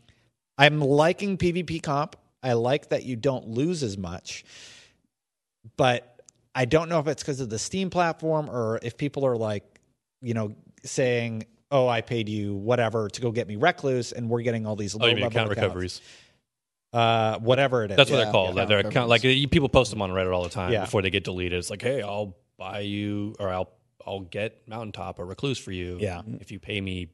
I'm 0.57 0.79
liking 0.79 1.37
PvP 1.37 1.81
comp. 1.83 2.15
I 2.43 2.53
like 2.53 2.89
that 2.89 3.03
you 3.03 3.15
don't 3.15 3.47
lose 3.49 3.83
as 3.83 3.97
much. 3.97 4.45
But 5.77 6.14
I 6.55 6.65
don't 6.65 6.87
know 6.89 6.99
if 6.99 7.07
it's 7.07 7.21
because 7.21 7.41
of 7.41 7.49
the 7.49 7.59
Steam 7.59 7.89
platform 7.89 8.49
or 8.49 8.79
if 8.81 8.97
people 8.97 9.25
are 9.25 9.35
like, 9.37 9.63
you 10.21 10.33
know, 10.33 10.55
saying, 10.85 11.45
"Oh, 11.69 11.87
I 11.87 12.01
paid 12.01 12.29
you 12.29 12.55
whatever 12.55 13.09
to 13.09 13.21
go 13.21 13.31
get 13.31 13.47
me 13.47 13.57
Recluse," 13.57 14.13
and 14.13 14.29
we're 14.29 14.41
getting 14.41 14.65
all 14.65 14.75
these 14.77 14.95
Oh, 14.95 14.99
low 14.99 15.07
you 15.07 15.15
mean 15.15 15.23
level 15.23 15.37
account 15.37 15.51
accounts. 15.51 15.65
recoveries? 15.67 16.01
uh, 16.93 17.37
whatever 17.39 17.83
it 17.83 17.91
is. 17.91 17.97
That's 17.97 18.09
what 18.09 18.17
Yeah, 18.19 18.23
they're 18.25 18.31
called. 18.31 18.55
yeah, 18.55 18.61
Like, 18.61 18.67
they're 18.69 18.79
account 18.79 18.93
account, 18.93 19.09
like 19.09 19.51
people 19.51 19.67
post 19.67 19.91
them 19.91 20.01
on 20.01 20.11
Reddit 20.11 20.33
all 20.33 20.43
the 20.43 20.49
time 20.49 20.71
Yeah. 20.71 20.81
before 20.85 21.01
they 21.01 21.09
get 21.09 21.25
deleted. 21.25 21.59
It's 21.59 21.69
like, 21.69 21.81
hey, 21.81 22.01
I'll 22.01 22.37
buy 22.57 22.79
you 22.81 23.35
or 23.39 23.49
I'll 23.49 23.69
I'll 24.07 24.21
get 24.21 24.67
Mountaintop 24.67 25.19
or 25.19 25.25
Recluse 25.25 25.57
for 25.57 25.71
you. 25.73 25.97
Yeah. 25.99 26.21
if 26.39 26.51
you 26.51 26.59
pay 26.59 26.79
me 26.79 27.09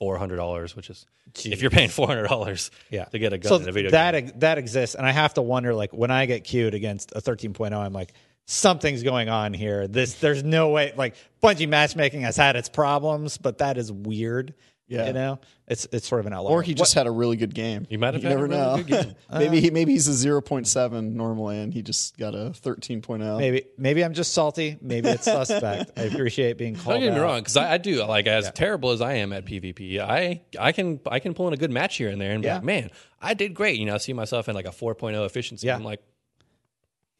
four 0.00 0.16
hundred 0.18 0.36
dollars, 0.36 0.74
which 0.74 0.90
is 0.90 1.06
if 1.44 1.60
you're 1.62 1.70
paying 1.70 1.90
four 1.90 2.06
hundred 2.08 2.26
dollars, 2.26 2.70
yeah. 2.90 3.04
to 3.04 3.18
get 3.20 3.32
a 3.32 3.38
gun 3.38 3.50
so 3.50 3.56
in 3.62 3.68
a 3.68 3.72
video 3.72 3.90
that 3.92 4.12
game. 4.12 4.32
that 4.38 4.58
exists, 4.58 4.96
and 4.96 5.06
I 5.06 5.12
have 5.12 5.34
to 5.34 5.42
wonder, 5.42 5.74
like, 5.74 5.92
when 5.92 6.10
I 6.10 6.26
get 6.26 6.42
queued 6.42 6.74
against 6.74 7.12
a 7.14 7.20
13.0, 7.20 7.72
I'm 7.76 7.92
like, 7.92 8.14
something's 8.46 9.02
going 9.02 9.28
on 9.28 9.54
here. 9.54 9.86
This, 9.86 10.14
there's 10.14 10.42
no 10.42 10.70
way. 10.70 10.92
Like, 10.96 11.14
Bungie 11.42 11.68
matchmaking 11.68 12.22
has 12.22 12.36
had 12.36 12.56
its 12.56 12.68
problems, 12.68 13.38
but 13.38 13.58
that 13.58 13.78
is 13.78 13.90
weird. 13.90 14.54
Yeah. 14.90 15.06
you 15.06 15.12
know, 15.12 15.38
it's 15.68 15.86
it's 15.92 16.08
sort 16.08 16.18
of 16.18 16.26
an 16.26 16.32
outlier. 16.32 16.52
Or 16.52 16.62
he 16.62 16.74
just 16.74 16.94
had 16.94 17.06
a 17.06 17.12
really 17.12 17.36
good 17.36 17.54
game. 17.54 17.86
He 17.88 17.96
might 17.96 18.14
have 18.14 18.24
you 18.24 18.28
had 18.28 18.38
a 18.38 18.40
never 18.40 18.48
really 18.48 18.60
know. 18.60 18.76
good 18.82 18.86
game. 18.88 19.14
maybe 19.32 19.60
he, 19.60 19.70
uh. 19.70 19.72
maybe 19.72 19.92
he's 19.92 20.08
a 20.08 20.12
zero 20.12 20.40
point 20.40 20.66
seven 20.66 21.16
normally, 21.16 21.60
and 21.60 21.72
he 21.72 21.80
just 21.80 22.18
got 22.18 22.34
a 22.34 22.52
thirteen 22.52 23.00
oh. 23.08 23.38
maybe 23.38 23.66
maybe 23.78 24.04
I'm 24.04 24.14
just 24.14 24.32
salty. 24.32 24.78
Maybe 24.82 25.08
it's 25.10 25.22
suspect. 25.26 25.92
I 25.96 26.02
appreciate 26.02 26.58
being 26.58 26.74
called. 26.74 26.94
Don't 26.94 27.02
get 27.04 27.12
me 27.12 27.20
out. 27.20 27.22
wrong, 27.22 27.38
because 27.38 27.56
I, 27.56 27.74
I 27.74 27.78
do 27.78 28.04
like 28.04 28.26
as 28.26 28.50
terrible 28.50 28.90
as 28.90 29.00
I 29.00 29.12
am 29.14 29.32
at 29.32 29.44
PvP, 29.44 30.00
I 30.00 30.42
I 30.58 30.72
can 30.72 30.98
I 31.06 31.20
can 31.20 31.34
pull 31.34 31.46
in 31.46 31.54
a 31.54 31.56
good 31.56 31.70
match 31.70 31.96
here 31.96 32.08
and 32.08 32.20
there 32.20 32.32
and 32.32 32.42
be 32.42 32.48
Yeah. 32.48 32.56
like, 32.56 32.64
man, 32.64 32.90
I 33.20 33.34
did 33.34 33.54
great. 33.54 33.78
You 33.78 33.86
know, 33.86 33.94
I 33.94 33.98
see 33.98 34.12
myself 34.12 34.48
in 34.48 34.56
like 34.56 34.66
a 34.66 34.70
4.0 34.70 35.24
efficiency. 35.24 35.68
Yeah. 35.68 35.76
I'm 35.76 35.84
like, 35.84 36.02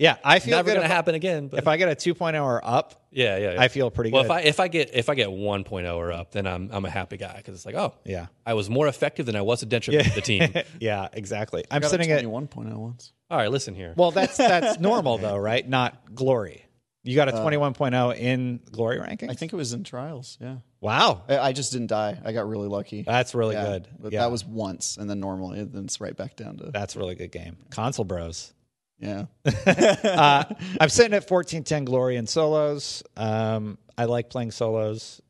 Yeah, 0.01 0.17
I 0.25 0.39
feel 0.39 0.57
never 0.57 0.71
good 0.71 0.77
gonna 0.77 0.89
happen 0.89 1.15
again. 1.15 1.49
But 1.49 1.59
If 1.59 1.69
I 1.69 1.77
get 1.77 1.91
a 1.91 1.95
2.0 1.95 2.43
or 2.43 2.65
up, 2.65 3.07
yeah, 3.11 3.37
yeah, 3.37 3.53
yeah. 3.53 3.61
I 3.61 3.69
feel 3.69 3.91
pretty 3.91 4.11
well, 4.11 4.23
good. 4.23 4.31
Well, 4.31 4.39
if 4.39 4.45
I 4.45 4.49
if 4.49 4.61
I 4.61 4.69
get 4.69 4.95
if 4.95 5.11
I 5.11 5.15
get 5.15 5.29
1.0 5.29 5.95
or 5.95 6.11
up, 6.11 6.33
then 6.33 6.47
I'm 6.47 6.71
I'm 6.73 6.87
a 6.87 6.91
happy 6.91 7.19
guy 7.19 7.35
because 7.37 7.55
it's 7.55 7.67
like, 7.67 7.75
oh, 7.75 7.93
yeah, 8.07 8.29
I 8.47 8.55
was 8.55 8.71
more 8.71 8.89
effective 8.89 9.27
than 9.27 9.37
I 9.37 9.43
was 9.43 9.63
a 9.63 9.67
detriment 9.67 10.07
to 10.09 10.15
the 10.15 10.23
team. 10.23 10.55
yeah, 10.81 11.09
exactly. 11.13 11.65
I'm 11.71 11.83
got 11.83 11.89
a 11.89 11.91
sitting 11.91 12.11
at 12.13 12.25
21.0 12.25 12.75
once. 12.77 13.13
All 13.31 13.37
right, 13.37 13.51
listen 13.51 13.75
here. 13.75 13.93
well, 13.95 14.11
that's 14.11 14.39
that's 14.39 14.81
normal 14.81 15.19
though, 15.19 15.37
right? 15.37 15.69
Not 15.69 16.15
glory. 16.15 16.65
You 17.03 17.15
got 17.17 17.29
a 17.29 17.33
21.0 17.33 18.17
in 18.17 18.61
glory 18.73 18.99
rankings. 18.99 19.29
Uh, 19.29 19.33
I 19.33 19.35
think 19.35 19.53
it 19.53 19.57
was 19.57 19.73
in 19.73 19.85
trials. 19.85 20.37
Yeah, 20.41 20.57
Wow, 20.81 21.23
I, 21.29 21.39
I 21.39 21.53
just 21.53 21.73
didn't 21.73 21.87
die. 21.89 22.19
I 22.25 22.33
got 22.33 22.49
really 22.49 22.69
lucky. 22.69 23.03
that's 23.03 23.35
really 23.35 23.55
Yeah, 23.55 23.65
good. 23.65 23.89
But 23.99 24.13
yeah, 24.13 24.21
that 24.21 24.31
was 24.31 24.47
once, 24.47 24.97
and 24.97 25.11
then 25.11 25.21
normally, 25.21 25.63
then 25.65 25.85
it's 25.85 26.01
right 26.01 26.17
back 26.17 26.37
down 26.37 26.57
to 26.59 26.71
that's 26.71 26.97
really 26.97 27.15
good 27.15 27.33
game. 27.33 27.59
Console 27.71 28.07
Bros. 28.07 28.55
Yeah. 29.01 29.25
uh, 29.67 30.45
I'm 30.81 30.89
sitting 30.89 31.15
at 31.15 31.29
1410 31.29 31.85
glory 31.85 32.17
in 32.17 32.27
solos. 32.27 33.03
Um, 33.17 33.79
I 33.97 34.05
like 34.05 34.31
playing 34.31 34.51
solos. 34.51 35.21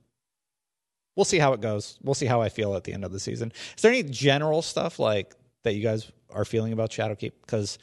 We'll 1.16 1.24
see 1.24 1.38
how 1.38 1.52
it 1.52 1.60
goes. 1.60 1.98
We'll 2.02 2.14
see 2.14 2.26
how 2.26 2.40
I 2.40 2.48
feel 2.48 2.74
at 2.74 2.84
the 2.84 2.92
end 2.92 3.04
of 3.04 3.12
the 3.12 3.20
season. 3.20 3.52
Is 3.76 3.82
there 3.82 3.92
any 3.92 4.02
general 4.02 4.62
stuff 4.62 4.98
like 4.98 5.34
that 5.64 5.74
you 5.74 5.82
guys 5.82 6.10
are 6.30 6.44
feeling 6.44 6.72
about 6.72 6.90
Shadowkeep? 6.90 7.32
Because 7.40 7.78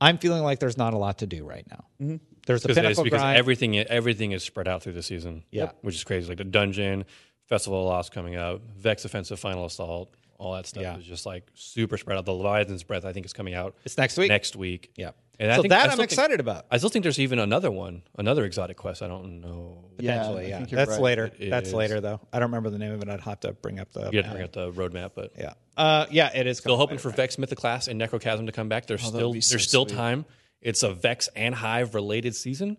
I'm 0.00 0.18
feeling 0.18 0.42
like 0.42 0.58
there's 0.58 0.76
not 0.76 0.94
a 0.94 0.98
lot 0.98 1.18
to 1.18 1.26
do 1.26 1.44
right 1.44 1.66
now. 1.70 1.84
Mm-hmm. 2.00 2.16
There's 2.46 2.62
the 2.62 2.68
because 2.68 2.82
pinnacle 2.82 3.04
because 3.04 3.20
grind. 3.20 3.38
everything 3.38 3.78
everything 3.78 4.32
is 4.32 4.42
spread 4.42 4.66
out 4.66 4.82
through 4.82 4.94
the 4.94 5.02
season. 5.02 5.44
Yeah. 5.50 5.70
which 5.82 5.94
is 5.94 6.02
crazy. 6.02 6.28
Like 6.28 6.38
the 6.38 6.44
dungeon, 6.44 7.04
Festival 7.48 7.80
of 7.80 7.86
Lost 7.86 8.12
coming 8.12 8.34
out, 8.34 8.62
Vex 8.76 9.04
Offensive 9.04 9.38
Final 9.38 9.64
Assault, 9.64 10.12
all 10.42 10.54
that 10.54 10.66
stuff 10.66 10.82
Yeah. 10.82 10.98
is 10.98 11.04
just 11.04 11.24
like 11.26 11.46
super 11.54 11.96
spread 11.96 12.18
out. 12.18 12.24
The 12.26 12.32
Leviathan's 12.34 12.82
Breath, 12.82 13.04
I 13.04 13.12
think, 13.12 13.24
is 13.26 13.32
coming 13.32 13.54
out 13.54 13.76
it's 13.84 13.96
next 13.96 14.18
week. 14.18 14.28
next 14.28 14.56
week. 14.56 14.90
Yeah. 14.96 15.10
and 15.38 15.50
I 15.50 15.56
so 15.56 15.62
think, 15.62 15.70
that 15.70 15.84
I'm 15.84 15.90
still 15.90 15.96
think- 15.98 16.12
excited 16.12 16.40
about. 16.40 16.66
I 16.70 16.76
still 16.78 16.90
think 16.90 17.04
there's 17.04 17.18
even 17.18 17.38
another 17.38 17.70
one, 17.70 18.02
another 18.18 18.44
exotic 18.44 18.76
quest. 18.76 19.02
I 19.02 19.08
don't 19.08 19.40
know. 19.40 19.84
Potentially, 19.96 20.46
I 20.46 20.48
yeah. 20.48 20.56
think 20.58 20.70
That's 20.70 20.90
right. 20.90 21.00
later. 21.00 21.30
It 21.38 21.50
That's 21.50 21.68
is. 21.68 21.74
later 21.74 22.00
though. 22.00 22.20
I 22.32 22.38
don't 22.38 22.48
remember 22.50 22.70
the 22.70 22.78
name 22.78 22.92
of 22.92 23.02
it. 23.02 23.08
I'd 23.08 23.20
have 23.20 23.40
to 23.40 23.52
bring 23.52 23.78
up 23.80 23.92
the. 23.92 24.10
You 24.12 24.18
have 24.22 24.26
to 24.26 24.30
bring 24.32 24.44
up 24.44 24.52
the 24.52 24.72
roadmap, 24.72 25.12
but 25.14 25.32
Yeah. 25.38 25.54
Uh, 25.76 26.06
yeah, 26.10 26.30
it 26.34 26.46
is. 26.46 26.58
still 26.58 26.72
coming 26.72 26.78
hoping 26.80 26.94
later, 26.96 27.02
for 27.02 27.08
right? 27.10 27.16
Vex 27.16 27.36
Mythoclast 27.36 27.88
and 27.88 28.00
Necrochasm 28.00 28.46
to 28.46 28.52
come 28.52 28.68
back. 28.68 28.86
There's 28.86 29.04
Oh, 29.04 29.08
still 29.08 29.32
be 29.32 29.38
there's 29.40 29.48
so 29.48 29.58
still 29.58 29.86
time. 29.86 30.26
It's 30.60 30.82
a 30.82 30.92
Vex 30.92 31.28
and 31.34 31.54
Hive 31.54 31.94
related 31.94 32.34
season. 32.36 32.76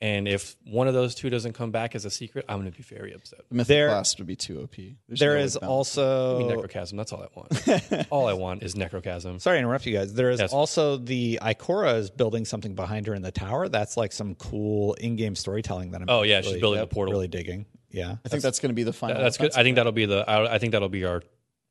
And 0.00 0.28
if 0.28 0.56
one 0.66 0.86
of 0.86 0.92
those 0.92 1.14
two 1.14 1.30
doesn't 1.30 1.54
come 1.54 1.70
back 1.70 1.94
as 1.94 2.04
a 2.04 2.10
secret, 2.10 2.44
I'm 2.48 2.60
going 2.60 2.70
to 2.70 2.76
be 2.76 2.82
very 2.82 3.14
upset. 3.14 3.40
The 3.48 3.54
mythic 3.54 3.68
There- 3.68 3.88
class 3.88 4.18
would 4.18 4.26
be 4.26 4.36
too 4.36 4.60
OP. 4.62 4.76
There's 5.08 5.20
There 5.20 5.34
no 5.36 5.40
is 5.40 5.54
way 5.54 5.60
to 5.60 5.66
balance 5.66 5.96
it. 5.96 6.00
I 6.00 6.04
also 6.04 6.38
mean, 6.40 6.48
necrochasm. 6.50 6.96
That's 6.96 7.12
all 7.12 7.22
I 7.22 7.28
want. 7.34 8.06
all 8.10 8.26
I 8.28 8.32
want 8.34 8.62
is 8.62 8.74
necrochasm. 8.74 9.40
Sorry 9.40 9.56
to 9.56 9.58
interrupt 9.60 9.86
you 9.86 9.94
guys. 9.96 10.12
There 10.12 10.30
is 10.30 10.40
Yes. 10.40 10.52
also 10.52 10.98
the 10.98 11.38
Ikora 11.40 11.96
is 11.98 12.10
building 12.10 12.44
something 12.44 12.74
behind 12.74 13.06
her 13.06 13.14
in 13.14 13.22
the 13.22 13.30
tower. 13.32 13.68
That's 13.68 13.96
like 13.96 14.12
some 14.12 14.34
cool 14.34 14.92
in-game 14.94 15.36
storytelling 15.36 15.92
that 15.92 16.02
I'm. 16.02 16.10
Oh, 16.10 16.22
yeah, 16.22 16.40
she's 16.42 16.48
really- 16.50 16.60
building 16.60 16.80
a 16.82 16.86
portal. 16.86 17.12
Really 17.14 17.28
digging. 17.28 17.64
Yeah, 17.90 18.16
I 18.24 18.28
think 18.28 18.42
that's 18.42 18.58
going 18.58 18.70
to 18.70 18.74
be 18.74 18.82
the 18.82 18.92
final. 18.92 19.22
That's 19.22 19.38
good. 19.38 19.52
I 19.56 19.62
think 19.62 19.76
that'll 19.76 19.92
be 19.92 20.06
the. 20.06 20.28
I, 20.28 20.54
I 20.56 20.58
think 20.58 20.72
that'll 20.72 20.88
be 20.88 21.04
our 21.04 21.22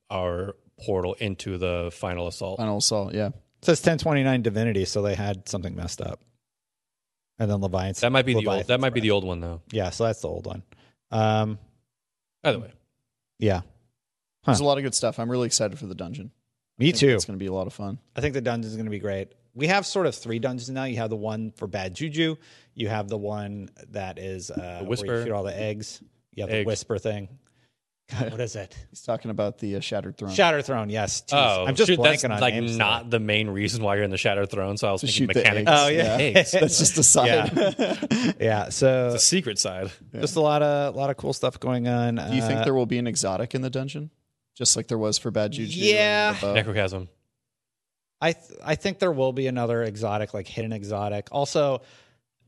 our 0.09 0.55
portal 0.79 1.13
into 1.15 1.57
the 1.57 1.91
final 1.93 2.27
assault. 2.27 2.57
Final 2.57 2.77
assault. 2.77 3.13
Yeah. 3.13 3.27
it 3.27 3.33
says 3.65 3.79
1029 3.79 4.41
Divinity, 4.41 4.85
so 4.85 5.01
they 5.01 5.15
had 5.15 5.47
something 5.49 5.75
messed 5.75 6.01
up. 6.01 6.21
And 7.39 7.49
then 7.49 7.61
Leviathan. 7.61 8.01
That 8.01 8.11
might 8.11 8.25
be 8.25 8.33
the 8.33 8.37
old. 8.37 8.45
Leviathan's 8.45 8.67
That 8.67 8.79
might 8.79 8.93
be 8.93 9.01
the 9.01 9.11
old 9.11 9.23
one 9.23 9.39
though. 9.39 9.61
Yeah, 9.71 9.89
so 9.89 10.05
that's 10.05 10.21
the 10.21 10.27
old 10.27 10.45
one. 10.45 10.63
Um, 11.11 11.57
Either 12.43 12.59
way, 12.59 12.71
yeah, 13.39 13.61
There's 14.45 14.59
a 14.59 14.65
lot 14.65 14.77
of 14.77 14.83
good 14.83 14.95
stuff. 14.95 15.19
I'm 15.19 15.29
really 15.31 15.45
excited 15.45 15.79
for 15.79 15.85
the 15.85 15.95
dungeon. 15.95 16.31
me 16.77 16.91
too. 16.91 17.09
It's 17.09 17.25
going 17.25 17.39
to 17.39 17.43
be 17.43 17.47
a 17.47 17.53
lot 17.53 17.67
of 17.67 17.73
fun. 17.73 17.99
I 18.15 18.21
think 18.21 18.33
the 18.33 18.41
dungeon 18.41 18.69
is 18.69 18.75
going 18.75 18.85
to 18.85 18.91
be 18.91 18.99
great. 18.99 19.31
We 19.55 19.67
have 19.67 19.85
sort 19.85 20.07
of 20.07 20.15
three 20.15 20.39
dungeons 20.39 20.69
now. 20.69 20.83
You 20.85 20.97
have 20.97 21.09
the 21.09 21.15
one 21.15 21.51
for 21.51 21.67
bad 21.67 21.93
juju. 21.93 22.35
You 22.73 22.87
have 22.89 23.07
the 23.07 23.17
one 23.17 23.69
that 23.91 24.17
is 24.17 24.49
uh, 24.49 24.55
where 24.57 24.81
you 24.81 24.87
whisper. 24.87 25.23
shoot 25.23 25.31
all 25.31 25.43
the 25.43 25.57
eggs. 25.57 26.01
You 26.33 26.43
have 26.43 26.49
the 26.51 26.63
whisper 26.65 26.97
thing. 26.97 27.29
God, 28.11 28.31
what 28.31 28.41
is 28.41 28.55
it? 28.55 28.75
He's 28.89 29.01
talking 29.01 29.31
about 29.31 29.59
the 29.59 29.77
uh, 29.77 29.79
Shattered 29.79 30.17
Throne. 30.17 30.31
Shatter 30.31 30.61
Throne. 30.61 30.89
Yes. 30.89 31.21
Jeez. 31.21 31.33
oh, 31.37 31.65
I'm 31.65 31.73
just 31.75 31.89
shoot, 31.89 31.97
blanking 31.99 32.03
that's 32.03 32.23
on 32.25 32.39
like 32.41 32.53
names. 32.53 32.77
not 32.77 33.09
the 33.09 33.19
main 33.19 33.49
reason 33.49 33.81
why 33.81 33.95
you're 33.95 34.03
in 34.03 34.11
the 34.11 34.17
Shattered 34.17 34.49
Throne. 34.51 34.77
So 34.77 34.89
I 34.89 34.91
was 34.91 35.01
To 35.01 35.07
thinking 35.07 35.27
shoot 35.29 35.35
mechanics. 35.35 35.71
Oh 35.73 35.87
yeah. 35.87 36.17
Eggs. 36.19 36.51
That's 36.51 36.77
just 36.77 36.97
a 36.97 37.03
side. 37.03 37.51
Yeah. 37.55 38.31
yeah. 38.39 38.69
So 38.69 39.11
the 39.13 39.19
secret 39.19 39.57
side. 39.57 39.89
just 40.13 40.35
a 40.35 40.41
lot 40.41 40.61
of 40.61 40.95
lot 40.95 41.09
of 41.09 41.17
cool 41.17 41.33
stuff 41.33 41.59
going 41.59 41.87
on. 41.87 42.15
Do 42.15 42.35
you 42.35 42.41
think 42.41 42.63
there 42.65 42.73
will 42.73 42.85
be 42.85 42.97
an 42.97 43.07
exotic 43.07 43.55
in 43.55 43.61
the 43.61 43.69
dungeon, 43.69 44.11
just 44.55 44.75
like 44.75 44.87
there 44.87 44.97
was 44.97 45.17
for 45.17 45.31
Bad 45.31 45.53
Juju? 45.53 45.79
Yeah. 45.79 46.33
Necrochasm. 46.35 47.07
I 48.19 48.33
th- 48.33 48.59
I 48.63 48.75
think 48.75 48.99
there 48.99 49.11
will 49.11 49.33
be 49.33 49.47
another 49.47 49.83
exotic, 49.83 50.33
like 50.33 50.47
hidden 50.47 50.71
exotic. 50.71 51.27
Also, 51.31 51.81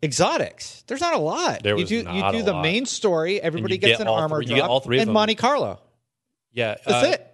exotics. 0.05 0.83
There's 0.87 1.01
not 1.01 1.13
a 1.13 1.17
lot. 1.17 1.61
There 1.63 1.75
you 1.75 1.81
was 1.83 1.89
do 1.89 1.97
you 1.97 2.03
not 2.03 2.31
do 2.31 2.39
a 2.39 2.43
the 2.43 2.53
lot. 2.53 2.61
main 2.61 2.85
story. 2.85 3.41
Everybody 3.41 3.77
gets 3.77 3.93
get 3.97 4.01
an 4.01 4.07
all 4.07 4.15
armor 4.15 4.37
three- 4.37 4.45
you 4.45 4.55
drop, 4.55 4.67
get 4.67 4.69
all 4.69 4.79
three 4.79 4.97
of 4.97 5.01
and 5.01 5.09
them. 5.09 5.13
Monte 5.13 5.35
Carlo. 5.35 5.81
Yeah, 6.53 6.75
That's 6.85 7.05
uh, 7.07 7.11
it. 7.11 7.31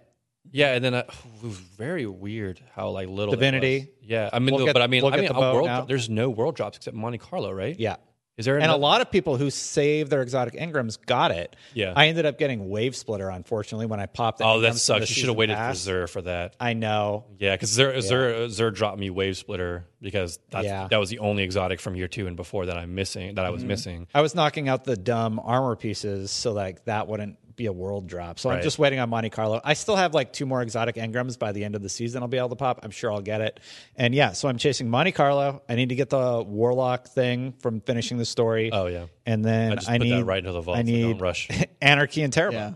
Yeah, 0.50 0.74
and 0.74 0.84
then 0.84 0.92
uh, 0.94 1.04
it 1.06 1.46
was 1.46 1.56
very 1.56 2.06
weird 2.06 2.60
how 2.74 2.90
like 2.90 3.08
little 3.08 3.32
it 3.34 3.36
Divinity. 3.36 3.78
was. 3.78 3.88
Yeah, 4.08 4.28
I 4.32 4.40
mean, 4.40 4.54
We'll 4.54 4.64
get- 4.66 4.72
but 4.74 4.82
I 4.82 4.88
mean, 4.88 5.02
we'll 5.04 5.12
I 5.12 5.16
get 5.16 5.22
mean, 5.22 5.32
the 5.32 5.38
a 5.38 5.40
boat 5.40 5.54
world. 5.54 5.66
now. 5.66 5.80
There's 5.82 6.10
no 6.10 6.28
world 6.28 6.56
drops 6.56 6.76
except 6.78 6.96
Monte 6.96 7.18
Carlo, 7.18 7.52
right? 7.52 7.78
Yeah. 7.78 7.96
Is 8.38 8.46
there 8.46 8.58
And 8.58 8.70
a 8.72 8.76
lot 8.76 9.02
of 9.02 9.10
people 9.10 9.36
who 9.36 9.50
save 9.50 10.08
their 10.08 10.22
exotic 10.22 10.54
engrams 10.54 10.98
got 11.04 11.32
it. 11.32 11.54
Yeah. 11.74 11.92
I 11.94 12.08
ended 12.08 12.24
up 12.24 12.38
getting 12.38 12.70
wave 12.70 12.96
splitter, 12.96 13.28
unfortunately, 13.28 13.84
when 13.86 14.00
I 14.00 14.06
popped 14.06 14.40
Oh, 14.42 14.60
that 14.60 14.74
sucks. 14.76 15.10
You 15.10 15.14
should 15.14 15.28
have 15.28 15.36
waited 15.36 15.54
for 15.54 15.60
Xur 15.62 16.08
for 16.08 16.22
that. 16.22 16.56
I 16.58 16.72
know. 16.72 17.24
Yeah, 17.38 17.54
because 17.54 17.76
Xur, 17.76 17.94
Xur, 17.98 18.46
Xur 18.46 18.74
dropped 18.74 18.98
me 18.98 19.10
Wave 19.10 19.36
Splitter 19.36 19.86
because 20.00 20.38
that's, 20.50 20.64
Yeah. 20.64 20.88
that 20.88 20.96
was 20.96 21.10
the 21.10 21.18
only 21.18 21.42
exotic 21.42 21.78
from 21.78 21.94
year 21.94 22.08
two 22.08 22.26
and 22.26 22.34
before 22.36 22.66
that 22.66 22.76
I'm 22.78 22.94
missing 22.94 23.34
that 23.34 23.44
I 23.44 23.48
Mm-hmm. 23.48 23.54
was 23.54 23.64
missing. 23.64 24.06
I 24.14 24.22
was 24.22 24.34
knocking 24.34 24.66
out 24.66 24.84
the 24.84 24.96
dumb 24.96 25.38
armor 25.38 25.76
pieces 25.76 26.30
so 26.30 26.52
like 26.52 26.84
that 26.86 27.08
wouldn't 27.08 27.36
be 27.56 27.66
a 27.66 27.72
world 27.72 28.06
drop. 28.06 28.38
So 28.38 28.50
I'm 28.50 28.62
just 28.62 28.78
waiting 28.78 28.98
on 28.98 29.10
Monte 29.10 29.30
Carlo. 29.30 29.60
I 29.64 29.74
still 29.74 29.96
have 29.96 30.14
like 30.14 30.32
two 30.32 30.46
more 30.46 30.62
exotic 30.62 30.96
engrams 30.96 31.38
by 31.38 31.52
the 31.52 31.64
end 31.64 31.74
of 31.74 31.82
the 31.82 31.88
season. 31.88 32.22
I'll 32.22 32.28
be 32.28 32.38
able 32.38 32.50
to 32.50 32.56
pop. 32.56 32.80
I'm 32.82 32.90
sure 32.90 33.12
I'll 33.12 33.20
get 33.20 33.40
it. 33.40 33.60
And 33.96 34.14
yeah, 34.14 34.32
so 34.32 34.48
I'm 34.48 34.58
chasing 34.58 34.88
Monte 34.88 35.12
Carlo. 35.12 35.62
I 35.68 35.74
need 35.74 35.90
to 35.90 35.94
get 35.94 36.10
the 36.10 36.42
warlock 36.42 37.08
thing 37.08 37.52
from 37.60 37.80
finishing 37.80 38.18
the 38.18 38.24
story. 38.24 38.70
Oh 38.72 38.86
yeah, 38.86 39.06
and 39.26 39.44
then 39.44 39.72
I 39.72 39.74
just 39.76 39.88
I 39.88 39.98
put 39.98 40.04
need 40.04 40.12
that 40.12 40.24
right 40.24 40.38
into 40.38 40.52
the 40.52 40.60
vault. 40.60 40.76
I 40.76 40.80
so 40.80 40.86
need 40.86 41.02
don't 41.02 41.18
rush. 41.18 41.48
anarchy 41.82 42.22
and 42.22 42.32
Terror. 42.32 42.52
Yeah. 42.52 42.74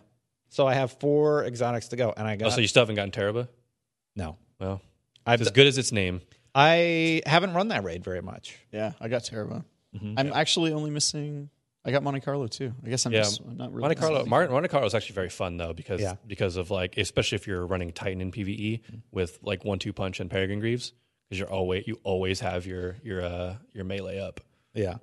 So 0.49 0.67
I 0.67 0.75
have 0.75 0.93
four 0.93 1.45
exotics 1.45 1.89
to 1.89 1.97
go, 1.97 2.15
and 2.17 2.27
I 2.27 2.37
got 2.37 2.47
Oh, 2.47 2.51
so 2.51 2.61
you 2.61 2.69
still 2.69 2.83
haven't 2.83 2.97
gotten 2.97 3.11
Tarrabah? 3.11 3.49
no. 4.15 4.37
Well, 4.59 4.81
I've 5.27 5.43
as 5.43 5.51
good 5.51 5.67
as 5.67 5.77
its 5.77 5.93
name. 5.93 6.23
I 6.55 7.21
haven't 7.27 7.53
run 7.53 7.69
that 7.69 7.85
raid 7.85 8.03
very 8.03 8.23
much. 8.23 8.57
Yeah, 8.73 8.93
I 8.99 9.09
got 9.09 9.25
Tarrabah. 9.25 9.65
Mm-hmm. 9.95 10.15
I'm 10.19 10.33
actually 10.33 10.73
only 10.73 10.91
missing. 10.91 11.51
I 11.87 11.93
got 11.93 12.03
Monte 12.03 12.21
Carlo 12.21 12.49
too. 12.49 12.73
I 12.85 12.89
guess 12.91 13.07
I'm 13.07 13.13
Yeah, 13.13 13.21
just 13.21 13.41
I'm 13.41 13.57
not 13.57 13.71
really. 13.73 13.83
Monte 13.83 13.95
Carlo. 14.01 14.27
Mar- 14.27 14.49
Monte 14.49 14.69
Carlo 14.69 14.87
is 14.87 14.95
actually 14.95 15.15
very 15.15 15.31
fun 15.31 15.57
though 15.57 15.73
because 15.73 16.01
Yeah. 16.01 16.17
because 16.27 16.57
of 16.57 16.71
like 16.71 16.97
especially 16.99 17.37
if 17.37 17.47
you're 17.47 17.65
running 17.65 17.93
Titan 17.93 18.21
in 18.21 18.33
PVE 18.33 18.81
with 19.13 19.39
like 19.43 19.65
one 19.65 19.79
two 19.79 19.93
punch 19.93 20.19
and 20.21 20.29
Peregrine 20.31 20.59
Greaves 20.61 20.93
because 21.29 21.39
you're 21.39 21.51
always 21.51 21.85
you 21.87 21.99
always 22.03 22.41
have 22.41 22.67
your 22.67 22.97
your 23.05 23.23
uh 23.25 23.57
your 23.73 23.85
melee 23.85 24.19
up. 24.19 24.41
Yeah. 24.75 24.97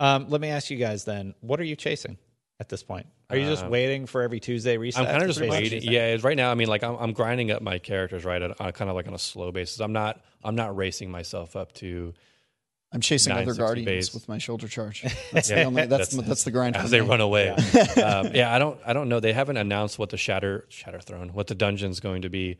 Um, 0.00 0.28
let 0.30 0.40
me 0.40 0.48
ask 0.48 0.70
you 0.70 0.78
guys 0.78 1.04
then, 1.04 1.34
what 1.42 1.60
are 1.60 1.64
you 1.64 1.76
chasing 1.76 2.18
at 2.58 2.68
this 2.68 2.82
point? 2.82 3.06
Are 3.30 3.36
you 3.36 3.46
just 3.46 3.66
waiting 3.66 4.06
for 4.06 4.22
every 4.22 4.40
Tuesday 4.40 4.76
reset? 4.76 5.02
I'm 5.02 5.06
kind 5.10 5.22
of 5.22 5.28
just 5.28 5.40
waiting. 5.40 5.82
Yeah, 5.82 6.16
right 6.22 6.36
now. 6.36 6.50
I 6.50 6.54
mean, 6.54 6.68
like 6.68 6.82
I'm, 6.82 6.96
I'm 6.96 7.12
grinding 7.12 7.50
up 7.50 7.62
my 7.62 7.78
characters 7.78 8.24
right, 8.24 8.42
on, 8.42 8.52
on 8.58 8.72
kind 8.72 8.90
of 8.90 8.96
like 8.96 9.06
on 9.08 9.14
a 9.14 9.18
slow 9.18 9.52
basis. 9.52 9.80
I'm 9.80 9.92
not 9.92 10.20
I'm 10.42 10.54
not 10.54 10.76
racing 10.76 11.10
myself 11.10 11.54
up 11.56 11.72
to 11.74 12.12
I'm 12.92 13.00
chasing 13.00 13.32
other 13.32 13.54
guardians 13.54 13.86
base. 13.86 14.14
with 14.14 14.28
my 14.28 14.38
shoulder 14.38 14.68
charge. 14.68 15.02
That's 15.32 15.48
the 15.48 15.64
only. 15.64 15.86
That's 15.86 16.14
that's, 16.14 16.28
that's 16.28 16.44
the 16.44 16.50
grind. 16.50 16.76
as 16.76 16.90
they 16.90 17.00
me. 17.00 17.08
run 17.08 17.20
away. 17.20 17.54
Yeah. 17.74 17.82
um, 18.26 18.30
yeah, 18.34 18.54
I 18.54 18.58
don't 18.58 18.78
I 18.84 18.92
don't 18.92 19.08
know. 19.08 19.20
They 19.20 19.32
haven't 19.32 19.56
announced 19.56 19.98
what 19.98 20.10
the 20.10 20.16
shatter 20.18 20.66
shatter 20.68 21.00
throne, 21.00 21.30
what 21.32 21.46
the 21.46 21.54
dungeon's 21.54 22.00
going 22.00 22.22
to 22.22 22.28
be. 22.28 22.58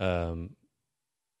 Um, 0.00 0.50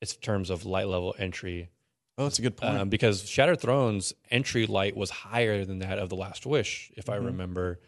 it's 0.02 0.14
in 0.14 0.20
terms 0.20 0.50
of 0.50 0.66
light 0.66 0.86
level 0.88 1.14
entry. 1.18 1.70
Oh, 2.18 2.24
that's 2.24 2.38
a 2.38 2.42
good 2.42 2.56
point. 2.56 2.76
Um, 2.78 2.88
because 2.88 3.28
Shattered 3.28 3.60
Throne's 3.60 4.14
entry 4.30 4.66
light 4.66 4.96
was 4.96 5.10
higher 5.10 5.64
than 5.66 5.80
that 5.80 5.98
of 5.98 6.08
the 6.08 6.16
Last 6.16 6.46
Wish, 6.46 6.90
if 6.96 7.06
Mm-hmm. 7.06 7.12
I 7.12 7.26
remember, 7.26 7.80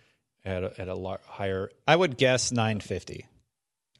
at 0.44 0.64
a, 0.64 0.80
at 0.80 0.88
a 0.88 0.94
lot 0.94 1.22
higher. 1.26 1.70
I 1.86 1.96
would 1.96 2.18
guess 2.18 2.52
950. 2.52 3.26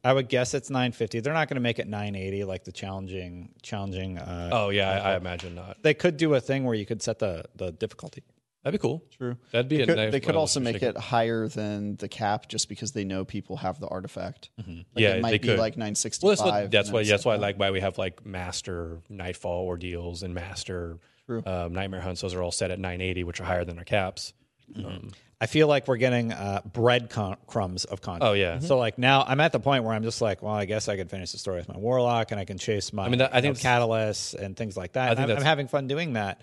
I 0.03 0.13
would 0.13 0.29
guess 0.29 0.53
it's 0.53 0.69
950. 0.69 1.19
They're 1.19 1.33
not 1.33 1.47
going 1.49 1.55
to 1.55 1.61
make 1.61 1.79
it 1.79 1.87
980 1.87 2.43
like 2.45 2.63
the 2.63 2.71
challenging 2.71 3.49
challenging. 3.61 4.17
Uh, 4.17 4.49
Oh 4.51 4.69
yeah, 4.69 4.89
I, 4.91 5.13
I 5.13 5.17
imagine 5.17 5.55
not. 5.55 5.77
They 5.83 5.93
could 5.93 6.17
do 6.17 6.33
a 6.35 6.39
thing 6.41 6.63
where 6.63 6.75
you 6.75 6.85
could 6.85 7.01
set 7.01 7.19
the 7.19 7.45
the 7.55 7.71
difficulty. 7.71 8.23
That'd 8.63 8.79
be 8.79 8.81
cool. 8.81 9.01
True. 9.17 9.37
That'd 9.51 9.69
be 9.69 9.77
They 9.77 9.83
a 9.83 9.85
could, 9.85 9.95
nice 9.95 10.11
they 10.11 10.19
could 10.19 10.27
level 10.27 10.41
also 10.41 10.59
make 10.59 10.83
it 10.83 10.97
higher 10.97 11.47
than 11.47 11.95
the 11.95 12.09
cap 12.09 12.49
just 12.49 12.67
because 12.67 12.91
they 12.91 13.05
know 13.05 13.23
people 13.23 13.55
have 13.57 13.79
the 13.79 13.87
artifact. 13.87 14.49
Mm-hmm. 14.61 14.81
Yeah, 14.95 15.11
it 15.15 15.21
might 15.21 15.31
they 15.31 15.37
be 15.37 15.47
could. 15.47 15.59
like 15.59 15.73
Well, 15.77 15.85
965. 15.85 16.29
that's 16.37 16.41
what 16.41 16.71
that's 16.71 16.87
and 16.89 16.93
why 16.93 17.03
that's 17.03 17.25
why 17.25 17.35
like 17.35 17.57
why 17.57 17.71
we 17.71 17.79
have 17.79 17.97
like 17.97 18.25
Master 18.25 18.99
Nightfall 19.09 19.65
ordeals 19.65 20.23
and 20.23 20.33
Master 20.33 20.97
um, 21.45 21.73
Nightmare 21.73 22.01
Hunts. 22.01 22.19
Those 22.21 22.33
are 22.33 22.41
all 22.41 22.51
set 22.51 22.69
at 22.71 22.79
980, 22.79 23.23
which 23.23 23.39
are 23.39 23.45
higher 23.45 23.63
than 23.63 23.77
our 23.77 23.85
caps. 23.85 24.33
Um, 24.77 25.11
I 25.41 25.45
feel 25.45 25.67
like 25.67 25.87
we're 25.87 25.97
getting 25.97 26.33
uh, 26.33 26.61
bread 26.73 27.09
con- 27.09 27.37
crumbs 27.47 27.85
of 27.85 28.01
content. 28.01 28.29
Oh, 28.29 28.33
yeah. 28.33 28.59
So 28.59 28.77
like 28.77 28.97
now 28.97 29.23
I'm 29.25 29.39
at 29.39 29.51
the 29.53 29.59
point 29.59 29.85
where 29.85 29.93
I'm 29.93 30.03
just 30.03 30.21
like, 30.21 30.41
well, 30.43 30.53
I 30.53 30.65
guess 30.65 30.89
I 30.89 30.97
could 30.97 31.09
finish 31.09 31.31
the 31.31 31.37
story 31.37 31.57
with 31.57 31.69
my 31.69 31.77
warlock 31.77 32.31
and 32.31 32.39
I 32.39 32.45
can 32.45 32.57
chase 32.57 32.91
my 32.91 33.05
I 33.05 33.09
mean, 33.09 33.19
that- 33.19 33.33
I 33.33 33.39
think 33.41 33.55
know, 33.55 33.59
it's- 33.59 33.63
catalysts 33.63 34.33
and 34.33 34.57
things 34.57 34.75
like 34.75 34.93
that. 34.93 35.11
I 35.11 35.15
think 35.15 35.23
And 35.23 35.31
I'm, 35.31 35.37
I'm 35.37 35.43
having 35.45 35.67
fun 35.69 35.87
doing 35.87 36.13
that. 36.13 36.41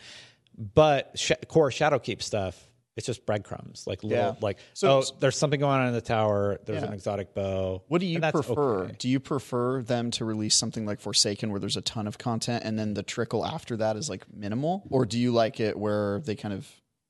But 0.57 1.13
sh- 1.17 1.33
core 1.49 1.69
Shadowkeep 1.71 2.23
stuff, 2.23 2.59
it's 2.97 3.05
just 3.07 3.27
breadcrumbs. 3.27 3.87
Like 3.87 4.03
little, 4.03 4.17
Yeah. 4.19 4.35
like 4.41 4.57
So- 4.73 5.01
oh, 5.01 5.17
there's 5.21 5.37
something 5.37 5.61
going 5.61 5.79
on 5.81 5.89
in 5.89 5.93
the 5.93 6.01
tower. 6.01 6.59
There's 6.65 6.81
Yeah. 6.81 6.89
an 6.89 6.95
exotic 6.95 7.35
bow. 7.35 7.83
What 7.89 8.01
do 8.01 8.07
you 8.07 8.19
prefer? 8.21 8.85
okay. 8.85 8.95
Do 8.99 9.11
you 9.11 9.21
prefer 9.21 9.83
them 9.83 10.11
to 10.13 10.25
release 10.25 10.55
something 10.55 10.87
like 10.87 11.01
Forsaken 11.01 11.51
where 11.51 11.61
there's 11.61 11.77
a 11.77 11.83
ton 11.83 12.07
of 12.07 12.17
content 12.17 12.65
and 12.65 12.79
then 12.79 12.95
the 12.95 13.03
trickle 13.03 13.45
after 13.45 13.77
that 13.77 13.97
is 13.97 14.09
like 14.09 14.25
minimal? 14.35 14.85
Or 14.89 15.05
do 15.05 15.19
you 15.19 15.33
like 15.33 15.61
it 15.61 15.79
where 15.79 16.21
they 16.21 16.35
kind 16.35 16.55
of 16.55 16.67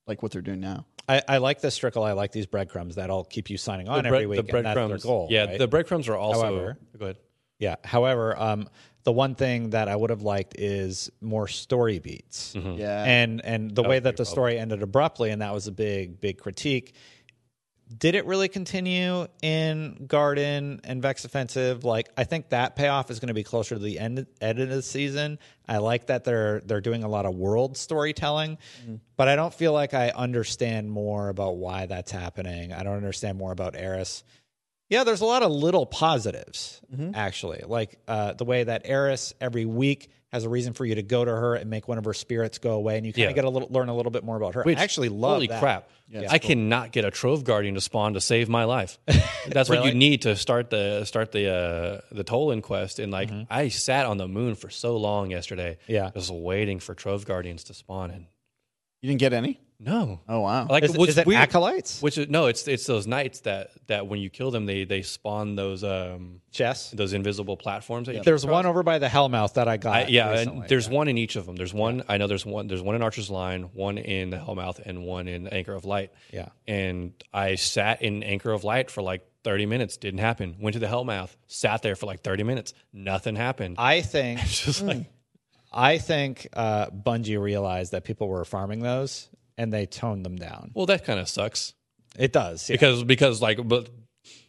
like 0.06 0.22
what 0.22 0.32
they're 0.32 0.42
doing 0.42 0.60
now? 0.60 0.86
I, 1.08 1.22
I 1.28 1.38
like 1.38 1.60
this 1.60 1.76
trickle. 1.76 2.02
I 2.02 2.12
like 2.12 2.32
these 2.32 2.46
breadcrumbs 2.46 2.96
that'll 2.96 3.24
keep 3.24 3.48
you 3.50 3.58
signing 3.58 3.88
on 3.88 4.02
the 4.02 4.08
every 4.08 4.26
bread- 4.26 4.28
week. 4.28 4.52
and 4.54 4.66
that's 4.66 4.88
their 4.88 4.98
goal. 4.98 5.28
Yeah, 5.30 5.44
right? 5.44 5.58
the 5.58 5.68
breadcrumbs 5.68 6.08
are 6.08 6.16
also. 6.16 6.42
However- 6.42 6.78
go 6.98 7.04
ahead. 7.04 7.16
Yeah. 7.58 7.76
However, 7.84 8.38
um, 8.38 8.68
the 9.04 9.12
one 9.12 9.34
thing 9.34 9.70
that 9.70 9.88
I 9.88 9.96
would 9.96 10.10
have 10.10 10.22
liked 10.22 10.56
is 10.58 11.10
more 11.20 11.48
story 11.48 12.00
beats. 12.00 12.54
Mm-hmm. 12.54 12.78
Yeah. 12.80 13.04
And 13.04 13.44
and 13.44 13.74
the 13.74 13.82
way 13.82 13.98
that 13.98 14.10
your 14.10 14.16
the 14.16 14.24
story 14.26 14.58
ended 14.58 14.82
abruptly, 14.82 15.30
and 15.30 15.40
that 15.42 15.54
was 15.54 15.66
a 15.68 15.72
big 15.72 16.20
big 16.20 16.38
critique. 16.38 16.94
Did 17.96 18.16
it 18.16 18.26
really 18.26 18.48
continue 18.48 19.28
in 19.42 20.06
Garden 20.08 20.80
and 20.82 21.00
Vex 21.00 21.24
Offensive? 21.24 21.84
Like, 21.84 22.08
I 22.16 22.24
think 22.24 22.48
that 22.48 22.74
payoff 22.74 23.12
is 23.12 23.20
going 23.20 23.28
to 23.28 23.34
be 23.34 23.44
closer 23.44 23.76
to 23.76 23.80
the 23.80 24.00
end, 24.00 24.26
end 24.40 24.58
of 24.58 24.68
the 24.68 24.82
season. 24.82 25.38
I 25.68 25.78
like 25.78 26.06
that 26.06 26.24
they're 26.24 26.60
they're 26.64 26.80
doing 26.80 27.04
a 27.04 27.08
lot 27.08 27.26
of 27.26 27.36
world 27.36 27.76
storytelling, 27.76 28.58
but 29.16 29.28
I 29.28 29.36
don't 29.36 29.54
feel 29.54 29.72
like 29.72 29.94
I 29.94 30.10
understand 30.10 30.90
more 30.90 31.28
about 31.28 31.58
why 31.58 31.86
that's 31.86 32.10
happening. 32.10 32.72
I 32.72 32.82
don't 32.82 32.96
understand 32.96 33.38
more 33.38 33.52
about 33.52 33.76
Eris. 33.76 34.24
Yeah, 34.88 35.04
there's 35.04 35.20
a 35.20 35.26
lot 35.26 35.42
of 35.42 35.50
little 35.50 35.86
positives 35.86 36.80
actually, 37.14 37.62
like 37.66 37.98
uh, 38.08 38.32
the 38.34 38.44
way 38.44 38.64
that 38.64 38.82
Eris 38.84 39.32
every 39.40 39.64
week 39.64 40.10
has 40.36 40.44
a 40.44 40.48
reason 40.48 40.72
for 40.72 40.84
you 40.84 40.94
to 40.94 41.02
go 41.02 41.24
to 41.24 41.30
her 41.30 41.54
and 41.56 41.68
make 41.68 41.88
one 41.88 41.98
of 41.98 42.04
her 42.04 42.14
spirits 42.14 42.58
go 42.58 42.72
away, 42.72 42.96
and 42.96 43.04
you 43.06 43.12
kind 43.12 43.24
Yeah. 43.24 43.28
of 43.30 43.34
get 43.34 43.44
a 43.44 43.50
little 43.50 43.68
learn 43.70 43.88
a 43.88 43.94
little 43.96 44.12
bit 44.12 44.22
more 44.24 44.36
about 44.36 44.54
her. 44.54 44.62
Which, 44.62 44.78
I 44.78 44.82
actually 44.82 45.08
love 45.08 45.34
Holy 45.34 45.46
that. 45.48 45.60
crap! 45.60 45.90
I 46.30 46.38
cannot 46.38 46.92
get 46.92 47.04
a 47.04 47.10
Trove 47.10 47.42
Guardian 47.42 47.74
to 47.74 47.80
spawn 47.80 48.14
to 48.14 48.20
save 48.20 48.48
my 48.48 48.62
life. 48.64 48.98
That's 49.48 49.68
what 49.68 49.84
you 49.84 49.92
need 49.94 50.22
to 50.22 50.36
start 50.36 50.70
the 50.70 51.04
start 51.04 51.32
the 51.32 51.50
uh, 51.52 52.00
the 52.12 52.22
Toland 52.24 52.62
quest. 52.62 52.98
And 53.00 53.10
like, 53.12 53.30
I 53.50 53.68
sat 53.68 54.06
on 54.06 54.16
the 54.16 54.28
moon 54.28 54.54
for 54.54 54.70
so 54.70 54.96
long 54.96 55.30
yesterday, 55.30 55.78
Mm-hmm. 55.82 55.92
Yeah. 55.92 56.10
just 56.14 56.30
waiting 56.30 56.78
for 56.78 56.94
Trove 56.94 57.24
Guardians 57.26 57.64
to 57.64 57.74
spawn, 57.74 58.10
and 58.10 58.26
You 59.02 59.08
didn't 59.10 59.20
get 59.20 59.32
any? 59.32 59.60
No. 59.78 60.20
Oh 60.26 60.40
wow. 60.40 60.66
Like 60.70 60.84
Is, 60.84 60.96
what's 60.96 61.10
is 61.10 61.18
it 61.18 61.26
weird- 61.26 61.42
acolytes? 61.42 62.00
Which 62.00 62.16
is 62.16 62.28
no, 62.30 62.46
it's 62.46 62.66
it's 62.66 62.86
those 62.86 63.06
knights 63.06 63.40
that 63.40 63.72
that 63.88 64.06
when 64.06 64.20
you 64.20 64.30
kill 64.30 64.50
them, 64.50 64.64
they 64.64 64.84
they 64.84 65.02
spawn 65.02 65.54
those 65.54 65.84
um 65.84 66.40
Chess. 66.50 66.90
those 66.92 67.12
invisible 67.12 67.58
platforms. 67.58 68.06
That 68.06 68.14
you 68.16 68.22
There's 68.22 68.46
one 68.46 68.64
over 68.64 68.82
by 68.82 68.98
the 68.98 69.06
Hellmouth 69.08 69.52
that 69.54 69.68
I 69.68 69.76
got. 69.76 69.94
I, 69.94 70.06
yeah, 70.06 70.30
recently. 70.30 70.60
and 70.60 70.68
there's 70.70 70.88
one 70.88 71.08
in 71.08 71.18
each 71.18 71.36
of 71.36 71.44
them. 71.44 71.56
There's 71.56 71.74
one 71.74 72.04
I 72.08 72.16
know. 72.16 72.26
There's 72.26 72.46
one. 72.46 72.68
There's 72.68 72.80
one 72.80 72.94
in 72.94 73.02
Archer's 73.02 73.28
Line, 73.28 73.64
one 73.74 73.98
in 73.98 74.30
the 74.30 74.38
Hellmouth, 74.38 74.80
and 74.82 75.04
one 75.04 75.28
in 75.28 75.46
Anchor 75.48 75.74
of 75.74 75.84
Light. 75.84 76.10
Yeah. 76.32 76.48
And 76.66 77.12
I 77.34 77.56
sat 77.56 78.00
in 78.00 78.22
Anchor 78.22 78.52
of 78.52 78.64
Light 78.64 78.90
for 78.90 79.02
like 79.02 79.28
30 79.44 79.66
minutes. 79.66 79.98
Didn't 79.98 80.20
happen. 80.20 80.56
Went 80.58 80.72
to 80.72 80.80
the 80.80 80.86
Hellmouth. 80.86 81.36
Sat 81.48 81.82
there 81.82 81.96
for 81.96 82.06
like 82.06 82.22
30 82.22 82.44
minutes. 82.44 82.72
Nothing 82.94 83.36
happened. 83.36 83.76
I 83.78 84.00
think 84.00 84.40
Just 84.46 84.82
like 84.82 85.04
I 85.76 85.98
think 85.98 86.48
uh, 86.54 86.88
Bungie 86.90 87.40
realized 87.40 87.92
that 87.92 88.04
people 88.04 88.28
were 88.28 88.44
farming 88.44 88.80
those 88.80 89.28
and 89.58 89.72
they 89.72 89.86
toned 89.86 90.24
them 90.24 90.36
down. 90.36 90.70
well, 90.74 90.86
that 90.86 91.04
kind 91.04 91.20
of 91.20 91.28
sucks 91.28 91.74
It 92.18 92.32
does 92.32 92.68
yeah. 92.68 92.74
because 92.74 93.04
because 93.04 93.40
like 93.42 93.58
but. 93.66 93.88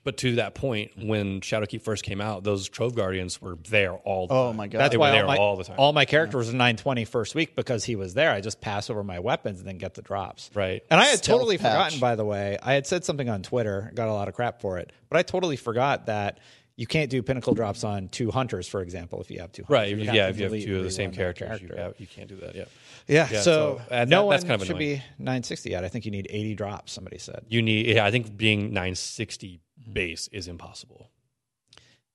But 0.04 0.16
to 0.20 0.36
that 0.36 0.56
point, 0.56 0.92
when 0.96 1.42
Shadowkeep 1.42 1.82
first 1.82 2.02
came 2.04 2.22
out, 2.22 2.44
those 2.46 2.70
Trove 2.70 2.96
Guardians 2.96 3.42
were 3.42 3.58
there 3.70 3.92
all 3.94 4.26
the 4.28 4.34
time. 4.34 4.42
Oh 4.42 4.48
time. 4.48 4.56
my 4.56 4.68
god. 4.68 4.80
That's 4.80 4.92
They 4.94 4.98
why 4.98 5.10
were 5.10 5.16
there 5.18 5.24
all 5.26 5.28
my, 5.28 5.38
all 5.38 5.58
the 5.58 5.64
time. 5.66 5.76
all 5.78 5.92
my 5.94 6.06
characters 6.06 6.48
were 6.48 6.54
920 6.54 7.04
first 7.04 7.36
week 7.36 7.58
because 7.58 7.84
he 7.84 7.98
was 7.98 8.14
there. 8.14 8.32
I 8.32 8.40
just 8.40 8.62
pass 8.62 8.90
over 8.90 9.04
my 9.04 9.20
weapons 9.20 9.60
and 9.60 9.68
then 9.68 9.78
get 9.78 9.96
the 9.96 10.02
drops. 10.02 10.50
Right. 10.54 10.82
And 10.90 10.98
I 11.00 11.06
had 11.08 11.18
Stealth 11.20 11.40
totally 11.42 11.58
patch. 11.58 11.74
forgotten, 11.74 12.00
by 12.00 12.16
the 12.16 12.24
way. 12.24 12.58
I 12.64 12.74
had 12.74 12.88
said 12.88 13.04
something 13.04 13.28
on 13.28 13.44
Twitter, 13.44 13.92
got 13.96 14.08
a 14.08 14.14
lot 14.14 14.30
of 14.30 14.34
crap 14.34 14.62
for 14.62 14.78
it, 14.78 14.94
but 15.10 15.18
I 15.20 15.24
totally 15.24 15.58
forgot 15.58 16.06
that 16.06 16.40
you 16.78 16.88
can't 16.88 17.10
do 17.10 17.22
pinnacle 17.24 17.54
drops 17.54 17.84
on 17.84 18.08
two 18.10 18.32
hunters, 18.32 18.68
for 18.68 18.82
example, 18.82 19.20
if 19.20 19.30
you 19.32 19.40
have 19.42 19.52
two 19.52 19.64
hunters. 19.64 19.74
Right. 19.74 19.90
You 19.90 19.98
If, 19.98 20.06
have 20.06 20.16
yeah. 20.16 20.28
If 20.30 20.38
you 20.38 20.44
have 20.50 20.64
two 20.64 20.78
of 20.78 20.84
the 20.84 20.92
same 20.92 21.10
that 21.12 21.18
characters, 21.18 21.60
you, 21.62 21.68
character. 21.68 21.84
have, 21.84 21.94
you 22.00 22.08
can't 22.08 22.30
do 22.30 22.36
that. 22.38 22.56
Yeah. 22.56 22.66
Yeah, 23.08 23.28
Yeah, 23.32 23.42
so, 23.42 23.42
so, 23.42 23.82
uh, 23.90 24.00
that- 24.00 24.10
no 24.10 24.26
one 24.26 24.34
that's 24.36 24.44
kind 24.46 24.62
of 24.62 24.68
should 24.68 24.76
annoying. 24.78 24.98
be 24.98 25.04
960 25.20 25.70
yet. 25.72 25.84
I 25.84 25.90
think 25.90 26.06
you 26.06 26.12
need 26.12 26.28
80 26.30 26.56
drops, 26.56 26.94
somebody 26.94 27.18
said. 27.18 27.46
You 27.50 27.62
need, 27.62 27.88
yeah, 27.88 28.06
I 28.06 28.12
think 28.12 28.38
being 28.38 28.72
960 28.74 29.60
Mm-hmm. 29.80 29.94
base 29.94 30.28
is 30.34 30.48
impossible 30.48 31.12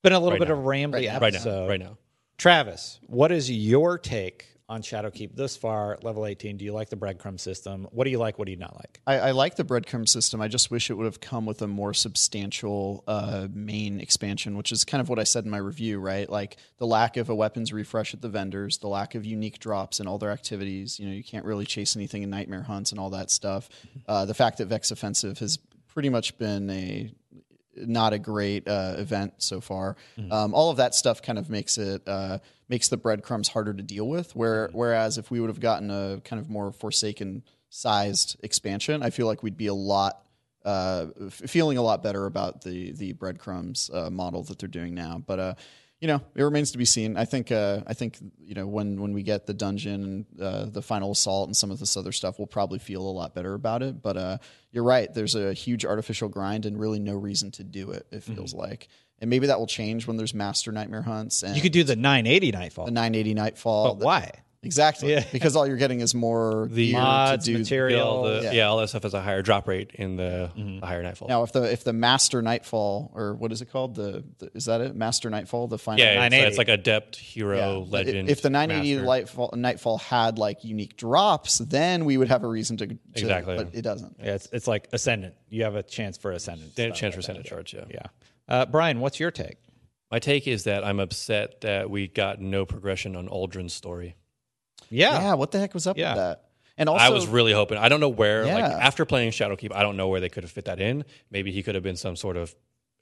Been 0.03 0.13
a 0.13 0.19
little 0.19 0.33
Right 0.33 0.41
bit 0.41 0.49
now. 0.49 0.55
of 0.55 0.61
a 0.61 0.63
rambly 0.63 1.09
right 1.09 1.33
now. 1.33 1.39
episode. 1.39 1.69
Right 1.69 1.79
now. 1.81 1.97
Travis, 2.37 2.99
what 3.07 3.31
is 3.33 3.51
your 3.51 3.99
take 3.99 4.47
on 4.73 4.81
Shadowkeep 4.81 5.37
thus 5.37 5.55
far, 5.55 5.99
level 6.03 6.27
18? 6.27 6.57
Do 6.57 6.65
you 6.65 6.73
like 6.73 6.89
the 6.89 6.97
breadcrumb 6.97 7.39
system? 7.39 7.87
What 7.91 8.05
do 8.05 8.11
you 8.11 8.19
like? 8.19 8.39
What 8.39 8.47
do 8.47 8.53
you 8.53 8.59
not 8.59 8.75
like? 8.75 9.01
I, 9.07 9.19
I 9.19 9.31
like 9.33 9.57
the 9.57 9.65
breadcrumb 9.65 10.09
system. 10.09 10.41
I 10.41 10.49
just 10.49 10.71
wish 10.71 10.89
it 10.91 10.95
would 10.95 11.05
have 11.05 11.21
come 11.21 11.45
with 11.45 11.61
a 11.61 11.69
more 11.69 11.93
substantial 11.93 13.05
uh, 13.07 13.49
main 13.53 14.01
expansion, 14.01 14.57
which 14.57 14.73
is 14.73 14.85
kind 14.85 15.03
of 15.03 15.11
what 15.11 15.19
I 15.19 15.25
said 15.25 15.45
in 15.45 15.51
my 15.51 15.59
review, 15.59 16.01
right? 16.01 16.29
Like 16.29 16.57
the 16.79 16.87
lack 16.87 17.19
of 17.19 17.29
a 17.29 17.35
weapons 17.35 17.71
refresh 17.73 18.15
at 18.15 18.23
the 18.23 18.31
vendors, 18.31 18.79
the 18.79 18.89
lack 18.89 19.15
of 19.15 19.27
unique 19.27 19.59
drops 19.59 20.01
in 20.01 20.07
all 20.07 20.17
their 20.17 20.31
activities. 20.31 20.99
You 20.99 21.07
know, 21.07 21.13
you 21.13 21.23
can't 21.23 21.45
really 21.45 21.67
chase 21.67 21.95
anything 21.95 22.23
in 22.23 22.31
nightmare 22.31 22.63
hunts 22.63 22.93
and 22.93 22.99
all 22.99 23.11
that 23.11 23.31
stuff. 23.31 23.69
Uh, 24.09 24.25
the 24.25 24.35
fact 24.35 24.59
that 24.59 24.67
Vex 24.67 24.91
Offensive 24.91 25.39
has 25.41 25.59
pretty 25.89 26.09
much 26.09 26.39
been 26.39 26.71
a 26.71 27.13
not 27.75 28.13
a 28.13 28.19
great 28.19 28.69
uh, 28.69 28.95
event 28.99 29.35
so 29.39 29.61
far. 29.61 29.97
Um, 30.31 30.55
all 30.55 30.71
of 30.71 30.77
that 30.77 30.95
stuff 30.95 31.23
kind 31.23 31.39
of 31.39 31.49
makes 31.49 31.79
it 31.79 32.03
uh, 32.07 32.39
makes 32.73 32.89
the 32.89 32.97
breadcrumbs 32.97 33.49
harder 33.49 33.75
to 33.75 33.83
deal 33.83 34.09
with. 34.09 34.35
Where 34.35 34.71
whereas 34.73 35.19
if 35.19 35.31
we 35.31 35.41
would 35.41 35.51
have 35.51 35.61
gotten 35.61 35.91
a 35.91 36.23
kind 36.25 36.41
of 36.41 36.49
more 36.49 36.73
Forsaken 36.73 37.43
sized 37.69 38.41
expansion, 38.43 39.03
I 39.03 39.11
feel 39.11 39.27
like 39.27 39.43
we'd 39.43 39.59
be 39.59 39.67
a 39.67 39.75
lot 39.75 40.25
uh, 40.65 41.09
f- 41.27 41.35
feeling 41.35 41.77
a 41.77 41.83
lot 41.83 42.03
better 42.03 42.25
about 42.25 42.63
the 42.63 42.93
the 42.93 43.13
breadcrumbs 43.13 43.91
uh, 43.93 44.09
model 44.09 44.43
that 44.45 44.59
they're 44.59 44.71
doing 44.71 44.95
now. 44.95 45.23
But 45.25 45.39
uh, 45.39 45.55
you 46.03 46.09
know, 46.09 46.21
it 46.35 46.43
remains 46.43 46.73
to 46.73 46.79
be 46.79 46.85
seen. 46.85 47.17
I 47.17 47.25
think 47.25 47.53
uh, 47.53 47.81
I 47.87 47.95
think 47.95 48.19
you 48.45 48.55
know 48.55 48.67
when 48.67 49.01
when 49.01 49.13
we 49.13 49.23
get 49.23 49.47
the 49.47 49.55
dungeon 49.55 50.27
and 50.35 50.41
uh, 50.41 50.65
the 50.67 50.83
final 50.83 51.13
assault 51.13 51.49
and 51.49 51.57
some 51.57 51.71
of 51.71 51.79
this 51.79 51.97
other 51.97 52.11
stuff, 52.11 52.39
we'll 52.41 52.49
probably 52.49 52.81
feel 52.81 53.03
a 53.03 53.15
lot 53.21 53.35
better 53.37 53.55
about 53.55 53.83
it. 53.85 54.03
But 54.03 54.17
uh, 54.17 54.39
you're 54.73 54.83
right. 54.83 55.13
There's 55.15 55.37
a 55.37 55.53
huge 55.55 55.87
artificial 55.87 56.29
grind 56.29 56.67
and 56.67 56.79
really 56.79 56.99
no 56.99 57.15
reason 57.15 57.53
to 57.53 57.63
do 57.65 57.93
it. 57.93 58.05
It 58.11 58.25
feels 58.25 58.53
like, 58.53 58.89
and 59.21 59.31
maybe 59.31 59.47
that 59.47 59.61
will 59.61 59.69
change 59.69 60.09
when 60.09 60.17
there's 60.17 60.35
master 60.35 60.73
nightmare 60.73 61.03
hunts 61.03 61.45
and 61.45 61.55
You 61.55 61.63
could 61.63 61.73
do 61.73 61.85
the 61.85 61.95
980 61.97 62.51
Nightfall. 62.51 62.87
the 62.87 62.91
980 62.91 63.35
nightfall. 63.35 63.95
but 63.95 64.05
why? 64.05 64.31
Exactly, 64.65 65.11
Yeah. 65.11 65.25
because 65.33 65.57
all 65.57 65.67
you're 65.67 65.77
getting 65.77 66.01
is 66.01 66.15
more 66.15 66.69
The 66.71 66.93
gear 66.93 67.01
mods, 67.01 67.47
to 67.47 67.53
do 67.53 67.59
material. 67.59 67.99
Yeah, 67.99 68.05
all 68.05 68.23
the, 68.23 68.41
Yeah. 68.45 68.53
yeah. 68.53 68.67
all 68.69 68.77
that 68.79 68.89
stuff 68.89 69.03
has 69.03 69.13
a 69.13 69.21
higher 69.21 69.43
drop 69.43 69.67
rate 69.67 69.91
in 69.95 70.15
the, 70.17 70.51
Mm-hmm. 70.57 70.79
the 70.81 70.87
higher 70.87 71.03
nightfall. 71.03 71.27
Now, 71.29 71.43
if 71.43 71.51
the 71.53 71.65
if 71.65 71.83
the 71.83 71.93
master 71.93 72.41
nightfall 72.43 73.11
or 73.15 73.35
what 73.35 73.51
is 73.51 73.61
it 73.61 73.73
called? 73.73 73.97
The, 73.97 74.23
the 74.39 74.51
is 74.55 74.67
that 74.67 74.81
it? 74.81 74.95
Master 74.95 75.31
nightfall, 75.31 75.67
the 75.67 75.79
final. 75.79 75.99
yeah, 75.99 76.13
it's, 76.13 76.17
980. 76.33 76.49
it's 76.49 76.59
like 76.59 76.69
adept, 76.69 77.17
hero, 77.17 77.57
Yeah. 77.57 77.91
legend. 77.91 78.31
If 78.31 78.43
the 78.43 78.51
980 78.51 79.05
nightfall, 79.05 79.51
nightfall 79.57 79.99
had 79.99 80.39
like 80.39 80.63
unique 80.63 80.97
drops, 80.97 81.59
then 81.59 82.05
we 82.05 82.17
would 82.17 82.29
have 82.29 82.45
a 82.45 82.49
reason 82.49 82.77
to, 82.77 82.87
to 82.87 82.99
Exactly. 83.17 83.57
But 83.57 83.71
it 83.75 83.83
doesn't. 83.83 84.17
Yeah, 84.23 84.35
it's, 84.35 84.49
it's 84.53 84.69
like 84.69 84.89
Ascendant. 84.93 85.35
You 85.49 85.65
have 85.65 85.75
a 85.75 85.83
chance 85.83 86.17
for 86.17 86.31
Ascendant. 86.31 86.77
Then 86.77 86.91
a 86.93 86.95
chance 86.95 87.03
like 87.03 87.13
for 87.15 87.21
that. 87.21 87.27
Senate 87.27 87.47
charge, 87.47 87.75
yeah. 87.75 87.85
Yeah. 87.91 88.03
Uh, 88.49 88.67
Brian, 88.67 89.01
what's 89.01 89.19
your 89.19 89.33
take? 89.33 89.57
My 90.13 90.21
take 90.21 90.47
is 90.47 90.65
that 90.65 90.85
I'm 90.85 91.01
upset 91.01 91.63
that 91.63 91.91
we 91.91 92.07
got 92.07 92.41
no 92.41 92.65
progression 92.65 93.17
on 93.17 93.29
Uldren's 93.29 93.73
story. 93.75 94.15
Yeah. 94.93 95.21
Yeah, 95.21 95.35
what 95.35 95.51
the 95.51 95.59
heck 95.59 95.75
was 95.75 95.87
up 95.87 95.97
Yeah. 95.99 96.11
with 96.11 96.17
that? 96.19 96.45
And 96.79 96.89
also, 96.89 97.05
I 97.05 97.11
was 97.11 97.27
really 97.27 97.53
hoping. 97.53 97.77
I 97.79 97.89
don't 97.89 98.01
know 98.01 98.09
where. 98.09 98.45
Like 98.47 98.57
Yeah. 98.59 98.79
after 98.81 99.05
playing 99.05 99.33
Shadowkeep, 99.33 99.73
I 99.75 99.83
don't 99.83 99.97
know 99.97 100.09
where 100.09 100.21
they 100.21 100.29
could 100.29 100.43
have 100.45 100.51
fit 100.51 100.65
that 100.67 100.81
in. 100.81 101.05
Maybe 101.31 101.53
he 101.53 101.63
could 101.63 101.75
have 101.75 101.85
been 101.85 101.97
some 101.97 102.17
sort 102.17 102.37
of 102.37 102.55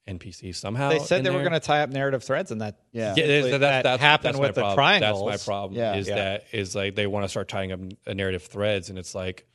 NPC 0.08 0.52
somehow. 0.54 0.88
They 0.88 0.98
said 0.98 1.18
in 1.18 1.24
they 1.24 1.30
were 1.30 1.36
there. 1.38 1.48
going 1.50 1.60
to 1.60 1.64
tie 1.64 1.82
up 1.82 1.90
narrative 1.90 2.24
threads, 2.24 2.50
and 2.50 2.60
that 2.62 2.78
Yeah. 2.92 3.14
Yeah, 3.16 3.26
there's- 3.26 3.50
that 3.52 3.58
that, 3.60 3.82
that's, 3.84 4.00
happened 4.00 4.34
that's 4.34 4.40
with 4.40 4.48
my 4.48 4.52
the 4.54 4.60
problem. 4.60 4.76
triangles. 4.76 5.30
That's 5.30 5.46
my 5.46 5.50
problem. 5.52 5.78
Yeah. 5.78 5.94
is 5.96 6.08
Yeah. 6.08 6.14
that 6.16 6.44
is 6.52 6.74
like 6.74 6.94
they 6.96 7.06
want 7.06 7.24
to 7.24 7.28
start 7.28 7.48
tying 7.48 7.70
up 7.70 7.80
a 8.06 8.14
narrative 8.14 8.42
threads, 8.42 8.90
and 8.90 8.98
it's 8.98 9.14
like 9.14 9.46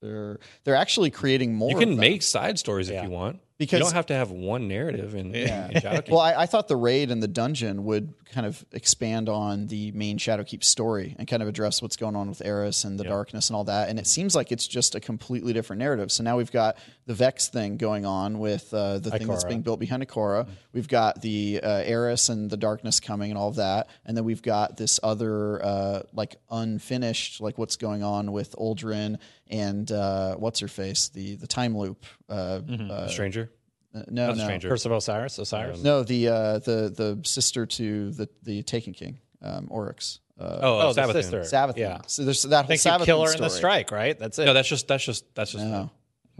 they're 0.00 0.38
they're 0.64 0.74
actually 0.76 1.10
creating 1.10 1.54
more. 1.54 1.70
you 1.70 1.76
of 1.76 1.80
can 1.80 1.90
them. 1.90 1.98
make 2.00 2.22
side 2.22 2.58
stories 2.58 2.88
Yeah. 2.88 2.98
if 2.98 3.04
you 3.04 3.10
want. 3.10 3.40
Because- 3.58 3.78
you 3.78 3.84
don't 3.84 3.94
have 3.94 4.06
to 4.06 4.14
have 4.14 4.30
one 4.30 4.66
narrative 4.66 5.14
in, 5.14 5.32
Yeah. 5.34 5.68
in 5.68 5.74
Shadowkeep. 5.80 6.08
Well, 6.10 6.20
I, 6.20 6.34
I 6.42 6.46
thought 6.46 6.66
the 6.68 6.76
raid 6.76 7.10
and 7.10 7.22
the 7.22 7.28
dungeon 7.28 7.84
would 7.84 8.12
kind 8.32 8.46
of 8.46 8.64
expand 8.72 9.28
on 9.28 9.66
the 9.68 9.92
main 9.92 10.18
Shadowkeep 10.18 10.64
story 10.64 11.14
and 11.18 11.28
kind 11.28 11.42
of 11.42 11.48
address 11.48 11.80
what's 11.82 11.96
going 11.96 12.16
on 12.16 12.28
with 12.28 12.42
Eris 12.44 12.84
and 12.84 12.98
the 12.98 13.04
darkness 13.04 13.50
and 13.50 13.56
all 13.56 13.64
that. 13.64 13.88
And 13.88 13.98
it 13.98 14.06
seems 14.06 14.34
like 14.34 14.50
it's 14.52 14.66
just 14.66 14.94
a 14.94 15.00
completely 15.00 15.52
different 15.52 15.80
narrative. 15.80 16.10
So 16.10 16.24
now 16.24 16.36
we've 16.38 16.50
got 16.50 16.76
the 17.06 17.14
Vex 17.14 17.48
thing 17.48 17.76
going 17.76 18.04
on 18.06 18.38
with 18.38 18.72
uh, 18.74 18.98
the 18.98 19.10
thing 19.10 19.26
that's 19.28 19.44
being 19.44 19.62
built 19.62 19.78
behind 19.80 20.06
Ikora. 20.06 20.48
We've 20.72 20.88
got 20.88 21.20
the 21.20 21.60
uh, 21.62 21.68
Eris 21.84 22.30
and 22.30 22.48
the 22.50 22.56
darkness 22.56 23.00
coming 23.00 23.30
and 23.30 23.38
all 23.38 23.48
of 23.48 23.56
that. 23.56 23.88
And 24.06 24.16
then 24.16 24.24
we've 24.24 24.42
got 24.42 24.76
this 24.76 24.98
other 25.02 25.62
uh, 25.64 26.02
like 26.14 26.36
unfinished, 26.50 27.40
like 27.40 27.58
what's 27.58 27.76
going 27.76 28.02
on 28.02 28.32
with 28.32 28.54
Uldren 28.56 29.18
and 29.48 29.90
uh, 29.92 30.36
what's 30.36 30.60
her 30.60 30.68
face, 30.68 31.08
the 31.10 31.36
the 31.36 31.46
time 31.46 31.76
loop. 31.76 32.04
Uh, 32.28 32.60
uh, 32.90 33.08
Stranger. 33.08 33.50
Uh, 33.94 34.02
no, 34.10 34.28
Not 34.28 34.36
no. 34.38 34.44
stranger. 34.44 34.68
Curse 34.68 34.86
of 34.86 34.92
Osiris. 34.92 35.38
Osiris. 35.38 35.82
No, 35.82 36.02
the 36.02 36.28
uh, 36.28 36.58
the 36.60 36.92
the 36.94 37.20
sister 37.24 37.66
to 37.66 38.10
the 38.12 38.28
the 38.42 38.62
Taken 38.62 38.92
King, 38.92 39.18
um, 39.42 39.68
Oryx. 39.70 40.20
Uh, 40.40 40.58
Oh, 40.62 40.80
Oh, 40.88 40.92
the 40.94 41.12
sister. 41.12 41.40
Savathun. 41.40 41.76
Yeah. 41.76 41.98
So 42.06 42.24
there's 42.24 42.42
that 42.44 42.52
I 42.52 42.56
whole 42.62 42.76
think 42.76 42.84
you 43.00 43.04
kill 43.04 43.24
her 43.24 43.32
in 43.34 43.40
the 43.40 43.48
strike, 43.50 43.90
right? 43.92 44.18
That's 44.18 44.38
it. 44.38 44.46
No, 44.46 44.54
that's 44.54 44.68
just 44.68 44.88
that's 44.88 45.04
just 45.04 45.24
that's 45.34 45.52
just 45.52 45.64
No, 45.64 45.90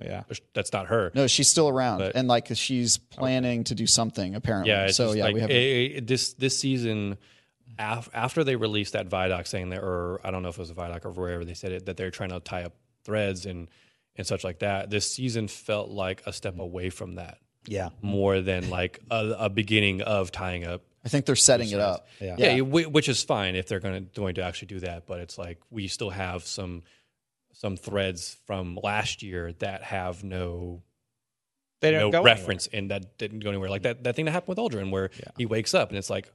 yeah. 0.02 0.22
that's 0.54 0.72
not 0.72 0.86
her. 0.86 1.12
no, 1.14 1.26
she's 1.26 1.48
still 1.48 1.68
around, 1.68 1.98
But- 1.98 2.16
and 2.16 2.26
like 2.26 2.48
she's 2.54 2.96
planning 2.98 3.64
to 3.64 3.74
do 3.74 3.86
something 3.86 4.34
apparently. 4.34 4.70
Yeah, 4.72 4.88
so 4.88 5.06
just 5.08 5.18
yeah, 5.18 5.24
like 5.24 5.34
we 5.34 5.40
have. 5.42 5.50
eh, 5.50 5.54
eh, 5.96 6.00
this 6.02 6.32
this 6.34 6.58
season. 6.58 7.18
Af- 7.78 8.10
after 8.12 8.44
they 8.44 8.54
released 8.56 8.92
that 8.92 9.08
Vidoc 9.08 9.46
saying 9.46 9.70
that, 9.70 9.78
or 9.82 10.20
I 10.24 10.30
don't 10.30 10.42
know 10.42 10.50
if 10.50 10.56
it 10.56 10.60
was 10.60 10.70
a 10.70 10.74
Vidoc 10.74 11.06
or 11.06 11.10
wherever 11.10 11.44
they 11.44 11.54
said 11.54 11.72
it, 11.72 11.86
that 11.86 11.96
they're 11.96 12.10
trying 12.10 12.28
to 12.30 12.38
tie 12.40 12.64
up 12.64 12.74
threads 13.04 13.46
and 13.46 13.68
and 14.16 14.26
such 14.26 14.44
like 14.44 14.58
that. 14.60 14.90
This 14.90 15.10
season 15.12 15.48
felt 15.48 15.90
like 15.90 16.22
a 16.26 16.32
step 16.32 16.58
away 16.58 16.90
from 16.90 17.14
that, 17.16 17.38
Yeah. 17.66 17.90
more 18.02 18.40
than 18.40 18.68
like 18.70 19.00
a, 19.10 19.34
a 19.40 19.48
beginning 19.50 20.02
of 20.02 20.30
tying 20.32 20.64
up. 20.64 20.82
I 21.04 21.08
think 21.08 21.26
they're 21.26 21.34
setting 21.36 21.70
it 21.70 21.80
up. 21.80 22.06
Yeah. 22.20 22.36
Yeah, 22.38 22.58
whi- 22.60 22.86
which 22.86 23.08
is 23.08 23.22
fine 23.24 23.56
if 23.56 23.66
they're 23.66 23.80
going 23.80 24.04
to 24.06 24.20
going 24.20 24.36
to 24.36 24.42
actually 24.44 24.68
do 24.68 24.80
that. 24.80 25.06
But 25.06 25.18
it's 25.20 25.36
like 25.36 25.58
we 25.70 25.88
still 25.88 26.10
have 26.10 26.44
some 26.44 26.82
some 27.54 27.76
threads 27.76 28.36
from 28.46 28.78
last 28.82 29.22
year 29.22 29.52
that 29.58 29.82
have 29.82 30.22
no 30.22 30.82
They 31.80 31.90
don't 31.90 32.10
go 32.12 32.22
reference 32.22 32.68
and 32.72 32.90
that 32.92 33.18
didn't 33.18 33.40
go 33.40 33.48
anywhere. 33.50 33.68
Like 33.68 33.82
that, 33.82 34.04
that 34.04 34.14
thing 34.14 34.26
that 34.26 34.30
happened 34.30 34.56
with 34.56 34.58
Uldren 34.58 34.90
where 34.92 35.10
he 35.36 35.44
wakes 35.46 35.74
up 35.74 35.88
and 35.88 35.98
it's 35.98 36.08
like, 36.10 36.30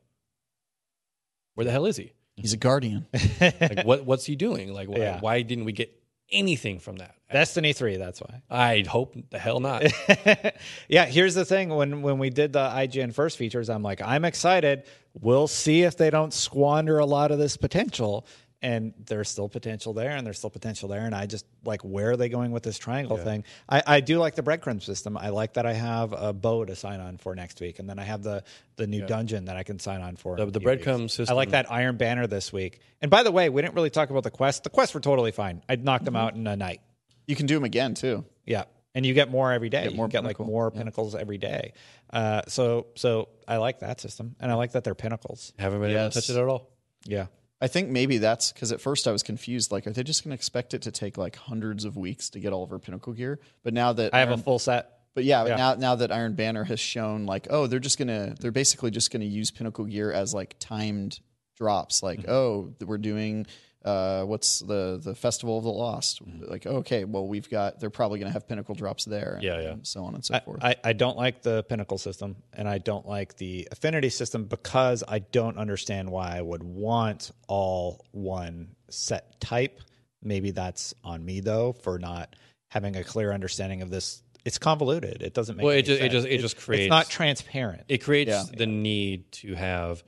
where 1.56 1.64
the 1.66 1.72
hell 1.72 1.86
is 1.86 1.98
he? 1.98 2.12
He's 2.36 2.54
a 2.54 2.58
guardian. 2.58 3.08
Like 3.42 3.84
what 3.86 4.06
what's 4.06 4.26
he 4.26 4.36
doing? 4.36 4.74
Like 4.74 4.90
why, 4.90 4.98
Yeah. 4.98 5.20
why 5.22 5.42
didn't 5.44 5.66
we 5.66 5.72
get 5.72 5.94
anything 6.32 6.80
from 6.80 6.98
that? 6.98 7.16
Destiny 7.32 7.74
3, 7.74 7.98
that's 7.98 8.22
why. 8.22 8.42
I 8.50 8.86
hope 8.88 9.16
the 9.32 9.40
hell 9.40 9.60
not. 9.60 9.84
yeah, 10.88 11.06
here's 11.06 11.36
the 11.36 11.44
thing. 11.44 11.70
When 11.70 12.02
when 12.02 12.20
we 12.20 12.30
did 12.30 12.54
the 12.54 12.60
IGN 12.60 13.14
first 13.14 13.38
features, 13.38 13.70
I'm 13.70 13.84
like, 13.84 14.02
I'm 14.02 14.24
excited. 14.24 14.84
We'll 15.14 15.48
see 15.48 15.84
if 15.84 15.98
they 15.98 16.10
don't 16.10 16.34
squander 16.34 17.00
a 17.00 17.06
lot 17.06 17.32
of 17.32 17.38
this 17.38 17.58
potential 17.58 18.26
and 18.62 18.94
there's 19.06 19.30
still 19.30 19.48
potential 19.50 19.94
there, 19.94 20.12
and 20.12 20.26
there's 20.26 20.38
still 20.40 20.50
potential 20.50 20.90
there, 20.90 21.02
and 21.06 21.14
I 21.14 21.26
just 21.28 21.46
like 21.64 21.82
where 21.82 22.12
are 22.12 22.18
they 22.18 22.28
going 22.30 22.52
with 22.52 22.64
this 22.64 22.78
triangle 22.78 23.18
thing? 23.18 23.44
I, 23.70 23.84
I 23.86 24.00
do 24.02 24.18
like 24.18 24.34
the 24.36 24.42
breadcrumb 24.42 24.82
system. 24.82 25.16
I 25.18 25.30
like 25.30 25.54
that 25.54 25.66
I 25.68 25.74
have 25.74 26.14
a 26.14 26.34
bow 26.34 26.66
to 26.66 26.76
sign 26.76 27.00
on 27.00 27.18
for 27.18 27.36
next 27.36 27.62
week, 27.62 27.78
and 27.80 27.88
then 27.90 28.00
I 28.00 28.04
have 28.04 28.24
the 28.24 28.44
the 28.78 28.88
new 28.88 29.06
dungeon 29.06 29.46
that 29.46 29.58
I 29.58 29.64
can 29.64 29.78
sign 29.80 30.02
on 30.02 30.16
for. 30.16 30.38
The- 30.38 30.48
the 30.48 30.60
breadcrumb 30.60 31.02
weeks. 31.02 31.14
system- 31.14 31.34
I 31.34 31.36
like 31.36 31.52
that 31.52 31.72
Iron 31.72 31.98
Banner 31.98 32.26
this 32.28 32.52
week. 32.52 32.80
And 33.02 33.12
by 33.12 33.22
the 33.24 33.32
way, 33.32 33.50
we 33.50 33.62
didn't 33.62 33.76
really 33.76 33.90
talk 33.92 34.10
about 34.10 34.24
the 34.24 34.32
quest. 34.32 34.64
The 34.64 34.70
quests 34.72 34.94
were 34.96 35.02
totally 35.02 35.32
fine. 35.32 35.62
I 35.70 35.76
knocked 35.76 36.06
them 36.06 36.16
out 36.16 36.34
in 36.36 36.48
a 36.48 36.56
night. 36.56 36.82
You 37.28 37.36
can 37.36 37.46
do 37.46 37.54
them 37.56 37.64
again 37.64 37.94
too. 37.94 38.26
Yeah, 38.46 38.64
and 38.96 39.06
you 39.06 39.14
get 39.14 39.30
more 39.30 39.52
every 39.52 39.70
day. 39.70 39.84
Get 39.84 39.92
you 39.92 39.98
more 39.98 40.08
get 40.08 40.24
like 40.24 40.40
more 40.40 40.72
pinnacles 40.72 41.14
every 41.14 41.38
day. 41.38 41.74
Uh, 42.12 42.42
so 42.48 42.88
so 42.96 43.30
I 43.48 43.58
like 43.58 43.80
that 43.82 44.02
system, 44.02 44.36
and 44.40 44.50
I 44.52 44.56
like 44.56 44.72
that 44.72 44.84
they're 44.84 44.96
pinnacles. 44.96 45.54
Haven't 45.60 45.80
been 45.82 45.92
able 45.92 46.10
to 46.10 46.14
touch 46.16 46.30
it 46.32 46.38
at 46.42 46.48
all. 46.48 46.72
Yeah, 47.06 47.28
I 47.60 47.68
think 47.68 47.90
maybe 47.90 48.20
that's 48.20 48.52
because 48.52 48.72
at 48.72 48.80
first 48.82 49.08
I 49.08 49.12
was 49.12 49.24
confused. 49.24 49.72
Like, 49.72 49.88
are 49.88 49.92
they 49.92 50.04
just 50.04 50.24
going 50.24 50.30
to 50.32 50.36
expect 50.36 50.74
it 50.76 50.84
to 50.84 50.92
take 50.92 51.18
like 51.18 51.36
hundreds 51.36 51.86
of 51.86 51.98
weeks 51.98 52.30
to 52.32 52.40
get 52.40 52.54
all 52.54 52.64
of 52.64 52.72
our 52.72 52.80
pinnacle 52.80 53.14
gear? 53.14 53.40
But 53.64 53.74
now 53.74 53.94
that 53.94 54.14
I 54.14 54.20
have 54.20 54.32
a 54.32 54.38
full 54.38 54.60
set. 54.60 54.92
But 55.16 55.24
yeah, 55.24 55.46
Yeah. 55.48 55.56
now 55.56 55.74
now 55.74 55.96
that 55.96 56.12
Iron 56.12 56.36
Banner 56.36 56.64
has 56.66 56.80
shown 56.80 57.26
like, 57.26 57.48
oh, 57.50 57.66
they're 57.66 57.80
just 57.80 57.98
gonna 57.98 58.36
they're 58.40 58.52
basically 58.52 58.92
just 58.92 59.10
gonna 59.12 59.26
use 59.26 59.50
pinnacle 59.50 59.86
gear 59.86 60.12
as 60.12 60.34
like 60.36 60.56
timed 60.60 61.20
drops. 61.58 62.04
Like, 62.04 62.20
Mm-hmm. 62.20 62.32
oh, 62.32 62.74
we're 62.86 63.00
doing 63.00 63.48
uh 63.86 64.24
what's 64.24 64.60
the 64.60 65.00
the 65.04 65.14
Festival 65.16 65.58
of 65.58 65.64
the 65.64 65.70
Lost. 65.72 66.26
Mm-hmm. 66.26 66.50
Like, 66.52 66.66
okay, 66.66 67.06
well 67.06 67.28
we've 67.28 67.50
got 67.50 67.80
they're 67.80 67.90
probably 67.90 68.20
gonna 68.20 68.32
have 68.32 68.48
pinnacle 68.48 68.76
drops 68.76 69.06
there. 69.06 69.34
and- 69.36 69.44
Yeah, 69.44 69.62
yeah. 69.62 69.70
and 69.74 69.88
so 69.88 70.04
on 70.06 70.16
and 70.16 70.26
so 70.26 70.36
I, 70.36 70.40
forth. 70.42 70.64
I, 70.64 70.76
I 70.84 70.94
don't 70.94 71.16
like 71.18 71.42
the 71.44 71.64
pinnacle 71.64 71.98
system, 71.98 72.38
and 72.54 72.68
I 72.68 72.80
don't 72.80 73.08
like 73.08 73.38
the 73.38 73.68
affinity 73.72 74.10
system 74.10 74.46
because 74.46 75.04
I 75.08 75.20
don't 75.20 75.58
understand 75.58 76.10
why 76.10 76.38
I 76.38 76.42
would 76.42 76.64
want 76.64 77.32
all 77.48 78.04
one 78.12 78.76
set 78.90 79.40
type. 79.40 79.80
Maybe 80.24 80.52
that's 80.52 80.94
on 81.04 81.24
me 81.24 81.40
though 81.40 81.74
for 81.74 82.00
not 82.00 82.36
having 82.70 82.96
a 82.98 83.04
clear 83.04 83.32
understanding 83.32 83.82
of 83.82 83.90
this. 83.90 84.22
It's 84.44 84.58
convoluted. 84.58 85.22
It 85.22 85.34
doesn't 85.34 85.58
make. 85.58 85.64
Well, 85.64 85.72
any 85.74 85.80
it 85.82 85.86
just- 85.86 86.02
it 86.02 86.10
just- 86.10 86.28
it 86.28 86.38
just 86.40 86.58
creates 86.58 86.86
It's 86.86 86.90
not 86.90 87.10
transparent. 87.10 87.84
It 87.90 88.00
creates 88.00 88.30
Yeah. 88.32 88.44
the 88.58 88.66
need 88.66 89.32
to 89.34 89.54
have 89.56 90.04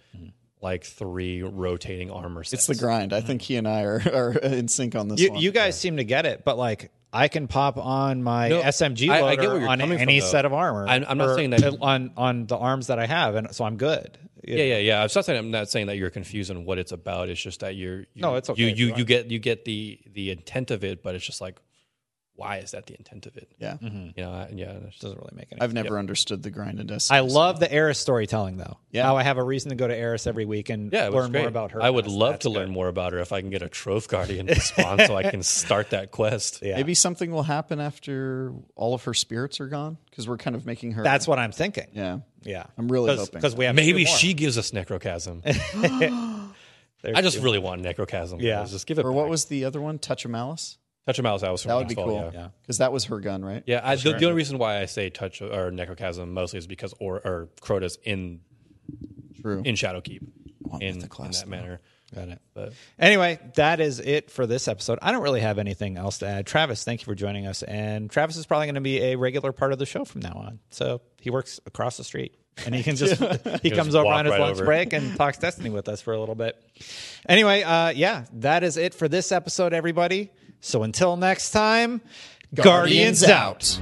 like 0.61 0.83
three 0.83 1.41
rotating 1.41 2.11
armor 2.11 2.43
sets. 2.43 2.67
it's 2.69 2.79
the 2.79 2.83
grind. 2.85 3.13
I 3.13 3.21
think 3.21 3.41
he 3.41 3.55
and 3.55 3.67
I 3.67 3.83
are, 3.83 4.01
are 4.13 4.31
in 4.33 4.67
sync 4.67 4.95
on 4.95 5.07
this 5.07 5.19
you, 5.21 5.31
one. 5.31 5.41
you 5.41 5.51
guys 5.51 5.79
seem 5.79 5.97
to 5.97 6.03
get 6.03 6.25
it, 6.25 6.43
but 6.43 6.57
like 6.57 6.91
I 7.11 7.27
can 7.27 7.47
pop 7.47 7.77
on 7.77 8.21
my 8.23 8.49
No, 8.49 8.61
SMG 8.61 9.09
I- 9.09 9.21
loader 9.21 9.31
I 9.31 9.35
get 9.35 9.49
where 9.49 9.59
you're 9.61 9.69
on 9.69 9.79
coming 9.79 9.97
from, 9.97 10.01
any 10.09 10.19
set 10.21 10.45
of 10.45 10.53
armor. 10.53 10.87
I'm- 10.87 11.05
I'm 11.07 11.17
not 11.17 11.35
saying 11.35 11.51
that- 11.51 11.77
on 11.81 12.11
on 12.17 12.45
the 12.47 12.57
arms 12.57 12.87
that 12.87 12.99
I 12.99 13.05
have, 13.05 13.35
and 13.35 13.53
so 13.55 13.63
I'm 13.65 13.77
good. 13.77 14.17
Yeah, 14.43 14.63
yeah, 14.63 14.77
yeah. 14.77 14.95
I'm 15.03 15.09
not 15.13 15.25
saying 15.25 15.37
I'm 15.39 15.51
not 15.51 15.69
saying 15.69 15.87
that 15.87 15.97
you're 15.97 16.09
confused 16.09 16.49
on 16.49 16.65
what 16.65 16.77
it's 16.79 16.91
about. 16.91 17.29
It's 17.29 17.41
just 17.41 17.59
that 17.59 17.75
you're 17.75 17.99
you, 17.99 18.21
No, 18.21 18.35
it's 18.35 18.49
okay 18.49 18.61
You 18.61 18.67
you 18.69 18.87
you 18.87 18.95
you 18.97 19.05
get 19.05 19.29
you 19.31 19.39
get 19.39 19.65
the 19.65 19.99
the 20.13 20.31
intent 20.31 20.71
of 20.71 20.83
it, 20.83 21.03
but 21.03 21.13
it's 21.15 21.25
just 21.25 21.39
like, 21.41 21.57
why 22.39 22.57
is 22.57 22.71
that 22.71 22.85
the 22.87 22.95
intent 22.97 23.25
of 23.25 23.35
it? 23.37 23.51
yeah, 23.59 23.73
mm-hmm. 23.81 24.09
You 24.17 24.23
know, 24.23 24.31
I- 24.31 24.49
yeah. 24.53 24.71
it's 24.71 24.85
just- 24.91 25.01
Doesn't 25.01 25.17
really 25.17 25.33
make 25.35 25.47
any. 25.51 25.61
I've 25.61 25.73
never 25.73 25.99
understood 25.99 26.41
the 26.41 26.49
grind 26.49 26.79
and 26.79 26.87
Destiny. 26.87 27.17
I 27.17 27.21
love 27.21 27.59
the 27.59 27.71
Eris 27.71 27.99
storytelling 27.99 28.57
though. 28.57 28.77
Yeah. 28.91 29.03
Now 29.03 29.17
I 29.17 29.23
have 29.23 29.37
a 29.37 29.43
reason 29.43 29.69
to 29.69 29.75
go 29.75 29.87
to 29.87 29.95
Eris 29.95 30.25
every 30.25 30.45
week 30.45 30.69
and 30.69 30.91
yeah, 30.91 31.09
learn 31.09 31.31
more 31.31 31.47
about 31.47 31.71
her. 31.73 31.81
I 31.83 31.89
would 31.89 32.07
love 32.07 32.33
that's 32.33 32.43
to 32.43 32.49
good. 32.49 32.55
learn 32.55 32.69
more 32.71 32.87
about 32.87 33.13
her 33.13 33.19
if 33.19 33.31
I 33.33 33.41
can 33.41 33.49
get 33.49 33.61
a 33.61 33.69
Trove 33.69 34.07
Guardian 34.07 34.47
to 34.47 34.59
spawn 34.59 34.99
so 35.05 35.15
I 35.15 35.29
can 35.29 35.43
start 35.43 35.91
that 35.91 36.11
quest. 36.11 36.61
Yeah. 36.63 36.77
Maybe 36.77 36.93
something 36.95 37.29
will 37.31 37.43
happen 37.43 37.79
after 37.79 38.53
all 38.75 38.93
of 38.93 39.03
her 39.03 39.13
spirits 39.13 39.59
are 39.59 39.67
gone 39.67 39.97
because 40.09 40.27
we're 40.27 40.37
kind 40.37 40.55
of 40.55 40.65
making 40.65 40.93
her. 40.93 41.03
That's 41.03 41.27
what 41.27 41.37
I'm 41.39 41.51
thinking. 41.51 41.87
yeah. 41.93 42.19
Yeah, 42.43 42.63
I'm 42.77 42.89
really 42.89 43.13
hoping. 43.17 43.33
because 43.33 43.53
we 43.53 43.65
have 43.65 43.75
Maybe 43.75 44.05
she 44.05 44.33
gives 44.33 44.57
us 44.57 44.71
Necrochasm. 44.71 45.43
There's 47.01 47.15
I 47.17 47.21
just 47.21 47.37
two. 47.37 47.43
really 47.43 47.59
want 47.59 47.81
Necrochasm. 47.83 48.41
Yeah. 48.41 48.63
just 48.65 48.87
give 48.87 48.97
it. 48.97 49.05
Or 49.05 49.11
what 49.11 49.29
was 49.29 49.45
the 49.45 49.65
other 49.65 49.79
one? 49.81 49.99
Touch 49.99 50.23
of 50.25 50.31
Malice. 50.31 50.77
Touch 51.09 51.17
of 51.17 51.23
Malice? 51.23 51.41
That 51.41 51.51
was 51.51 51.63
from 51.63 51.69
That 51.69 51.75
would 51.77 51.87
be 51.87 51.95
last 51.95 52.05
fall, 52.05 52.21
cool. 52.21 52.31
Yeah. 52.31 52.49
Because 52.61 52.77
that 52.77 52.91
was 52.91 53.05
her 53.05 53.19
gun, 53.19 53.43
right? 53.43 53.63
Yeah, 53.65 53.81
I, 53.83 53.95
the, 53.95 54.11
the 54.11 54.25
only 54.25 54.33
reason 54.33 54.59
why 54.59 54.79
I 54.79 54.85
say 54.85 55.09
touch 55.09 55.41
or 55.41 55.71
necrochasm 55.71 56.27
mostly 56.27 56.59
is 56.59 56.67
because 56.67 56.93
or 56.99 57.15
or 57.15 57.49
Crota's 57.61 57.97
in 58.03 58.41
True. 59.41 59.63
in 59.65 59.73
Shadowkeep 59.73 60.21
in, 60.79 60.99
the 60.99 61.05
in 61.05 61.07
class, 61.07 61.39
that 61.39 61.49
manner. 61.49 61.81
Got 62.13 62.27
it. 62.27 62.41
But 62.53 62.73
Anyway, 62.99 63.39
that 63.55 63.79
is 63.79 63.99
it 63.99 64.29
for 64.29 64.45
this 64.45 64.67
episode. 64.67 64.99
I 65.01 65.11
don't 65.11 65.23
really 65.23 65.41
have 65.41 65.57
anything 65.57 65.97
else 65.97 66.19
to 66.19 66.27
add. 66.27 66.45
Travis, 66.45 66.83
thank 66.83 67.01
you 67.01 67.05
for 67.05 67.15
joining 67.15 67.47
us. 67.47 67.63
And 67.63 68.07
Travis 68.11 68.37
is 68.37 68.45
probably 68.45 68.67
going 68.67 68.75
to 68.75 68.81
be 68.81 69.01
a 69.01 69.15
regular 69.15 69.51
part 69.51 69.73
of 69.73 69.79
the 69.79 69.87
show 69.87 70.05
from 70.05 70.21
now 70.21 70.33
on. 70.33 70.59
So 70.69 71.01
he 71.19 71.31
works 71.31 71.59
across 71.65 71.97
the 71.97 72.03
street. 72.03 72.35
And 72.65 72.75
he 72.75 72.83
can 72.83 72.95
just 72.97 73.19
he 73.63 73.71
comes 73.71 73.93
just 73.93 73.95
over 73.95 74.07
on 74.07 74.25
his 74.25 74.33
right 74.33 74.41
lunch 74.41 74.57
over. 74.57 74.65
break 74.65 74.93
and 74.93 75.15
talks 75.15 75.39
Destiny 75.39 75.71
with 75.71 75.87
us 75.89 76.01
for 76.01 76.13
a 76.13 76.19
little 76.19 76.35
bit. 76.35 76.55
Anyway, 77.27 77.63
uh, 77.63 77.89
yeah, 77.89 78.25
that 78.33 78.63
is 78.63 78.77
it 78.77 78.93
for 78.93 79.07
this 79.07 79.31
episode, 79.31 79.73
everybody. 79.73 80.29
So 80.61 80.83
until 80.83 81.15
next 81.15 81.51
time, 81.51 82.01
Guardians, 82.53 83.23
out. 83.23 83.79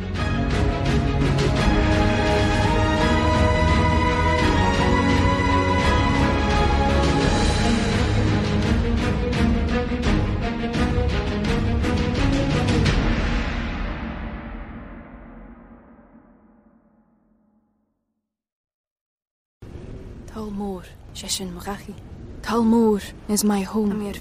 Talmor, 20.28 20.86
Sheshin 21.16 21.52
Marachi. 21.54 21.96
Talmor 22.42 23.02
is 23.28 23.44
my 23.44 23.62
home. 23.62 24.14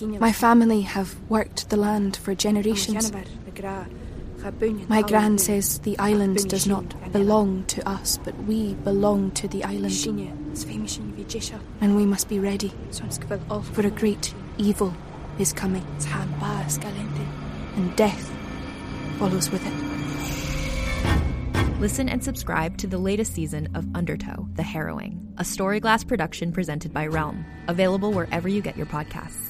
My 0.00 0.32
family 0.32 0.82
have 0.82 1.14
worked 1.28 1.70
the 1.70 1.76
land 1.76 2.16
for 2.16 2.34
generations. 2.34 3.12
My 4.88 5.02
gran 5.02 5.38
says 5.38 5.78
the 5.80 5.98
island 5.98 6.48
does 6.48 6.66
not 6.66 7.12
belong 7.12 7.64
to 7.66 7.88
us, 7.88 8.18
but 8.18 8.36
we 8.44 8.74
belong 8.74 9.30
to 9.32 9.48
the 9.48 9.64
island. 9.64 9.92
And 11.80 11.96
we 11.96 12.06
must 12.06 12.28
be 12.28 12.38
ready, 12.38 12.72
for 13.72 13.86
a 13.86 13.90
great 13.90 14.34
evil 14.58 14.94
is 15.38 15.52
coming, 15.52 15.86
and 17.76 17.96
death 17.96 18.30
follows 19.18 19.50
with 19.50 19.66
it. 19.66 19.72
Listen 21.80 22.08
and 22.08 22.24
subscribe 22.24 22.78
to 22.78 22.86
the 22.86 22.98
latest 22.98 23.34
season 23.34 23.68
of 23.74 23.86
Undertow, 23.94 24.48
The 24.54 24.62
Harrowing, 24.62 25.34
a 25.36 25.42
Storyglass 25.42 26.06
production 26.06 26.52
presented 26.52 26.92
by 26.92 27.06
Realm, 27.06 27.44
available 27.68 28.12
wherever 28.12 28.48
you 28.48 28.62
get 28.62 28.76
your 28.78 28.86
podcasts. 28.86 29.45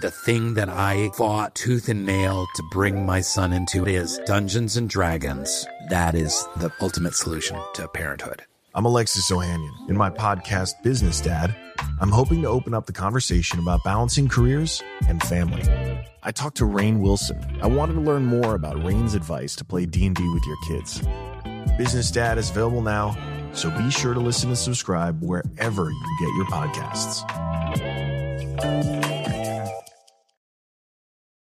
The 0.00 0.10
thing 0.10 0.54
that 0.54 0.70
I 0.70 1.10
fought 1.10 1.54
tooth 1.54 1.90
and 1.90 2.06
nail 2.06 2.46
to 2.54 2.62
bring 2.70 3.04
my 3.04 3.20
son 3.20 3.52
into 3.52 3.84
is 3.84 4.18
Dungeons 4.24 4.78
and 4.78 4.88
Dragons. 4.88 5.66
That 5.90 6.14
is 6.14 6.48
the 6.56 6.72
ultimate 6.80 7.12
solution 7.12 7.58
to 7.74 7.86
parenthood. 7.88 8.42
I'm 8.74 8.86
Alexis 8.86 9.30
Ohanian. 9.30 9.90
In 9.90 9.96
my 9.98 10.08
podcast, 10.08 10.82
Business 10.82 11.20
Dad, 11.20 11.54
I'm 12.00 12.10
hoping 12.10 12.40
to 12.40 12.48
open 12.48 12.72
up 12.72 12.86
the 12.86 12.94
conversation 12.94 13.58
about 13.58 13.84
balancing 13.84 14.28
careers 14.28 14.82
and 15.08 15.22
family. 15.24 15.62
I 16.22 16.32
talked 16.32 16.56
to 16.56 16.64
Rainn 16.64 17.00
Wilson. 17.00 17.44
I 17.60 17.66
wanted 17.66 17.92
to 17.94 18.00
learn 18.00 18.24
more 18.24 18.54
about 18.54 18.76
Rainn's 18.76 19.12
advice 19.12 19.54
to 19.56 19.64
play 19.64 19.84
D&D 19.84 20.26
with 20.26 20.46
your 20.46 20.56
kids. 20.68 21.02
Business 21.76 22.10
Dad 22.10 22.38
is 22.38 22.48
available 22.48 22.80
now, 22.80 23.14
so 23.52 23.70
be 23.70 23.90
sure 23.90 24.14
to 24.14 24.20
listen 24.20 24.48
and 24.48 24.56
subscribe 24.56 25.22
wherever 25.22 25.90
you 25.90 26.16
get 26.18 26.34
your 26.34 26.46
podcasts. 26.46 27.28